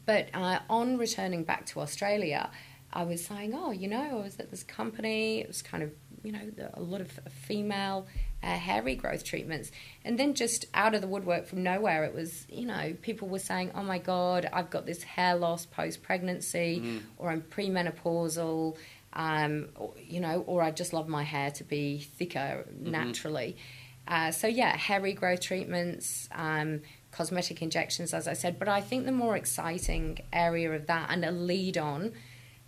but 0.06 0.28
uh, 0.34 0.58
on 0.68 0.96
returning 0.98 1.44
back 1.44 1.66
to 1.66 1.80
Australia, 1.80 2.50
I 2.92 3.04
was 3.04 3.24
saying, 3.24 3.52
oh, 3.54 3.70
you 3.70 3.86
know, 3.86 4.00
I 4.00 4.14
was 4.14 4.40
at 4.40 4.50
this 4.50 4.64
company, 4.64 5.40
it 5.40 5.46
was 5.46 5.62
kind 5.62 5.82
of, 5.84 5.90
you 6.24 6.32
know, 6.32 6.40
a 6.74 6.80
lot 6.80 7.00
of 7.00 7.10
female 7.46 8.06
uh, 8.42 8.46
hair 8.56 8.82
regrowth 8.82 9.24
treatments. 9.24 9.70
And 10.04 10.18
then 10.18 10.34
just 10.34 10.66
out 10.74 10.94
of 10.94 11.00
the 11.00 11.08
woodwork 11.08 11.46
from 11.46 11.62
nowhere, 11.62 12.04
it 12.04 12.14
was, 12.14 12.46
you 12.48 12.66
know, 12.66 12.94
people 13.02 13.28
were 13.28 13.38
saying, 13.38 13.72
oh 13.74 13.82
my 13.82 13.98
God, 13.98 14.48
I've 14.52 14.70
got 14.70 14.86
this 14.86 15.02
hair 15.02 15.34
loss 15.36 15.66
post 15.66 16.02
pregnancy, 16.02 17.00
or 17.16 17.30
I'm 17.30 17.42
premenopausal. 17.42 18.76
um, 19.12 19.68
or, 19.76 19.94
you 20.06 20.20
know, 20.20 20.44
or 20.46 20.62
I 20.62 20.70
just 20.70 20.92
love 20.92 21.08
my 21.08 21.24
hair 21.24 21.50
to 21.52 21.64
be 21.64 21.98
thicker 21.98 22.66
naturally. 22.78 23.56
Uh, 24.06 24.30
so 24.30 24.46
yeah, 24.46 24.76
hair 24.76 25.00
regrowth 25.00 25.40
treatments, 25.40 26.28
um, 26.32 26.80
cosmetic 27.10 27.60
injections, 27.62 28.14
as 28.14 28.28
I 28.28 28.34
said. 28.34 28.58
But 28.58 28.68
I 28.68 28.80
think 28.80 29.06
the 29.06 29.12
more 29.12 29.36
exciting 29.36 30.18
area 30.32 30.70
of 30.72 30.86
that 30.86 31.08
and 31.10 31.24
a 31.24 31.30
lead 31.30 31.78
on 31.78 32.12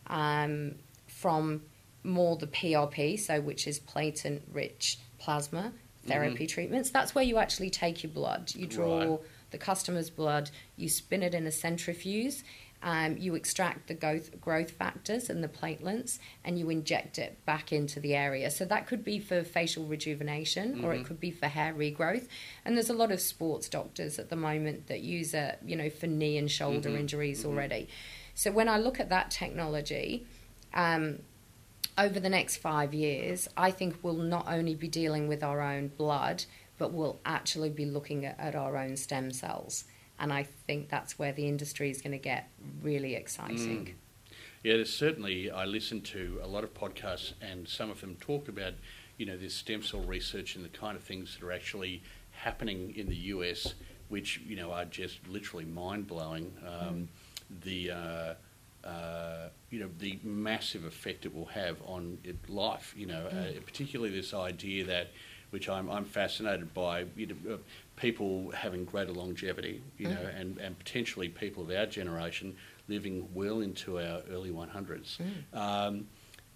um, 0.07 0.75
from 1.07 1.63
more 2.05 2.37
the 2.37 2.47
PRP, 2.47 3.19
so 3.19 3.41
which 3.41 3.67
is 3.67 3.79
platelet 3.81 4.41
rich 4.53 4.99
plasma 5.19 5.73
therapy 6.07 6.47
treatments. 6.47 6.91
That's 6.91 7.15
where 7.15 7.25
you 7.25 7.37
actually 7.39 7.71
take 7.71 8.03
your 8.03 8.11
blood. 8.13 8.53
You 8.55 8.67
draw 8.67 8.99
Right. 8.99 9.21
the 9.51 9.59
customer's 9.59 10.11
blood, 10.11 10.51
you 10.77 10.89
spin 10.89 11.23
it 11.23 11.35
in 11.35 11.47
a 11.47 11.53
centrifuge, 11.53 12.43
um, 12.83 13.19
you 13.19 13.35
extract 13.35 13.89
the 13.89 13.95
growth, 13.95 14.41
growth 14.41 14.71
factors 14.71 15.29
and 15.29 15.45
the 15.45 15.49
platelets, 15.49 16.19
and 16.43 16.59
you 16.59 16.71
inject 16.71 17.19
it 17.19 17.45
back 17.45 17.73
into 17.73 18.01
the 18.01 18.15
area. 18.15 18.51
So 18.51 18.65
that 18.65 18.87
could 18.87 19.05
be 19.05 19.19
for 19.19 19.43
facial 19.45 19.85
rejuvenation, 19.85 20.83
or 20.83 20.95
it 20.95 21.05
could 21.05 21.21
be 21.21 21.31
for 21.31 21.47
hair 21.47 21.75
regrowth. 21.75 22.27
And 22.65 22.77
there's 22.77 22.89
a 22.89 22.95
lot 22.95 23.13
of 23.13 23.21
sports 23.21 23.69
doctors 23.69 24.19
at 24.19 24.31
the 24.31 24.37
moment 24.37 24.87
that 24.87 25.01
use 25.01 25.35
it, 25.35 25.59
you 25.65 25.77
know, 25.77 25.91
for 25.91 26.07
knee 26.07 26.39
and 26.39 26.51
shoulder 26.51 26.97
injuries 26.97 27.45
already. 27.45 27.89
So 28.35 28.51
when 28.51 28.69
I 28.71 28.79
look 28.79 28.99
at 28.99 29.11
that 29.11 29.31
technology, 29.31 30.27
um, 30.73 31.19
over 32.01 32.19
the 32.19 32.31
next 32.31 32.57
five 32.57 32.95
years, 32.95 33.47
I 33.57 33.71
think 33.71 33.99
we'll 34.03 34.15
not 34.15 34.47
only 34.49 34.75
be 34.75 34.89
dealing 34.89 35.29
with 35.29 35.43
our 35.43 35.61
own 35.61 35.89
blood, 35.89 36.45
but 36.79 36.93
we'll 36.93 37.21
actually 37.27 37.69
be 37.69 37.85
looking 37.85 38.25
at, 38.25 38.41
at 38.41 38.55
our 38.55 38.77
own 38.79 38.97
stem 38.97 39.31
cells. 39.31 39.85
And 40.19 40.33
I 40.33 40.45
think 40.67 40.89
that's 40.89 41.19
where 41.19 41.33
the 41.33 41.47
industry 41.47 41.91
is 41.91 42.01
going 42.01 42.13
to 42.13 42.19
get 42.19 42.49
really 42.83 43.15
exciting. 43.15 43.95
Yeah, 44.63 44.75
there's 44.75 44.93
certainly. 44.93 45.51
I 45.51 45.65
listen 45.65 46.01
to 46.03 46.41
a 46.43 46.47
lot 46.47 46.65
of 46.65 46.75
podcasts, 46.75 47.33
and 47.41 47.69
some 47.69 47.91
of 47.91 48.01
them 48.01 48.17
talk 48.21 48.49
about, 48.49 48.75
you 49.17 49.27
know, 49.27 49.37
this 49.37 49.55
stem 49.55 49.83
cell 49.83 50.01
research 50.01 50.57
and 50.57 50.65
the 50.65 50.69
kind 50.71 50.97
of 50.97 51.03
things 51.03 51.37
that 51.39 51.47
are 51.47 51.53
actually 51.53 52.03
happening 52.33 52.95
in 52.97 53.09
the 53.09 53.17
US, 53.17 53.75
which 54.09 54.41
you 54.47 54.57
know 54.57 54.73
are 54.73 54.85
just 54.85 55.27
literally 55.29 55.65
mind 55.67 56.07
blowing. 56.07 56.53
Um, 56.67 57.09
The 57.65 57.91
uh, 57.91 58.35
uh, 58.85 59.49
you 59.71 59.81
know 59.81 59.91
the 59.99 60.19
massive 60.23 60.85
effect 60.85 61.27
it 61.27 61.35
will 61.35 61.47
have 61.47 61.77
on 61.85 62.19
it, 62.25 62.37
life. 62.49 62.95
You 62.97 63.07
know, 63.07 63.27
uh, 63.27 63.61
particularly 63.65 64.13
this 64.15 64.33
idea 64.35 64.85
that, 64.87 65.11
which 65.51 65.69
I'm 65.69 65.91
I'm 65.91 66.05
fascinated 66.05 66.73
by. 66.75 67.07
You 67.17 67.27
know, 67.27 67.55
uh, 67.55 67.57
people 67.97 68.51
having 68.53 68.85
greater 68.85 69.13
longevity. 69.13 69.83
You 69.99 70.09
know, 70.09 70.31
and 70.39 70.59
and 70.59 70.79
potentially 70.79 71.29
people 71.29 71.63
of 71.63 71.71
our 71.71 71.87
generation 71.87 72.57
living 72.89 73.29
well 73.33 73.61
into 73.61 73.99
our 73.99 74.21
early 74.31 74.51
100s. 74.51 75.19
Um, 75.55 76.09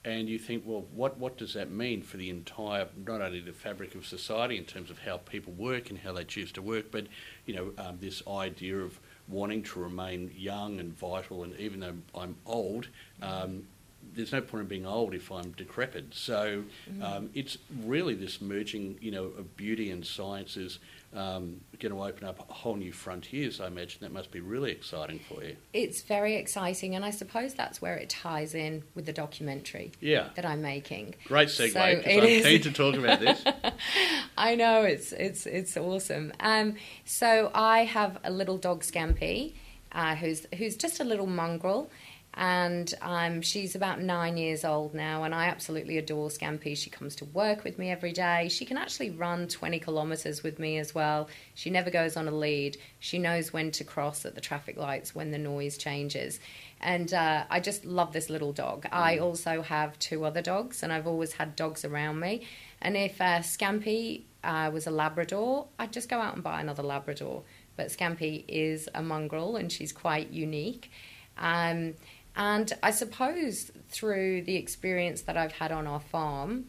and 0.05 0.29
you 0.29 0.39
think, 0.39 0.65
well, 0.67 0.85
what, 0.93 1.17
what 1.17 1.39
does 1.39 1.55
that 1.55 1.71
mean 1.71 2.03
for 2.03 2.19
the 2.19 2.29
entire, 2.29 2.89
not 3.07 3.23
only 3.23 3.41
the 3.41 3.53
fabric 3.53 3.95
of 3.95 4.05
society 4.05 4.59
in 4.59 4.65
terms 4.65 4.91
of 4.91 4.99
how 4.99 5.17
people 5.17 5.55
work 5.55 5.89
and 5.89 5.99
how 5.99 6.13
they 6.13 6.25
choose 6.25 6.53
to 6.53 6.63
work, 6.63 6.91
but, 6.91 7.07
you 7.47 7.55
know, 7.55 7.73
um, 7.79 7.97
this 8.01 8.23
idea 8.29 8.77
of 8.77 9.01
wanting 9.29 9.63
to 9.63 9.81
remain 9.81 10.31
young 10.37 10.81
and 10.81 10.97
vital. 10.97 11.45
And 11.45 11.59
even 11.59 11.81
though 11.81 11.95
I'm 12.15 12.37
old, 12.47 12.89
um, 13.23 13.67
there's 14.15 14.33
no 14.33 14.41
point 14.41 14.63
in 14.63 14.69
being 14.69 14.87
old 14.87 15.15
if 15.15 15.33
I'm 15.33 15.53
decrepit. 15.53 16.15
So 16.15 16.65
um, 17.03 17.31
it's 17.35 17.59
really 17.85 18.15
this 18.15 18.41
merging, 18.41 18.99
you 19.01 19.11
know, 19.11 19.25
of 19.25 19.57
beauty 19.57 19.91
and 19.91 20.05
sciences 20.05 20.79
um, 21.15 21.61
going 21.79 21.93
to 21.93 22.03
open 22.03 22.27
up 22.27 22.39
whole 22.51 22.77
new 22.77 22.93
frontiers. 22.93 23.61
I 23.61 23.67
imagine 23.69 23.99
that 24.03 24.13
must 24.13 24.31
be 24.31 24.41
really 24.41 24.73
exciting 24.73 25.21
for 25.29 25.43
you. 25.45 25.57
It's 25.73 26.03
very 26.03 26.35
exciting, 26.37 26.95
and 26.97 27.05
I 27.05 27.11
suppose 27.11 27.55
that's 27.55 27.81
where 27.81 27.97
it 27.97 28.09
ties 28.11 28.55
in 28.55 28.83
with 28.95 29.07
the 29.07 29.13
documentary 29.13 29.93
Yeah. 30.01 30.29
that 30.37 30.45
I'm 30.45 30.63
making. 30.63 31.15
Great 31.27 31.49
segue, 31.49 31.73
So 31.73 31.81
I'm 31.81 31.99
is- 32.01 32.45
keen 32.45 32.61
to 32.63 32.73
talk 32.73 32.97
about 32.97 33.21
this. 33.21 33.45
I 34.37 34.55
know 34.57 34.83
it's 34.83 35.13
it's 35.13 35.47
it's 35.47 35.77
awesome. 35.77 36.33
Um, 36.41 36.75
so 37.05 37.51
I 37.55 37.85
have 37.85 38.19
a 38.25 38.31
little 38.31 38.59
dog 38.59 38.83
Scampy, 38.83 39.53
uh, 39.93 40.17
who's 40.17 40.47
who's 40.57 40.77
just 40.77 41.01
a 41.01 41.05
little 41.05 41.27
mongrel, 41.27 41.91
and 42.35 42.93
um, 43.01 43.43
she's 43.43 43.75
about 43.75 44.01
nine 44.01 44.37
years 44.37 44.65
old 44.65 44.95
now, 44.95 45.23
and 45.23 45.35
I 45.35 45.47
absolutely 45.47 45.99
adore 45.99 46.29
Scampy. 46.29 46.77
She 46.77 46.91
comes 46.91 47.17
to 47.17 47.25
work 47.27 47.65
with 47.65 47.79
me 47.79 47.91
every 47.91 48.13
day. 48.13 48.49
She 48.49 48.65
can 48.65 48.77
actually 48.77 49.11
run 49.11 49.49
twenty 49.49 49.79
kilometers 49.79 50.43
with 50.43 50.59
me 50.59 50.79
as 50.79 50.95
well. 50.95 51.29
She 51.55 51.71
never 51.71 51.91
goes 51.91 52.17
on 52.17 52.29
a 52.29 52.33
lead. 52.33 52.77
She 52.99 53.19
knows 53.19 53.53
when 53.53 53.71
to 53.73 53.85
cross 53.85 54.25
at 54.25 54.35
the 54.35 54.41
traffic 54.41 54.77
lights 54.77 55.15
when 55.15 55.31
the 55.31 55.39
noise 55.39 55.79
changes. 55.79 56.41
And 56.81 57.15
uh, 57.15 57.45
I 57.49 57.61
just 57.61 57.85
love 57.85 58.13
this 58.13 58.29
little 58.29 58.53
dog. 58.53 58.87
I 58.93 59.19
also 59.19 59.63
have 59.63 59.99
two 59.99 60.25
other 60.25 60.43
dogs, 60.43 60.83
and 60.83 60.93
I've 60.93 61.07
always 61.07 61.33
had 61.33 61.57
dogs 61.57 61.85
around 61.85 62.21
me. 62.21 62.47
And 62.83 62.97
if 62.97 63.21
uh, 63.21 63.39
Scampy 63.39 64.25
uh, 64.43 64.71
was 64.71 64.87
a 64.87 64.91
Labrador, 64.91 65.67
I'd 65.79 65.93
just 65.93 66.11
go 66.11 66.19
out 66.19 66.35
and 66.35 66.43
buy 66.43 66.61
another 66.61 66.83
Labrador. 66.83 67.43
But 67.77 67.87
Scampy 67.89 68.45
is 68.49 68.89
a 68.95 69.03
mongrel, 69.03 69.57
and 69.57 69.73
she's 69.73 69.93
quite 69.93 70.31
unique. 70.31 70.91
Um, 71.39 71.95
and 72.37 72.73
I 72.83 72.91
suppose 72.91 73.71
through 73.89 74.43
the 74.43 74.57
experience 74.57 75.23
that 75.23 75.37
I've 75.37 75.53
had 75.53 75.71
on 75.73 75.87
our 75.87 76.01
farm, 76.01 76.67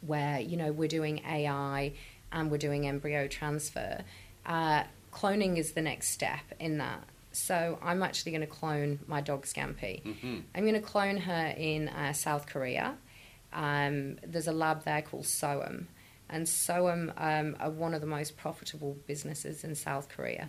where 0.00 0.38
you 0.40 0.56
know 0.56 0.72
we're 0.72 0.88
doing 0.88 1.20
AI 1.28 1.92
and 2.32 2.50
we're 2.50 2.58
doing 2.58 2.86
embryo 2.86 3.26
transfer, 3.28 4.02
uh, 4.46 4.84
cloning 5.12 5.56
is 5.56 5.72
the 5.72 5.82
next 5.82 6.08
step 6.08 6.40
in 6.60 6.78
that. 6.78 7.04
So 7.32 7.78
I'm 7.82 8.02
actually 8.02 8.32
going 8.32 8.42
to 8.42 8.46
clone 8.46 9.00
my 9.08 9.20
dog 9.20 9.44
Scampy. 9.44 10.02
I'm 10.54 10.62
going 10.62 10.74
to 10.74 10.80
clone 10.80 11.16
her 11.16 11.54
in 11.56 11.88
uh, 11.88 12.12
South 12.12 12.46
Korea. 12.46 12.96
Um, 13.52 14.16
there's 14.24 14.46
a 14.48 14.52
lab 14.52 14.84
there 14.84 15.02
called 15.02 15.24
Sooam, 15.26 15.86
and 16.28 16.48
Sooam 16.48 17.12
um, 17.16 17.56
are 17.60 17.70
one 17.70 17.94
of 17.94 18.00
the 18.00 18.06
most 18.06 18.36
profitable 18.36 18.96
businesses 19.06 19.62
in 19.64 19.74
South 19.74 20.08
Korea, 20.08 20.46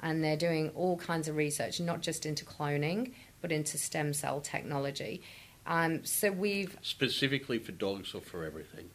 and 0.00 0.22
they're 0.24 0.36
doing 0.36 0.70
all 0.70 0.96
kinds 0.96 1.26
of 1.28 1.36
research, 1.36 1.80
not 1.80 2.00
just 2.00 2.26
into 2.26 2.44
cloning, 2.44 3.12
but 3.44 3.52
into 3.52 3.76
stem 3.76 4.14
cell 4.14 4.40
technology. 4.40 5.20
Um, 5.66 6.02
so 6.04 6.32
we've 6.32 6.78
Specifically 6.80 7.58
for 7.58 7.72
dogs 7.72 8.14
or 8.14 8.22
for 8.22 8.42
everything? 8.42 8.88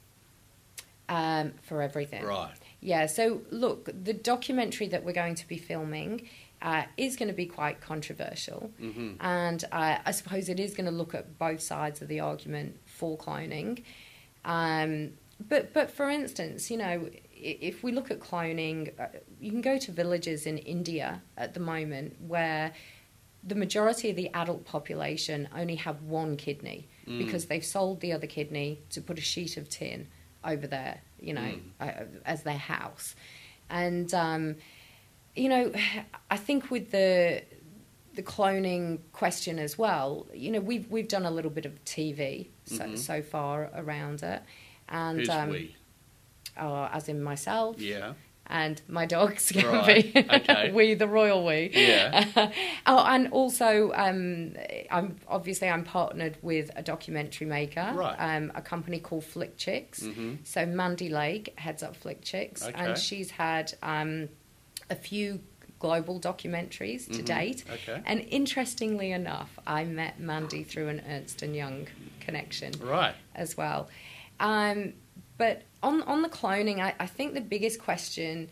um, 1.10 1.54
for 1.62 1.82
everything. 1.82 2.24
Right. 2.24 2.54
Yeah, 2.80 3.08
so 3.08 3.42
look, 3.52 3.90
the 4.04 4.14
documentary 4.14 4.88
that 4.88 5.04
we're 5.04 5.12
going 5.12 5.36
to 5.36 5.48
be 5.48 5.58
filming 5.58 6.30
uh, 6.62 6.84
is 6.98 7.16
going 7.16 7.28
to 7.28 7.36
be 7.36 7.46
quite 7.46 7.82
controversial. 7.82 8.72
Mm-hmm. 8.82 9.16
And 9.20 9.64
uh, 9.72 9.98
I 10.06 10.12
suppose 10.12 10.48
it 10.50 10.60
is 10.60 10.74
going 10.74 10.86
to 10.86 10.92
look 10.92 11.14
at 11.14 11.38
both 11.38 11.62
sides 11.62 12.02
of 12.02 12.08
the 12.08 12.22
argument 12.22 12.80
for 12.86 13.18
cloning. 13.18 13.84
Um, 14.46 15.12
but, 15.48 15.74
but 15.74 15.92
for 15.92 16.10
instance, 16.10 16.70
you 16.70 16.78
know, 16.78 17.10
if 17.32 17.84
we 17.84 17.92
look 17.92 18.12
at 18.12 18.20
cloning, 18.20 18.92
uh, 19.00 19.08
you 19.40 19.52
can 19.52 19.62
go 19.62 19.78
to 19.78 19.92
villages 19.92 20.46
in 20.46 20.58
India 20.60 21.22
at 21.38 21.54
the 21.54 21.60
moment 21.60 22.18
where 22.22 22.74
the 23.44 23.56
majority 23.56 24.10
of 24.10 24.16
the 24.16 24.30
adult 24.34 24.66
population 24.66 25.48
only 25.56 25.76
have 25.76 26.02
one 26.04 26.36
kidney 26.38 26.88
because 27.18 27.46
they've 27.46 27.66
sold 27.66 28.02
the 28.02 28.12
other 28.14 28.28
kidney 28.28 28.80
to 28.92 29.02
put 29.02 29.18
a 29.18 29.22
sheet 29.22 29.58
of 29.58 29.68
tin 29.68 30.08
over 30.44 30.68
there, 30.68 31.02
you 31.20 31.34
know, 31.34 31.56
uh, 31.80 31.92
as 32.24 32.44
their 32.44 32.58
house. 32.58 33.16
And, 33.70 34.14
um, 34.14 34.56
you 35.36 35.50
know, 35.50 35.72
I 36.32 36.38
think 36.38 36.70
with 36.70 36.92
the 36.92 37.44
the 38.16 38.24
cloning 38.24 39.00
question 39.14 39.60
as 39.60 39.78
well, 39.78 40.28
you 40.34 40.52
know, 40.52 40.60
we've 40.60 40.90
we've 40.92 41.08
done 41.08 41.26
a 41.26 41.32
little 41.32 41.52
bit 41.52 41.66
of 41.66 41.84
TV 41.86 42.48
so, 42.66 42.96
so 42.96 43.22
far 43.22 43.70
around 43.76 44.22
it, 44.24 44.42
and 44.90 45.20
Who's 45.20 45.30
um, 45.30 45.50
we? 45.50 45.76
uh, 46.58 46.90
as 46.92 47.08
in 47.10 47.24
myself 47.24 47.80
Yeah. 47.80 48.14
And 48.50 48.82
my 48.88 49.06
dog 49.06 49.30
Right, 49.56 50.14
Scampy, 50.14 50.34
okay. 50.50 50.72
we 50.72 50.94
the 50.96 51.08
royal 51.08 51.46
we. 51.46 51.70
Yeah. 51.74 52.26
oh, 52.88 53.06
and 53.06 53.32
also, 53.32 53.92
um, 53.94 54.56
I'm 54.90 55.18
obviously 55.28 55.70
I'm 55.70 55.84
partnered 55.84 56.38
with 56.42 56.72
a 56.76 56.82
documentary 56.82 57.48
maker, 57.48 57.92
Right. 57.96 58.16
um, 58.18 58.52
a 58.56 58.62
company 58.62 59.00
called 59.00 59.24
Flick 59.24 59.58
Chicks. 59.58 60.02
Mhm. 60.02 60.40
So 60.46 60.66
Mandy 60.66 61.10
Lake 61.10 61.54
heads 61.60 61.84
up 61.84 61.96
Flick 61.96 62.22
Chicks, 62.24 62.64
Okay. 62.64 62.74
and 62.76 62.98
she's 62.98 63.32
had 63.32 63.74
um, 63.84 64.30
a 64.90 64.96
few 64.96 65.42
global 65.80 66.20
documentaries 66.20 67.06
to 67.06 67.22
Mhm. 67.22 67.26
date. 67.26 67.64
Okay. 67.72 68.02
And 68.06 68.20
interestingly 68.30 69.12
enough, 69.12 69.58
I 69.66 69.86
met 69.86 70.20
Mandy 70.20 70.64
through 70.64 70.90
an 70.90 71.02
Ernst 71.08 71.42
and 71.42 71.56
Young 71.56 71.88
connection 72.20 72.74
Right. 72.82 73.16
as 73.36 73.56
well. 73.56 73.88
Um, 74.42 74.94
but 75.40 75.64
on 75.82 76.04
on 76.04 76.22
the 76.22 76.30
cloning, 76.30 76.80
I, 76.80 76.94
I 77.00 77.08
think 77.08 77.34
the 77.34 77.42
biggest 77.56 77.80
question 77.82 78.50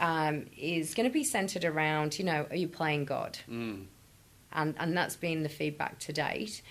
um, 0.00 0.46
is 0.56 0.94
going 0.94 1.08
to 1.08 1.12
be 1.12 1.22
centered 1.22 1.64
around, 1.64 2.18
you 2.18 2.24
know, 2.24 2.46
are 2.50 2.56
you 2.56 2.66
playing 2.66 3.04
God? 3.04 3.38
Mm. 3.48 3.84
And 4.52 4.74
and 4.78 4.96
that's 4.96 5.14
been 5.16 5.44
the 5.44 5.48
feedback 5.48 5.98
to 6.00 6.12
date. 6.12 6.62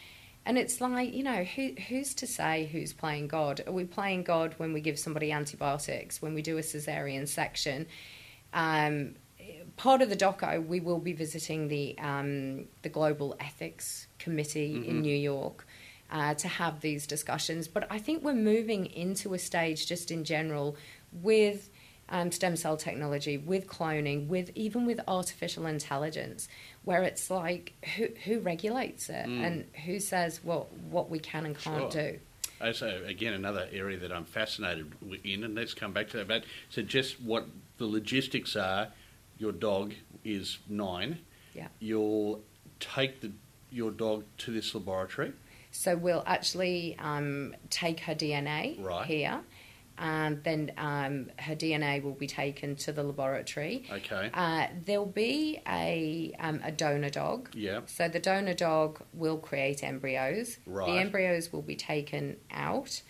And 0.43 0.57
it's 0.57 0.81
like, 0.81 1.13
you 1.13 1.23
know, 1.23 1.43
who, 1.43 1.73
who's 1.87 2.15
to 2.15 2.25
say 2.25 2.67
who's 2.71 2.93
playing 2.93 3.27
God? 3.27 3.61
Are 3.67 3.71
we 3.71 3.85
playing 3.85 4.23
God 4.23 4.55
when 4.57 4.73
we 4.73 4.81
give 4.81 4.97
somebody 4.97 5.31
antibiotics, 5.31 6.19
when 6.19 6.33
we 6.33 6.41
do 6.41 6.57
a 6.57 6.61
cesarean 6.61 7.27
section? 7.27 7.85
Um, 8.51 9.15
part 9.77 10.01
of 10.01 10.09
the 10.09 10.15
doco, 10.15 10.65
we 10.65 10.79
will 10.79 10.97
be 10.97 11.13
visiting 11.13 11.67
the 11.67 11.95
um, 11.99 12.65
the 12.81 12.89
Global 12.89 13.35
Ethics 13.39 14.07
Committee 14.17 14.75
in 14.89 14.95
Mhm. 14.97 15.01
New 15.01 15.15
York, 15.15 15.67
uh, 16.11 16.33
to 16.35 16.47
have 16.47 16.81
these 16.81 17.07
discussions. 17.07 17.67
But 17.67 17.87
I 17.89 17.97
think 17.97 18.23
we're 18.23 18.33
moving 18.33 18.85
into 18.87 19.33
a 19.33 19.39
stage, 19.39 19.87
just 19.87 20.11
in 20.11 20.23
general, 20.23 20.75
with 21.11 21.69
um, 22.09 22.31
stem 22.31 22.57
cell 22.57 22.75
technology, 22.75 23.37
with 23.37 23.67
cloning, 23.67 24.27
with 24.27 24.51
even 24.53 24.85
with 24.85 24.99
artificial 25.07 25.65
intelligence, 25.65 26.49
where 26.83 27.03
it's 27.03 27.29
like 27.31 27.73
who 27.95 28.07
who 28.25 28.39
regulates 28.39 29.09
it 29.09 29.25
Mm. 29.25 29.45
and 29.45 29.65
who 29.85 29.99
says 29.99 30.41
what 30.43 30.71
what 30.73 31.09
we 31.09 31.19
can 31.19 31.45
and 31.45 31.57
can't 31.57 31.91
Sure. 31.93 32.03
do. 32.11 32.19
Uh, 32.59 32.73
So 32.73 33.01
again, 33.05 33.33
another 33.33 33.67
area 33.71 33.97
that 33.99 34.11
I'm 34.11 34.25
fascinated 34.25 34.91
in, 35.23 35.43
and 35.45 35.55
let's 35.55 35.73
come 35.73 35.93
back 35.93 36.09
to 36.09 36.17
that. 36.17 36.27
But 36.27 36.43
so 36.69 36.81
just 36.81 37.21
what 37.21 37.47
the 37.77 37.85
logistics 37.85 38.55
are. 38.55 38.89
Your 39.39 39.51
dog 39.53 39.95
is 40.23 40.59
nine. 40.69 41.17
Yeah. 41.55 41.69
You'll 41.79 42.43
take 42.79 43.21
the 43.21 43.31
your 43.71 43.89
dog 43.89 44.25
to 44.39 44.51
this 44.51 44.75
laboratory. 44.75 45.31
So 45.71 45.95
we'll 45.95 46.23
actually 46.25 46.97
um, 46.99 47.55
take 47.69 48.01
her 48.01 48.13
DNA 48.15 48.83
Right. 48.83 49.05
here, 49.05 49.41
and 49.97 50.43
then 50.43 50.71
um, 50.77 51.31
her 51.39 51.55
DNA 51.55 52.03
will 52.03 52.13
be 52.13 52.27
taken 52.27 52.75
to 52.77 52.91
the 52.91 53.03
laboratory. 53.03 53.85
Okay. 53.91 54.29
Uh, 54.33 54.67
there'll 54.85 55.05
be 55.05 55.59
a 55.67 56.33
um, 56.39 56.59
a 56.63 56.71
donor 56.71 57.09
dog. 57.09 57.49
Yeah. 57.53 57.81
So 57.85 58.07
the 58.09 58.19
donor 58.19 58.53
dog 58.53 59.01
will 59.13 59.37
create 59.37 59.83
embryos. 59.83 60.57
Right. 60.65 60.87
The 60.91 60.99
embryos 60.99 61.53
will 61.53 61.61
be 61.61 61.75
taken 61.75 62.37
out, 62.51 63.01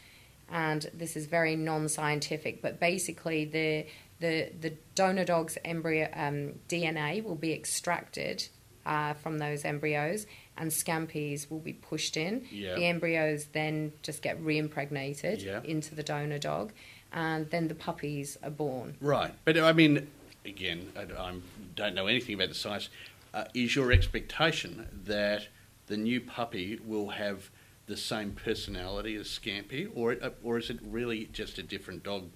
and 0.50 0.90
this 0.94 1.16
is 1.16 1.26
very 1.26 1.56
non-scientific, 1.56 2.62
but 2.62 2.80
basically 2.80 3.46
the 3.46 3.86
the 4.20 4.52
the 4.60 4.74
donor 4.96 5.26
dog's 5.26 5.58
embryo 5.66 6.08
um, 6.14 6.54
DNA 6.70 7.24
will 7.24 7.36
be 7.36 7.54
extracted 7.54 8.48
uh, 8.86 9.14
from 9.14 9.38
those 9.40 9.64
embryos, 9.66 10.26
and 10.62 10.70
scampies 10.70 11.50
will 11.50 11.60
be 11.60 11.74
pushed 11.74 12.16
in. 12.16 12.46
Yeah. 12.52 12.76
The 12.76 12.86
embryos 12.86 13.46
then 13.52 13.92
just 14.04 14.22
get 14.22 14.40
re-impregnated 14.40 15.42
Yeah. 15.42 15.62
into 15.64 15.96
the 15.96 16.04
donor 16.04 16.38
dog, 16.38 16.72
and 17.12 17.50
then 17.50 17.68
the 17.68 17.74
puppies 17.76 18.38
are 18.44 18.52
born. 18.52 18.96
Right, 19.02 19.34
but 19.44 19.58
I 19.58 19.74
mean, 19.74 20.08
again, 20.46 20.94
I 20.96 21.02
I 21.02 21.34
don't 21.76 21.96
know 21.96 22.06
anything 22.06 22.36
about 22.36 22.50
the 22.50 22.56
science. 22.56 22.90
Uh, 23.34 23.46
is 23.56 23.76
your 23.76 23.92
expectation 23.92 24.88
that 25.06 25.48
the 25.88 25.98
new 25.98 26.22
puppy 26.22 26.80
will 26.86 27.10
have 27.10 27.50
the 27.88 27.98
same 27.98 28.32
personality 28.34 29.16
as 29.16 29.28
Scampy, 29.28 29.90
or 29.96 30.16
uh, 30.22 30.30
or 30.44 30.60
is 30.60 30.70
it 30.70 30.78
really 30.84 31.28
just 31.34 31.58
a 31.58 31.64
different 31.64 32.04
dog, 32.04 32.30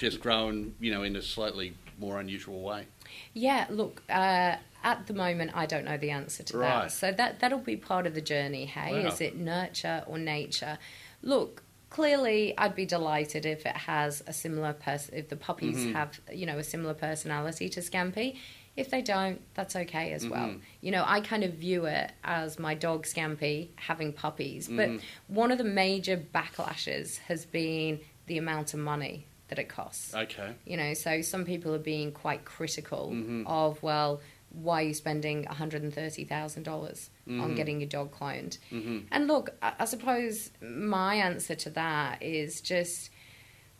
just 0.00 0.18
grown, 0.20 0.74
you 0.80 0.90
know, 0.92 1.04
in 1.04 1.14
a 1.14 1.22
slightly 1.22 1.74
more 1.96 2.18
unusual 2.18 2.60
way? 2.62 2.86
Yeah, 3.34 3.66
look, 3.70 4.02
uh, 4.08 4.56
at 4.84 5.06
the 5.06 5.14
moment, 5.14 5.50
I 5.54 5.66
don't 5.66 5.84
know 5.84 5.96
the 5.96 6.10
answer 6.10 6.42
to 6.44 6.58
Right. 6.58 6.82
that. 6.84 6.92
So 6.92 7.12
that 7.12 7.40
that'll 7.40 7.58
be 7.58 7.76
part 7.76 8.06
of 8.06 8.14
the 8.14 8.20
journey. 8.20 8.66
Hey, 8.66 9.02
Wow. 9.02 9.08
is 9.08 9.20
it 9.20 9.36
nurture 9.36 10.04
or 10.06 10.18
nature? 10.18 10.78
Look, 11.22 11.62
clearly, 11.90 12.56
I'd 12.56 12.74
be 12.74 12.86
delighted 12.86 13.46
if 13.46 13.66
it 13.66 13.76
has 13.76 14.22
a 14.26 14.32
similar 14.32 14.72
person. 14.72 15.14
If 15.16 15.28
the 15.28 15.36
puppies 15.36 15.76
Mhm. 15.78 15.92
have, 15.92 16.20
you 16.32 16.46
know, 16.46 16.58
a 16.58 16.64
similar 16.64 16.94
personality 16.94 17.68
to 17.70 17.80
Scampy. 17.80 18.36
If 18.76 18.90
they 18.90 19.00
don't, 19.00 19.40
that's 19.54 19.74
okay 19.74 20.12
as 20.12 20.28
well. 20.28 20.48
Mhm. 20.48 20.60
You 20.82 20.90
know, 20.90 21.02
I 21.06 21.20
kind 21.22 21.42
of 21.44 21.54
view 21.54 21.86
it 21.86 22.12
as 22.22 22.58
my 22.58 22.74
dog 22.74 23.06
Scampy 23.06 23.70
having 23.76 24.12
puppies. 24.12 24.68
But 24.68 24.90
Mhm. 24.90 25.00
one 25.28 25.50
of 25.50 25.56
the 25.58 25.64
major 25.64 26.16
backlashes 26.18 27.18
has 27.20 27.46
been 27.46 28.00
the 28.26 28.36
amount 28.38 28.74
of 28.74 28.80
money 28.80 29.26
that 29.48 29.58
it 29.58 29.68
costs. 29.68 30.14
Okay. 30.14 30.54
You 30.64 30.76
know, 30.76 30.94
so 30.94 31.22
some 31.22 31.44
people 31.44 31.74
are 31.74 31.78
being 31.78 32.12
quite 32.12 32.44
critical 32.44 33.10
Mhm. 33.12 33.44
of, 33.46 33.82
well, 33.82 34.20
why 34.50 34.82
are 34.82 34.86
you 34.88 34.94
spending 34.94 35.44
$130,000 35.46 37.10
on 37.28 37.52
Mhm. 37.52 37.56
getting 37.56 37.80
your 37.80 37.88
dog 37.88 38.12
cloned? 38.12 38.58
hmm 38.70 39.00
And 39.10 39.26
look, 39.28 39.50
I, 39.62 39.74
I 39.80 39.84
suppose 39.84 40.50
my 40.60 41.16
answer 41.16 41.54
to 41.54 41.70
that 41.70 42.22
is 42.22 42.60
just 42.60 43.10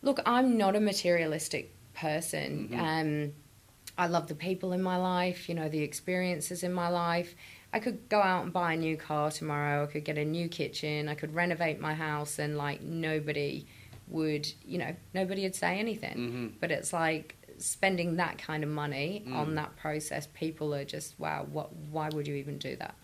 look, 0.03 0.19
I'm 0.25 0.57
not 0.57 0.75
a 0.75 0.79
materialistic 0.79 1.73
person. 1.93 2.69
Mhm. 2.71 2.79
Um, 2.79 3.33
I 3.97 4.05
love 4.07 4.27
the 4.27 4.35
people 4.35 4.73
in 4.73 4.81
my 4.83 4.95
life, 4.97 5.49
you 5.49 5.55
know, 5.55 5.69
the 5.69 5.81
experiences 5.81 6.61
in 6.63 6.71
my 6.71 6.87
life. 6.87 7.35
I 7.73 7.79
could 7.79 8.07
go 8.07 8.21
out 8.21 8.43
and 8.43 8.53
buy 8.53 8.73
a 8.73 8.77
new 8.77 8.95
car 8.95 9.31
tomorrow. 9.31 9.83
I 9.83 9.87
could 9.87 10.05
get 10.05 10.17
a 10.17 10.23
new 10.23 10.47
kitchen. 10.47 11.09
I 11.09 11.15
could 11.15 11.33
renovate 11.33 11.79
my 11.79 11.95
house, 11.95 12.37
and 12.39 12.57
like 12.57 12.81
nobody 12.81 13.65
would, 14.07 14.47
you 14.65 14.77
know, 14.77 14.95
nobody 15.13 15.43
would 15.43 15.55
say 15.55 15.79
anything. 15.79 16.13
hmm 16.13 16.47
But 16.59 16.71
it's 16.71 16.93
like 16.93 17.35
spending 17.59 18.17
that 18.17 18.37
kind 18.37 18.63
of 18.63 18.69
money 18.69 19.23
Mm. 19.27 19.35
on 19.35 19.55
that 19.55 19.75
process. 19.77 20.27
People 20.33 20.73
are 20.75 20.85
just, 20.85 21.19
wow, 21.19 21.45
what? 21.51 21.73
Why 21.75 22.09
would 22.09 22.27
you 22.27 22.35
even 22.35 22.57
do 22.57 22.75
that? 22.77 22.95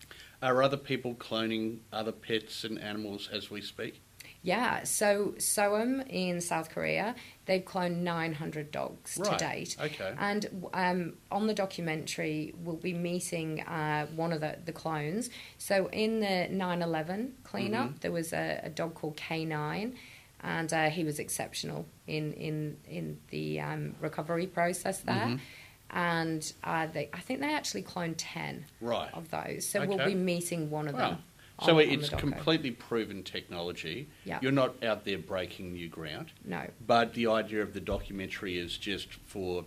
Are 0.41 0.61
other 0.61 0.77
people 0.77 1.15
cloning 1.15 1.79
other 1.91 2.11
pets 2.11 2.63
and 2.63 2.79
animals 2.79 3.29
as 3.31 3.49
we 3.49 3.61
speak? 3.61 4.01
Yeah, 4.41 4.83
so 4.83 5.35
Sooam 5.37 6.01
in 6.01 6.41
South 6.41 6.69
Korea, 6.69 7.15
they've 7.45 7.63
cloned 7.63 7.97
900 7.99 8.71
dogs 8.71 9.17
Right. 9.17 9.39
to 9.39 9.45
date. 9.45 9.77
Okay. 9.79 10.13
And 10.19 10.67
um, 10.73 11.13
on 11.31 11.47
the 11.47 11.53
documentary, 11.53 12.53
we'll 12.57 12.75
be 12.75 12.93
meeting 12.93 13.61
uh, 13.61 14.05
one 14.07 14.33
of 14.33 14.41
the, 14.41 14.57
the 14.65 14.73
clones. 14.73 15.29
So 15.57 15.87
in 15.93 16.19
the 16.19 16.47
9 16.51 16.81
11 16.81 17.35
cleanup, 17.43 17.89
Mhm. 17.91 17.99
there 18.01 18.11
was 18.11 18.33
a, 18.33 18.59
a 18.63 18.69
dog 18.69 18.95
called 18.95 19.15
K9, 19.15 19.95
and 20.43 20.71
uh, 20.73 20.89
he 20.89 21.03
was 21.03 21.19
exceptional 21.19 21.85
in, 22.05 22.33
in, 22.33 22.77
in 22.87 23.19
the 23.29 23.59
um, 23.61 23.95
recovery 24.01 24.45
process 24.47 24.99
there. 24.99 25.15
Mhm. 25.15 25.39
And 25.89 26.53
uh, 26.63 26.87
they, 26.87 27.09
I 27.13 27.19
think 27.19 27.39
they 27.39 27.53
actually 27.53 27.83
cloned 27.83 28.15
10 28.17 28.65
Right. 28.81 29.13
of 29.13 29.29
those. 29.29 29.67
So 29.67 29.85
we'll 29.85 30.03
be 30.05 30.15
meeting 30.15 30.69
one 30.71 30.87
of 30.87 30.95
Wow. 30.95 31.09
them. 31.11 31.23
So 31.61 31.79
on- 31.79 31.85
on 31.85 31.91
it's 31.91 32.09
the 32.09 32.17
completely 32.17 32.71
proven 32.71 33.23
technology. 33.23 34.09
Yeah. 34.25 34.39
You're 34.41 34.51
not 34.51 34.83
out 34.83 35.05
there 35.05 35.19
breaking 35.19 35.71
new 35.73 35.87
ground. 35.87 36.31
No. 36.43 36.67
But 36.85 37.13
the 37.13 37.27
idea 37.27 37.61
of 37.61 37.73
the 37.73 37.79
documentary 37.79 38.57
is 38.57 38.77
just 38.77 39.13
for 39.13 39.65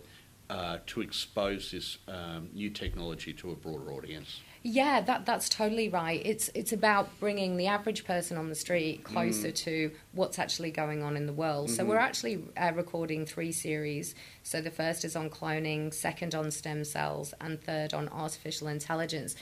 uh, 0.49 0.79
to 0.87 1.01
expose 1.01 1.71
this 1.71 1.97
um, 2.07 2.49
new 2.53 2.69
technology 2.69 3.33
to 3.33 3.51
a 3.51 3.55
broader 3.55 3.91
audience. 3.93 4.41
Yeah, 4.63 5.01
that 5.01 5.25
that's 5.25 5.49
totally 5.49 5.87
right. 5.87 6.21
It's 6.25 6.49
it's 6.53 6.73
about 6.73 7.07
bringing 7.19 7.57
the 7.57 7.67
average 7.67 8.05
person 8.05 8.37
on 8.37 8.49
the 8.49 8.55
street 8.55 9.03
closer 9.03 9.51
to 9.51 9.91
what's 10.13 10.39
actually 10.39 10.71
going 10.71 11.03
on 11.03 11.15
in 11.15 11.25
the 11.25 11.33
world. 11.33 11.69
So 11.69 11.83
Mhm. 11.83 11.87
we're 11.87 11.97
actually 11.97 12.43
uh, 12.57 12.71
recording 12.75 13.25
three 13.25 13.51
series. 13.51 14.15
So 14.43 14.61
the 14.61 14.71
first 14.71 15.05
is 15.05 15.15
on 15.15 15.29
cloning, 15.29 15.93
second 15.93 16.35
on 16.35 16.51
stem 16.51 16.83
cells, 16.83 17.33
and 17.39 17.61
third 17.61 17.93
on 17.93 18.09
artificial 18.09 18.67
intelligence. 18.67 19.35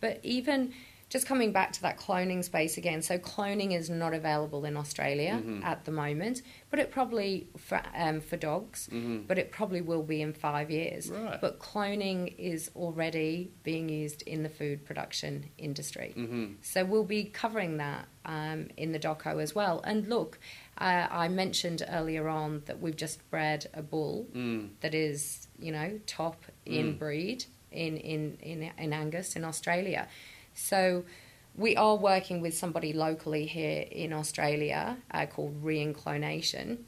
But 0.00 0.20
even 0.22 0.72
just 1.08 1.26
coming 1.26 1.52
back 1.52 1.72
to 1.72 1.82
that 1.82 1.98
cloning 1.98 2.44
space 2.44 2.76
again, 2.76 3.00
so 3.00 3.16
cloning 3.18 3.74
is 3.74 3.88
not 3.88 4.12
available 4.12 4.64
in 4.66 4.76
Australia 4.76 5.42
Mhm. 5.42 5.64
at 5.64 5.84
the 5.86 5.90
moment, 5.90 6.42
but 6.70 6.78
it 6.78 6.90
probably 6.90 7.48
for 7.56 7.80
um, 7.94 8.20
for 8.20 8.36
dogs, 8.36 8.88
Mhm. 8.92 9.26
but 9.26 9.38
it 9.38 9.50
probably 9.50 9.80
will 9.80 10.02
be 10.02 10.20
in 10.20 10.32
five 10.34 10.70
years. 10.70 11.08
Right. 11.10 11.40
But 11.40 11.58
cloning 11.58 12.34
is 12.36 12.70
already 12.76 13.50
being 13.62 13.88
used 13.88 14.20
in 14.22 14.42
the 14.42 14.50
food 14.50 14.84
production 14.84 15.46
industry. 15.56 16.12
hmm 16.14 16.46
So 16.60 16.84
we'll 16.84 17.04
be 17.04 17.24
covering 17.24 17.78
that 17.78 18.06
um, 18.26 18.68
in 18.76 18.92
the 18.92 18.98
doco 18.98 19.42
as 19.42 19.54
well. 19.54 19.80
And 19.84 20.06
look, 20.08 20.38
uh, 20.76 21.06
I 21.10 21.28
mentioned 21.28 21.82
earlier 21.88 22.28
on 22.28 22.62
that 22.66 22.78
we've 22.80 22.96
just 22.96 23.18
bred 23.30 23.66
a 23.72 23.82
bull 23.82 24.26
Mm. 24.34 24.70
that 24.80 24.94
is, 24.94 25.48
you 25.58 25.72
know, 25.72 25.98
top 26.06 26.44
in 26.66 26.94
Mm. 26.94 26.98
breed 26.98 27.44
in, 27.72 27.96
in, 27.96 28.36
in, 28.42 28.70
in 28.78 28.92
Angus 28.92 29.34
in 29.36 29.44
Australia. 29.44 30.08
So 30.58 31.04
we 31.54 31.76
are 31.76 31.96
working 31.96 32.40
with 32.40 32.56
somebody 32.56 32.92
locally 32.92 33.46
here 33.46 33.84
in 33.90 34.12
Australia 34.12 34.96
uh, 35.10 35.26
called 35.26 35.62
Reinclonation. 35.64 36.78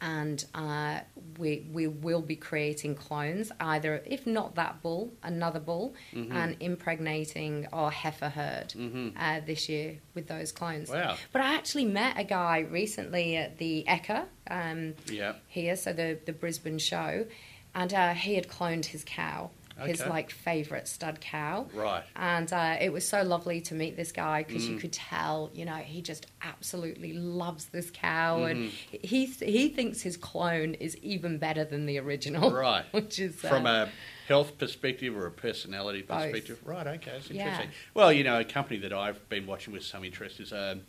And 0.00 0.44
uh, 0.54 1.00
we 1.38 1.66
we 1.72 1.86
will 1.86 2.20
be 2.20 2.36
creating 2.36 2.94
clones, 2.94 3.50
either 3.58 4.02
if 4.04 4.26
not 4.26 4.54
that 4.56 4.82
bull, 4.82 5.14
another 5.22 5.60
bull, 5.60 5.94
Mhm. 6.12 6.30
and 6.34 6.56
impregnating 6.60 7.66
our 7.72 7.90
heifer 7.90 8.28
herd 8.28 8.72
hmm 8.72 9.08
uh, 9.16 9.40
this 9.46 9.66
year 9.68 9.98
with 10.14 10.26
those 10.26 10.52
clones. 10.52 10.90
Wow. 10.90 11.16
But 11.32 11.40
I 11.42 11.54
actually 11.54 11.86
met 11.86 12.18
a 12.18 12.24
guy 12.24 12.58
recently 12.60 13.36
at 13.36 13.56
the 13.58 13.84
Ekka 13.88 14.26
um, 14.50 14.94
Yeah. 15.10 15.34
here, 15.48 15.74
so 15.76 15.92
the 15.94 16.18
the 16.26 16.32
Brisbane 16.34 16.78
show, 16.78 17.26
and 17.74 17.94
uh, 17.94 18.12
he 18.12 18.34
had 18.34 18.46
cloned 18.48 18.86
his 18.86 19.04
cow, 19.04 19.50
his 19.86 20.00
Okay. 20.00 20.08
like 20.10 20.30
favorite 20.30 20.86
stud 20.88 21.20
cow. 21.20 21.66
Right. 21.74 22.04
And 22.16 22.52
uh, 22.52 22.76
it 22.80 22.92
was 22.92 23.06
so 23.08 23.22
lovely 23.22 23.60
to 23.62 23.74
meet 23.74 23.96
this 23.96 24.12
guy 24.12 24.42
because 24.44 24.68
you 24.68 24.76
Mm. 24.76 24.80
could 24.80 24.92
tell, 24.92 25.50
you 25.54 25.64
know, 25.64 25.74
he 25.76 26.00
just 26.02 26.26
absolutely 26.42 27.12
loves 27.12 27.66
this 27.66 27.90
cow, 27.90 28.44
and 28.44 28.60
Mhm. 28.60 28.70
he 29.02 29.24
he 29.26 29.68
thinks 29.68 30.00
his 30.02 30.16
clone 30.16 30.74
is 30.74 30.96
even 30.98 31.38
better 31.38 31.64
than 31.64 31.86
the 31.86 31.98
original. 31.98 32.52
Right. 32.52 32.84
which 32.92 33.18
is 33.18 33.34
From 33.36 33.66
uh, 33.66 33.86
a 33.86 33.88
health 34.28 34.56
perspective 34.58 35.16
or 35.16 35.26
a 35.26 35.30
personality 35.30 36.02
Both. 36.02 36.22
perspective? 36.22 36.60
Right, 36.64 36.86
okay, 36.86 37.10
that's 37.12 37.30
Yeah. 37.30 37.44
interesting. 37.48 37.70
Well, 37.94 38.12
you 38.12 38.24
know, 38.24 38.38
a 38.40 38.44
company 38.44 38.78
that 38.80 38.92
I've 38.92 39.28
been 39.28 39.46
watching 39.46 39.72
with 39.72 39.84
some 39.84 40.04
interest 40.04 40.40
is 40.40 40.52
um, 40.52 40.82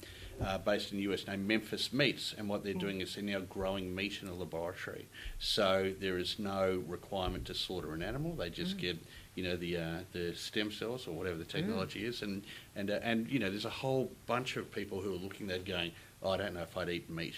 uh, 0.44 0.58
based 0.58 0.92
in 0.92 0.98
the 0.98 1.04
US 1.04 1.28
named 1.28 1.48
Memphis 1.48 1.94
Meats, 1.94 2.34
and 2.38 2.50
what 2.50 2.64
they're 2.64 2.74
doing 2.74 3.02
is 3.02 3.16
they're 3.16 3.24
now 3.24 3.40
growing 3.40 3.94
meat 3.94 4.20
in 4.22 4.28
a 4.28 4.34
laboratory. 4.34 5.08
So 5.40 5.94
there 6.00 6.18
is 6.18 6.40
no 6.40 6.84
requirement 6.88 7.46
to 7.46 7.54
slaughter 7.54 7.94
an 7.94 8.04
animal; 8.04 8.34
they 8.36 8.50
just 8.50 8.78
get 8.78 8.98
you 9.36 9.44
know 9.44 9.56
the 9.56 9.78
uh, 9.78 9.98
the 10.12 10.34
stem 10.36 10.72
cells 10.72 11.08
or 11.08 11.12
whatever 11.12 11.38
the 11.38 11.46
technology 11.46 12.06
is, 12.06 12.22
and 12.22 12.44
and 12.76 12.90
uh, 12.92 13.00
and 13.02 13.30
you 13.30 13.40
know 13.40 13.50
there's 13.50 13.66
a 13.66 13.70
whole 13.70 14.12
bunch 14.26 14.58
of 14.58 14.72
people 14.72 15.02
who 15.02 15.14
are 15.14 15.18
looking 15.18 15.50
at 15.50 15.66
that 15.66 15.66
going, 15.66 15.92
oh, 16.22 16.32
I 16.32 16.38
don't 16.38 16.54
know 16.54 16.64
if 16.64 16.76
I'd 16.78 16.90
eat 16.90 17.10
meat 17.10 17.36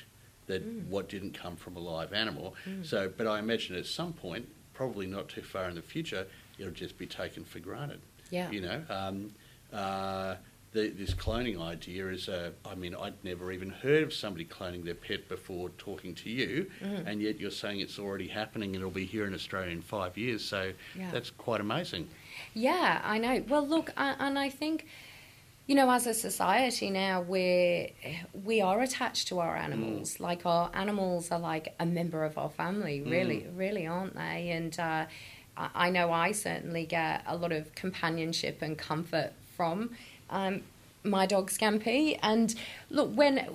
that 0.47 0.63
what 0.89 1.09
didn't 1.09 1.33
come 1.33 1.55
from 1.55 1.75
a 1.75 1.79
live 1.79 2.13
animal. 2.13 2.55
So, 2.81 3.11
but 3.15 3.27
I 3.27 3.39
imagine 3.39 3.75
at 3.75 3.85
some 3.85 4.13
point, 4.13 4.47
probably 4.73 5.05
not 5.05 5.27
too 5.29 5.41
far 5.41 5.67
in 5.69 5.75
the 5.75 5.81
future, 5.81 6.25
it'll 6.57 6.71
just 6.71 6.97
be 6.97 7.05
taken 7.05 7.43
for 7.43 7.59
granted. 7.59 7.99
Yeah. 8.31 8.49
You 8.49 8.61
know, 8.61 8.81
um, 8.89 9.31
uh, 9.71 10.35
the, 10.73 10.89
this 10.89 11.13
cloning 11.13 11.61
idea 11.61 12.07
is, 12.09 12.27
uh, 12.29 12.51
I 12.65 12.75
mean, 12.75 12.93
I'd 12.95 13.23
never 13.23 13.51
even 13.51 13.69
heard 13.69 14.03
of 14.03 14.13
somebody 14.13 14.45
cloning 14.45 14.83
their 14.83 14.95
pet 14.95 15.27
before 15.29 15.69
talking 15.77 16.13
to 16.15 16.29
you, 16.29 16.69
Mm-hmm. 16.83 17.07
and 17.07 17.21
yet 17.21 17.39
you're 17.39 17.51
saying 17.51 17.79
it's 17.79 17.97
already 17.99 18.27
happening 18.27 18.69
and 18.75 18.77
it'll 18.77 18.91
be 18.91 19.05
here 19.05 19.25
in 19.25 19.33
Australia 19.33 19.71
in 19.71 19.81
five 19.81 20.17
years. 20.17 20.43
So 20.43 20.73
Yeah. 20.97 21.09
that's 21.11 21.29
quite 21.29 21.61
amazing. 21.61 22.09
Yeah, 22.53 23.01
I 23.03 23.17
know. 23.17 23.43
Well, 23.47 23.65
look, 23.67 23.91
I, 23.97 24.15
and 24.19 24.37
I 24.37 24.49
think, 24.49 24.85
you 25.67 25.75
know, 25.75 25.89
as 25.89 26.05
a 26.07 26.13
society 26.13 26.89
now, 26.89 27.21
we're 27.21 27.89
we 28.33 28.61
are 28.61 28.81
attached 28.81 29.27
to 29.29 29.39
our 29.39 29.55
animals. 29.57 30.19
Like 30.19 30.45
our 30.45 30.69
animals 30.73 31.31
are 31.31 31.39
like 31.39 31.73
a 31.79 31.85
member 31.85 32.23
of 32.23 32.37
our 32.37 32.49
family. 32.49 33.01
Really, 33.01 33.47
really, 33.53 33.85
aren't 33.87 34.15
they? 34.15 34.49
And 34.51 34.77
uh, 34.79 35.05
I 35.57 35.89
know 35.89 36.11
I 36.11 36.31
certainly 36.31 36.85
get 36.85 37.23
a 37.27 37.35
lot 37.35 37.51
of 37.51 37.73
companionship 37.75 38.61
and 38.61 38.77
comfort 38.77 39.33
from. 39.57 39.95
Um, 40.29 40.61
my 41.03 41.25
dog 41.25 41.49
Scampy, 41.49 42.19
and 42.21 42.53
look, 42.89 43.15
when 43.15 43.47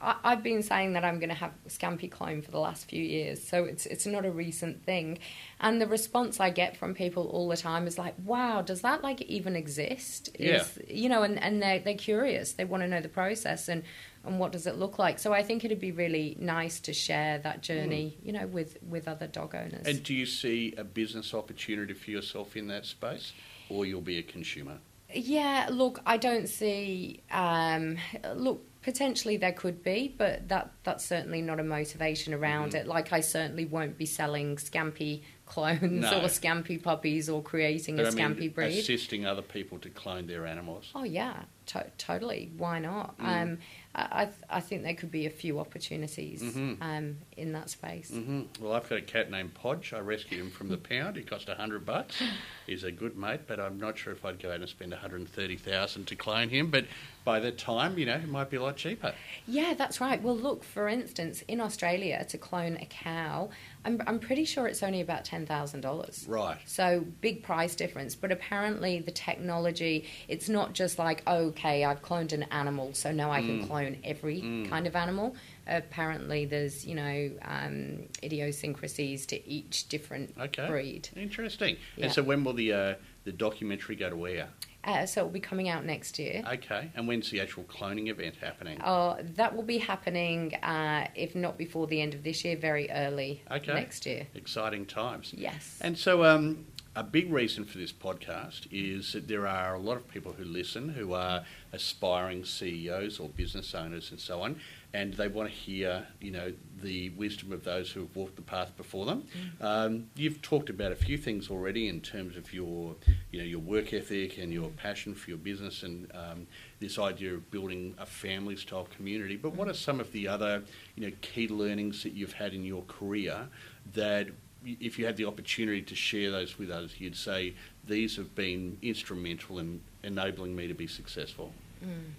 I, 0.00 0.16
I've 0.24 0.42
been 0.42 0.62
saying 0.62 0.92
that 0.94 1.04
I'm 1.04 1.18
going 1.18 1.28
to 1.28 1.34
have 1.34 1.52
Scampy 1.68 2.10
clone 2.10 2.42
for 2.42 2.50
the 2.50 2.60
last 2.60 2.88
few 2.88 3.02
years, 3.02 3.42
so 3.46 3.64
it's 3.64 3.86
it's 3.86 4.06
not 4.06 4.24
a 4.24 4.30
recent 4.30 4.84
thing. 4.84 5.18
And 5.60 5.80
the 5.80 5.86
response 5.86 6.40
I 6.40 6.50
get 6.50 6.76
from 6.76 6.94
people 6.94 7.28
all 7.28 7.48
the 7.48 7.56
time 7.56 7.86
is 7.86 7.98
like, 7.98 8.14
"Wow, 8.24 8.62
does 8.62 8.82
that 8.82 9.02
like 9.02 9.22
even 9.22 9.56
exist?" 9.56 10.30
Is, 10.34 10.78
You 10.88 11.08
know, 11.08 11.22
and 11.22 11.42
and 11.42 11.62
they're 11.62 11.80
they're 11.80 11.94
curious. 11.94 12.52
They 12.52 12.64
want 12.64 12.82
to 12.82 12.88
know 12.88 13.00
the 13.00 13.08
process 13.08 13.68
and 13.68 13.82
and 14.24 14.38
what 14.38 14.52
does 14.52 14.66
it 14.66 14.76
look 14.76 14.98
like. 14.98 15.18
So 15.18 15.32
I 15.32 15.42
think 15.42 15.64
it'd 15.64 15.80
be 15.80 15.92
really 15.92 16.36
nice 16.38 16.80
to 16.80 16.92
share 16.92 17.38
that 17.38 17.62
journey, 17.62 18.18
you 18.22 18.32
know, 18.32 18.46
with 18.46 18.78
with 18.82 19.08
other 19.08 19.26
dog 19.26 19.54
owners. 19.54 19.86
And 19.86 20.02
do 20.02 20.14
you 20.14 20.26
see 20.26 20.74
a 20.76 20.84
business 20.84 21.34
opportunity 21.34 21.94
for 21.94 22.10
yourself 22.10 22.56
in 22.56 22.68
that 22.68 22.86
space, 22.86 23.32
or 23.68 23.84
you'll 23.86 24.00
be 24.00 24.18
a 24.18 24.22
consumer? 24.22 24.78
Yeah, 25.12 25.68
look, 25.70 26.00
I 26.04 26.16
don't 26.18 26.48
see. 26.48 27.22
Um, 27.30 27.96
look, 28.34 28.64
potentially 28.82 29.36
there 29.38 29.52
could 29.52 29.82
be, 29.82 30.14
but 30.16 30.48
that 30.48 30.70
that's 30.84 31.04
certainly 31.04 31.40
not 31.42 31.60
a 31.60 31.64
motivation 31.64 32.34
around 32.34 32.68
Mm-hmm. 32.70 32.76
it. 32.78 32.86
Like, 32.86 33.12
I 33.12 33.20
certainly 33.20 33.64
won't 33.64 33.96
be 33.96 34.06
selling 34.06 34.56
Scampy 34.56 35.22
clones 35.48 36.02
No. 36.02 36.20
or 36.20 36.24
Scampy 36.28 36.80
puppies 36.82 37.28
or 37.28 37.42
creating 37.42 37.96
But 37.96 38.04
a 38.04 38.08
I 38.08 38.10
mean, 38.12 38.18
Scampy 38.36 38.54
breed. 38.54 38.78
assisting 38.78 39.26
other 39.26 39.42
people 39.42 39.78
to 39.80 39.88
clone 39.90 40.26
their 40.26 40.46
animals. 40.46 40.90
Oh 40.94 41.04
yeah, 41.04 41.42
to- 41.66 41.90
totally. 41.98 42.50
Why 42.56 42.78
not? 42.78 43.16
Mm. 43.18 43.24
Um, 43.42 43.58
I 43.94 44.08
I, 44.10 44.24
th- 44.26 44.36
I 44.48 44.60
think 44.60 44.82
there 44.84 44.94
could 44.94 45.10
be 45.10 45.26
a 45.26 45.30
few 45.30 45.58
opportunities 45.58 46.42
Mhm. 46.42 46.80
um, 46.80 47.16
in 47.36 47.52
that 47.52 47.68
space. 47.70 48.10
hmm 48.10 48.42
Well, 48.60 48.72
I've 48.74 48.88
got 48.88 48.98
a 48.98 49.02
cat 49.02 49.30
named 49.30 49.54
Podge. 49.54 49.92
I 49.92 49.98
rescued 50.00 50.40
him 50.40 50.50
from 50.50 50.68
the 50.68 50.76
pound. 50.92 51.16
He 51.16 51.22
cost 51.22 51.48
a 51.48 51.54
hundred 51.54 51.84
bucks. 51.84 52.22
He's 52.66 52.84
a 52.84 52.92
good 52.92 53.16
mate, 53.16 53.40
but 53.48 53.58
I'm 53.58 53.78
not 53.78 53.98
sure 53.98 54.12
if 54.12 54.24
I'd 54.24 54.40
go 54.40 54.50
out 54.52 54.60
and 54.60 54.68
spend 54.68 54.92
hundred 54.94 55.20
and 55.20 55.28
thirty 55.28 55.56
thousand 55.56 56.06
to 56.08 56.16
clone 56.16 56.50
him. 56.50 56.70
But 56.70 56.84
by 57.24 57.40
the 57.40 57.50
time, 57.50 57.98
you 57.98 58.06
know, 58.06 58.14
it 58.16 58.28
might 58.28 58.50
be 58.50 58.56
a 58.58 58.62
lot 58.62 58.76
cheaper. 58.76 59.14
Yeah, 59.46 59.74
that's 59.74 60.00
right. 60.00 60.22
Well, 60.22 60.36
look, 60.36 60.62
for 60.64 60.88
instance, 60.88 61.42
in 61.48 61.60
Australia, 61.60 62.24
to 62.28 62.38
clone 62.38 62.76
a 62.76 62.86
cow, 62.86 63.50
I'm, 63.88 64.02
I'm 64.06 64.18
pretty 64.18 64.44
sure 64.44 64.66
it's 64.66 64.82
only 64.82 65.00
about 65.00 65.24
$10,000. 65.24 66.28
Right. 66.28 66.58
So, 66.66 67.04
big 67.22 67.42
price 67.42 67.74
difference. 67.74 68.14
But 68.14 68.30
apparently, 68.32 69.00
the 69.00 69.10
technology, 69.10 70.04
it's 70.28 70.48
not 70.48 70.74
just 70.74 70.98
like, 70.98 71.26
okay, 71.26 71.84
I've 71.84 72.02
cloned 72.02 72.32
an 72.34 72.42
animal, 72.44 72.92
so 72.92 73.12
now 73.12 73.30
I 73.32 73.40
Mm. 73.40 73.46
can 73.46 73.66
clone 73.66 73.96
every 74.04 74.40
kind 74.68 74.86
of 74.86 74.94
animal. 74.94 75.34
Apparently, 75.66 76.44
there's, 76.44 76.84
you 76.86 76.94
know, 76.96 77.30
um, 77.42 78.08
idiosyncrasies 78.22 79.24
to 79.26 79.48
each 79.48 79.88
different 79.88 80.34
Okay. 80.38 80.66
breed. 80.68 81.08
Interesting. 81.16 81.76
Yeah. 81.96 82.06
And 82.06 82.12
so, 82.12 82.22
when 82.22 82.44
will 82.44 82.52
the 82.54 82.72
uh, 82.72 82.94
the 83.24 83.32
documentary 83.32 83.96
go 83.96 84.10
to 84.10 84.26
air? 84.26 84.48
Uh, 84.84 85.04
so, 85.04 85.20
it'll 85.22 85.30
be 85.32 85.40
coming 85.40 85.68
out 85.68 85.84
next 85.84 86.18
year. 86.18 86.42
Okay. 86.50 86.90
And 86.94 87.06
when's 87.08 87.30
the 87.30 87.40
actual 87.40 87.64
cloning 87.64 88.08
event 88.08 88.36
happening? 88.40 88.80
Uh, 88.80 89.16
that 89.36 89.54
will 89.54 89.64
be 89.64 89.78
happening, 89.78 90.54
uh, 90.56 91.08
if 91.14 91.34
not 91.34 91.58
before 91.58 91.86
the 91.86 92.00
end 92.00 92.14
of 92.14 92.22
this 92.22 92.44
year, 92.44 92.56
very 92.56 92.90
early 92.90 93.42
Okay. 93.50 93.74
next 93.74 94.06
year. 94.06 94.26
Exciting 94.34 94.86
times. 94.86 95.34
Yes. 95.36 95.78
And 95.80 95.98
so, 95.98 96.24
um, 96.24 96.66
a 96.98 97.04
big 97.04 97.32
reason 97.32 97.64
for 97.64 97.78
this 97.78 97.92
podcast 97.92 98.66
is 98.72 99.12
that 99.12 99.28
there 99.28 99.46
are 99.46 99.76
a 99.76 99.78
lot 99.78 99.96
of 99.96 100.08
people 100.08 100.32
who 100.32 100.42
listen 100.42 100.88
who 100.88 101.12
are 101.12 101.44
aspiring 101.72 102.44
CEOs 102.44 103.20
or 103.20 103.28
business 103.28 103.72
owners 103.72 104.10
and 104.10 104.18
so 104.18 104.42
on, 104.42 104.58
and 104.92 105.14
they 105.14 105.28
want 105.28 105.48
to 105.48 105.54
hear, 105.54 106.08
you 106.20 106.32
know, 106.32 106.52
the 106.82 107.10
wisdom 107.10 107.52
of 107.52 107.62
those 107.62 107.92
who 107.92 108.00
have 108.00 108.16
walked 108.16 108.34
the 108.34 108.42
path 108.42 108.76
before 108.76 109.06
them. 109.06 109.24
Um, 109.60 110.06
you've 110.16 110.42
talked 110.42 110.70
about 110.70 110.90
a 110.90 110.96
few 110.96 111.16
things 111.16 111.50
already 111.50 111.86
in 111.86 112.00
terms 112.00 112.36
of 112.36 112.52
your, 112.52 112.96
you 113.30 113.38
know, 113.38 113.44
your 113.44 113.60
work 113.60 113.92
ethic 113.92 114.38
and 114.38 114.52
your 114.52 114.70
passion 114.70 115.14
for 115.14 115.30
your 115.30 115.38
business 115.38 115.84
and 115.84 116.10
um, 116.14 116.48
this 116.80 116.98
idea 116.98 117.34
of 117.34 117.48
building 117.52 117.94
a 117.98 118.06
family-style 118.06 118.88
community. 118.96 119.36
But 119.36 119.54
what 119.54 119.68
are 119.68 119.74
some 119.74 120.00
of 120.00 120.10
the 120.10 120.26
other, 120.26 120.64
you 120.96 121.06
know, 121.06 121.16
key 121.20 121.46
learnings 121.46 122.02
that 122.02 122.14
you've 122.14 122.32
had 122.32 122.54
in 122.54 122.64
your 122.64 122.82
career 122.82 123.46
that 123.92 124.28
if 124.64 124.98
you 124.98 125.06
had 125.06 125.16
the 125.16 125.24
opportunity 125.24 125.82
to 125.82 125.94
share 125.94 126.30
those 126.30 126.58
with 126.58 126.70
others, 126.70 126.94
you'd 126.98 127.16
say 127.16 127.54
these 127.86 128.16
have 128.16 128.34
been 128.34 128.78
instrumental 128.82 129.58
in 129.58 129.80
enabling 130.02 130.54
me 130.54 130.66
to 130.66 130.74
be 130.74 130.86
successful. 130.86 131.52
Mm. 131.84 132.12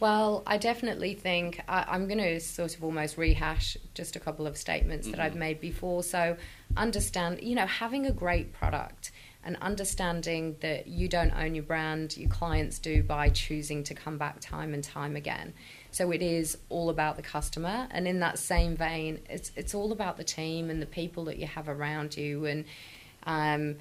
Well, 0.00 0.42
I 0.46 0.58
definitely 0.58 1.14
think 1.14 1.62
I, 1.68 1.84
I'm 1.88 2.06
going 2.08 2.18
to 2.18 2.40
sort 2.40 2.76
of 2.76 2.84
almost 2.84 3.16
rehash 3.16 3.76
just 3.94 4.16
a 4.16 4.20
couple 4.20 4.46
of 4.46 4.56
statements 4.56 5.06
that 5.06 5.14
mm-hmm. 5.14 5.22
I've 5.22 5.36
made 5.36 5.60
before. 5.60 6.02
So, 6.02 6.36
understand, 6.76 7.40
you 7.42 7.54
know, 7.54 7.66
having 7.66 8.04
a 8.06 8.12
great 8.12 8.52
product 8.52 9.12
and 9.44 9.56
understanding 9.60 10.56
that 10.60 10.86
you 10.86 11.06
don't 11.06 11.32
own 11.32 11.54
your 11.54 11.64
brand, 11.64 12.16
your 12.16 12.30
clients 12.30 12.78
do 12.78 13.02
by 13.02 13.28
choosing 13.28 13.84
to 13.84 13.94
come 13.94 14.16
back 14.16 14.40
time 14.40 14.72
and 14.72 14.82
time 14.82 15.16
again. 15.16 15.52
So 15.90 16.10
it 16.10 16.22
is 16.22 16.58
all 16.70 16.88
about 16.88 17.16
the 17.16 17.22
customer, 17.22 17.86
and 17.90 18.08
in 18.08 18.20
that 18.20 18.38
same 18.38 18.76
vein, 18.76 19.20
it's 19.28 19.52
it's 19.54 19.74
all 19.74 19.92
about 19.92 20.16
the 20.16 20.24
team 20.24 20.70
and 20.70 20.80
the 20.80 20.86
people 20.86 21.26
that 21.26 21.38
you 21.38 21.46
have 21.46 21.68
around 21.68 22.16
you, 22.16 22.46
and 22.46 22.64
um, 23.24 23.76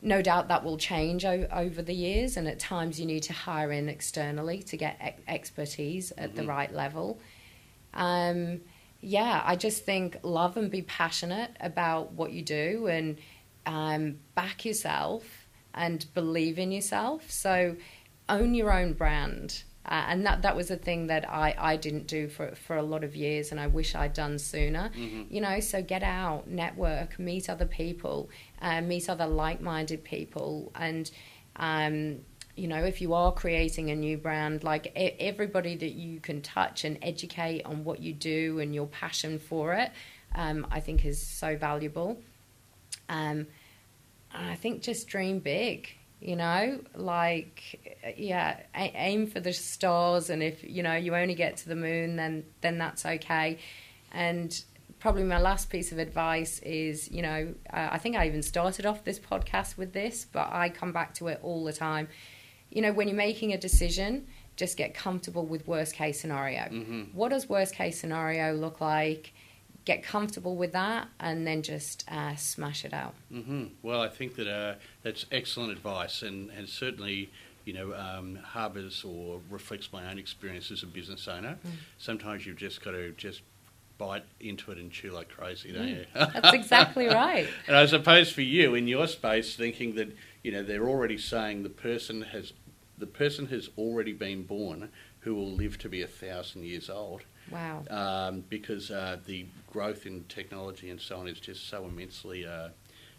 no 0.00 0.22
doubt 0.22 0.48
that 0.48 0.64
will 0.64 0.78
change 0.78 1.24
o- 1.24 1.46
over 1.52 1.82
the 1.82 1.94
years, 1.94 2.36
and 2.36 2.48
at 2.48 2.58
times 2.58 2.98
you 2.98 3.06
need 3.06 3.22
to 3.24 3.32
hire 3.32 3.70
in 3.70 3.88
externally 3.88 4.62
to 4.64 4.76
get 4.76 4.96
ex- 5.00 5.22
expertise 5.28 6.12
at 6.18 6.34
the 6.34 6.44
right 6.44 6.74
level. 6.74 7.20
Um, 7.94 8.62
yeah, 9.02 9.42
I 9.44 9.56
just 9.56 9.84
think 9.84 10.18
love 10.22 10.56
and 10.56 10.70
be 10.70 10.82
passionate 10.82 11.50
about 11.60 12.12
what 12.12 12.32
you 12.32 12.42
do 12.42 12.86
and 12.86 13.18
um, 13.66 14.18
back 14.34 14.64
yourself 14.64 15.46
and 15.74 16.06
believe 16.14 16.58
in 16.58 16.72
yourself. 16.72 17.30
So 17.30 17.76
own 18.28 18.54
your 18.54 18.72
own 18.72 18.92
brand. 18.92 19.62
Uh, 19.84 20.04
and 20.08 20.24
that, 20.26 20.42
that 20.42 20.54
was 20.54 20.70
a 20.70 20.76
thing 20.76 21.08
that 21.08 21.28
I, 21.28 21.56
I 21.58 21.76
didn't 21.76 22.06
do 22.06 22.28
for, 22.28 22.54
for 22.54 22.76
a 22.76 22.82
lot 22.82 23.02
of 23.02 23.16
years 23.16 23.50
and 23.50 23.58
I 23.58 23.66
wish 23.66 23.96
I'd 23.96 24.12
done 24.14 24.38
sooner. 24.38 24.92
You 25.28 25.40
know, 25.40 25.58
so 25.58 25.82
get 25.82 26.04
out, 26.04 26.48
network, 26.48 27.18
meet 27.18 27.50
other 27.50 27.66
people, 27.66 28.30
uh, 28.60 28.80
meet 28.80 29.10
other 29.10 29.26
like 29.26 29.60
minded 29.60 30.04
people. 30.04 30.70
And, 30.76 31.10
um, 31.56 32.20
you 32.54 32.68
know, 32.68 32.84
if 32.84 33.00
you 33.00 33.12
are 33.14 33.32
creating 33.32 33.90
a 33.90 33.96
new 33.96 34.18
brand, 34.18 34.62
like 34.62 34.86
e- 34.96 35.16
everybody 35.18 35.74
that 35.74 35.94
you 35.94 36.20
can 36.20 36.42
touch 36.42 36.84
and 36.84 36.96
educate 37.02 37.62
on 37.64 37.82
what 37.82 38.00
you 38.00 38.12
do 38.12 38.60
and 38.60 38.72
your 38.72 38.86
passion 38.86 39.40
for 39.40 39.72
it, 39.74 39.90
um, 40.36 40.64
I 40.70 40.78
think 40.78 41.04
is 41.04 41.20
so 41.26 41.56
valuable. 41.56 42.22
Um, 43.12 43.46
and 44.34 44.50
I 44.50 44.54
think 44.54 44.82
just 44.82 45.06
dream 45.06 45.40
big, 45.40 45.88
you 46.20 46.36
know, 46.36 46.80
like 46.94 48.14
yeah, 48.16 48.60
a- 48.74 48.92
aim 48.94 49.26
for 49.26 49.40
the 49.40 49.52
stars, 49.52 50.30
and 50.30 50.42
if 50.42 50.64
you 50.64 50.82
know 50.82 50.94
you 50.94 51.14
only 51.14 51.34
get 51.34 51.58
to 51.58 51.68
the 51.68 51.76
moon, 51.76 52.16
then 52.16 52.44
then 52.62 52.78
that's 52.78 53.04
okay. 53.04 53.58
And 54.12 54.50
probably 54.98 55.24
my 55.24 55.40
last 55.40 55.68
piece 55.68 55.90
of 55.92 55.98
advice 55.98 56.60
is, 56.60 57.10
you 57.10 57.22
know, 57.22 57.54
uh, 57.72 57.88
I 57.90 57.98
think 57.98 58.16
I 58.16 58.26
even 58.26 58.42
started 58.42 58.86
off 58.86 59.04
this 59.04 59.18
podcast 59.18 59.76
with 59.76 59.92
this, 59.92 60.26
but 60.30 60.48
I 60.52 60.68
come 60.68 60.92
back 60.92 61.14
to 61.14 61.26
it 61.28 61.40
all 61.42 61.64
the 61.64 61.72
time. 61.72 62.08
You 62.70 62.82
know, 62.82 62.92
when 62.92 63.08
you're 63.08 63.16
making 63.16 63.52
a 63.52 63.58
decision, 63.58 64.26
just 64.56 64.76
get 64.76 64.94
comfortable 64.94 65.44
with 65.44 65.66
worst 65.66 65.94
case 65.94 66.20
scenario. 66.20 66.62
What 67.12 67.30
does 67.30 67.48
worst 67.48 67.74
case 67.74 67.98
scenario 68.00 68.54
look 68.54 68.80
like? 68.80 69.32
Get 69.84 70.02
comfortable 70.02 70.56
with 70.56 70.72
that, 70.72 71.08
and 71.18 71.46
then 71.46 71.62
just 71.62 72.04
uh, 72.10 72.36
smash 72.36 72.84
it 72.84 72.94
out. 72.94 73.14
hmm 73.30 73.64
Well, 73.82 74.00
I 74.00 74.08
think 74.08 74.36
that 74.36 74.48
uh, 74.48 74.74
that's 75.02 75.26
excellent 75.32 75.72
advice, 75.72 76.22
and, 76.22 76.50
and 76.50 76.68
certainly 76.68 77.30
you 77.64 77.72
know, 77.72 77.94
um, 77.94 78.36
harbours 78.36 79.04
or 79.04 79.40
reflects 79.50 79.92
my 79.92 80.10
own 80.10 80.18
experience 80.18 80.70
as 80.70 80.82
a 80.82 80.86
business 80.86 81.28
owner. 81.28 81.58
Mm. 81.64 81.70
Sometimes 81.98 82.46
you've 82.46 82.56
just 82.56 82.84
got 82.84 82.92
to 82.92 83.12
just 83.12 83.42
bite 83.98 84.24
into 84.40 84.72
it 84.72 84.78
and 84.78 84.90
chew 84.90 85.10
like 85.10 85.28
crazy, 85.28 85.72
don't 85.72 85.86
mm. 85.86 85.98
you? 85.98 86.06
That's 86.14 86.54
exactly 86.54 87.06
right. 87.08 87.46
and 87.66 87.76
I 87.76 87.86
suppose 87.86 88.32
for 88.32 88.42
you 88.42 88.74
in 88.74 88.88
your 88.88 89.06
space, 89.06 89.54
thinking 89.54 89.94
that 89.94 90.14
you 90.42 90.52
know 90.52 90.62
they're 90.62 90.88
already 90.88 91.18
saying 91.18 91.62
the 91.62 91.68
person 91.68 92.22
has 92.22 92.52
the 92.98 93.06
person 93.06 93.46
has 93.46 93.68
already 93.78 94.12
been 94.12 94.42
born 94.42 94.90
who 95.20 95.34
will 95.34 95.50
live 95.50 95.78
to 95.78 95.88
be 95.88 96.02
a 96.02 96.06
thousand 96.06 96.64
years 96.64 96.90
old. 96.90 97.22
Wow. 97.52 97.84
Um, 97.90 98.44
because 98.48 98.90
uh, 98.90 99.18
the 99.26 99.46
growth 99.70 100.06
in 100.06 100.24
technology 100.24 100.90
and 100.90 101.00
so 101.00 101.18
on 101.18 101.28
is 101.28 101.38
just 101.40 101.68
so 101.68 101.84
immensely 101.84 102.46
uh, 102.46 102.68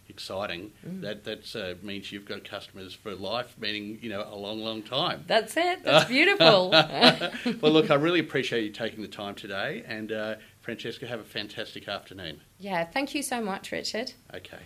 exciting. 0.10 0.72
Mm. 0.88 1.02
That 1.02 1.24
that 1.24 1.56
uh, 1.56 1.86
means 1.86 2.12
you've 2.12 2.26
got 2.26 2.44
customers 2.44 2.94
for 2.94 3.14
life, 3.16 3.56
meaning 3.60 4.00
you 4.02 4.10
know 4.10 4.28
a 4.30 4.36
long, 4.36 4.60
long 4.60 4.84
time. 4.84 5.24
That's 5.28 5.56
it. 5.58 5.84
That's 5.84 6.06
beautiful. 6.10 6.70
well, 7.62 7.72
look, 7.72 7.92
I 7.92 7.96
really 7.96 8.20
appreciate 8.20 8.64
you 8.64 8.72
taking 8.72 9.02
the 9.02 9.08
time 9.08 9.36
today, 9.36 9.84
and 9.88 10.12
uh, 10.12 10.36
Francesca, 10.62 11.08
have 11.08 11.20
a 11.20 11.26
fantastic 11.26 11.88
afternoon. 11.88 12.42
Yeah, 12.58 12.86
thank 12.86 13.14
you 13.14 13.22
so 13.22 13.42
much, 13.42 13.72
Richard. 13.72 14.14
Okay. 14.34 14.60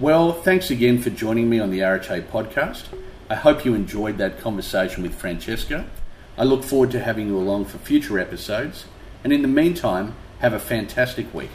Well, 0.00 0.32
thanks 0.32 0.70
again 0.70 1.02
for 1.02 1.10
joining 1.10 1.50
me 1.50 1.60
on 1.60 1.68
the 1.68 1.80
RHA 1.80 2.28
podcast. 2.28 2.84
I 3.28 3.34
hope 3.34 3.66
you 3.66 3.74
enjoyed 3.74 4.16
that 4.16 4.40
conversation 4.40 5.02
with 5.02 5.14
Francesca. 5.14 5.84
I 6.38 6.44
look 6.44 6.64
forward 6.64 6.90
to 6.92 7.00
having 7.00 7.26
you 7.26 7.36
along 7.36 7.66
for 7.66 7.76
future 7.76 8.18
episodes, 8.18 8.86
and 9.22 9.30
in 9.30 9.42
the 9.42 9.48
meantime, 9.48 10.14
have 10.38 10.54
a 10.54 10.58
fantastic 10.58 11.34
week. 11.34 11.50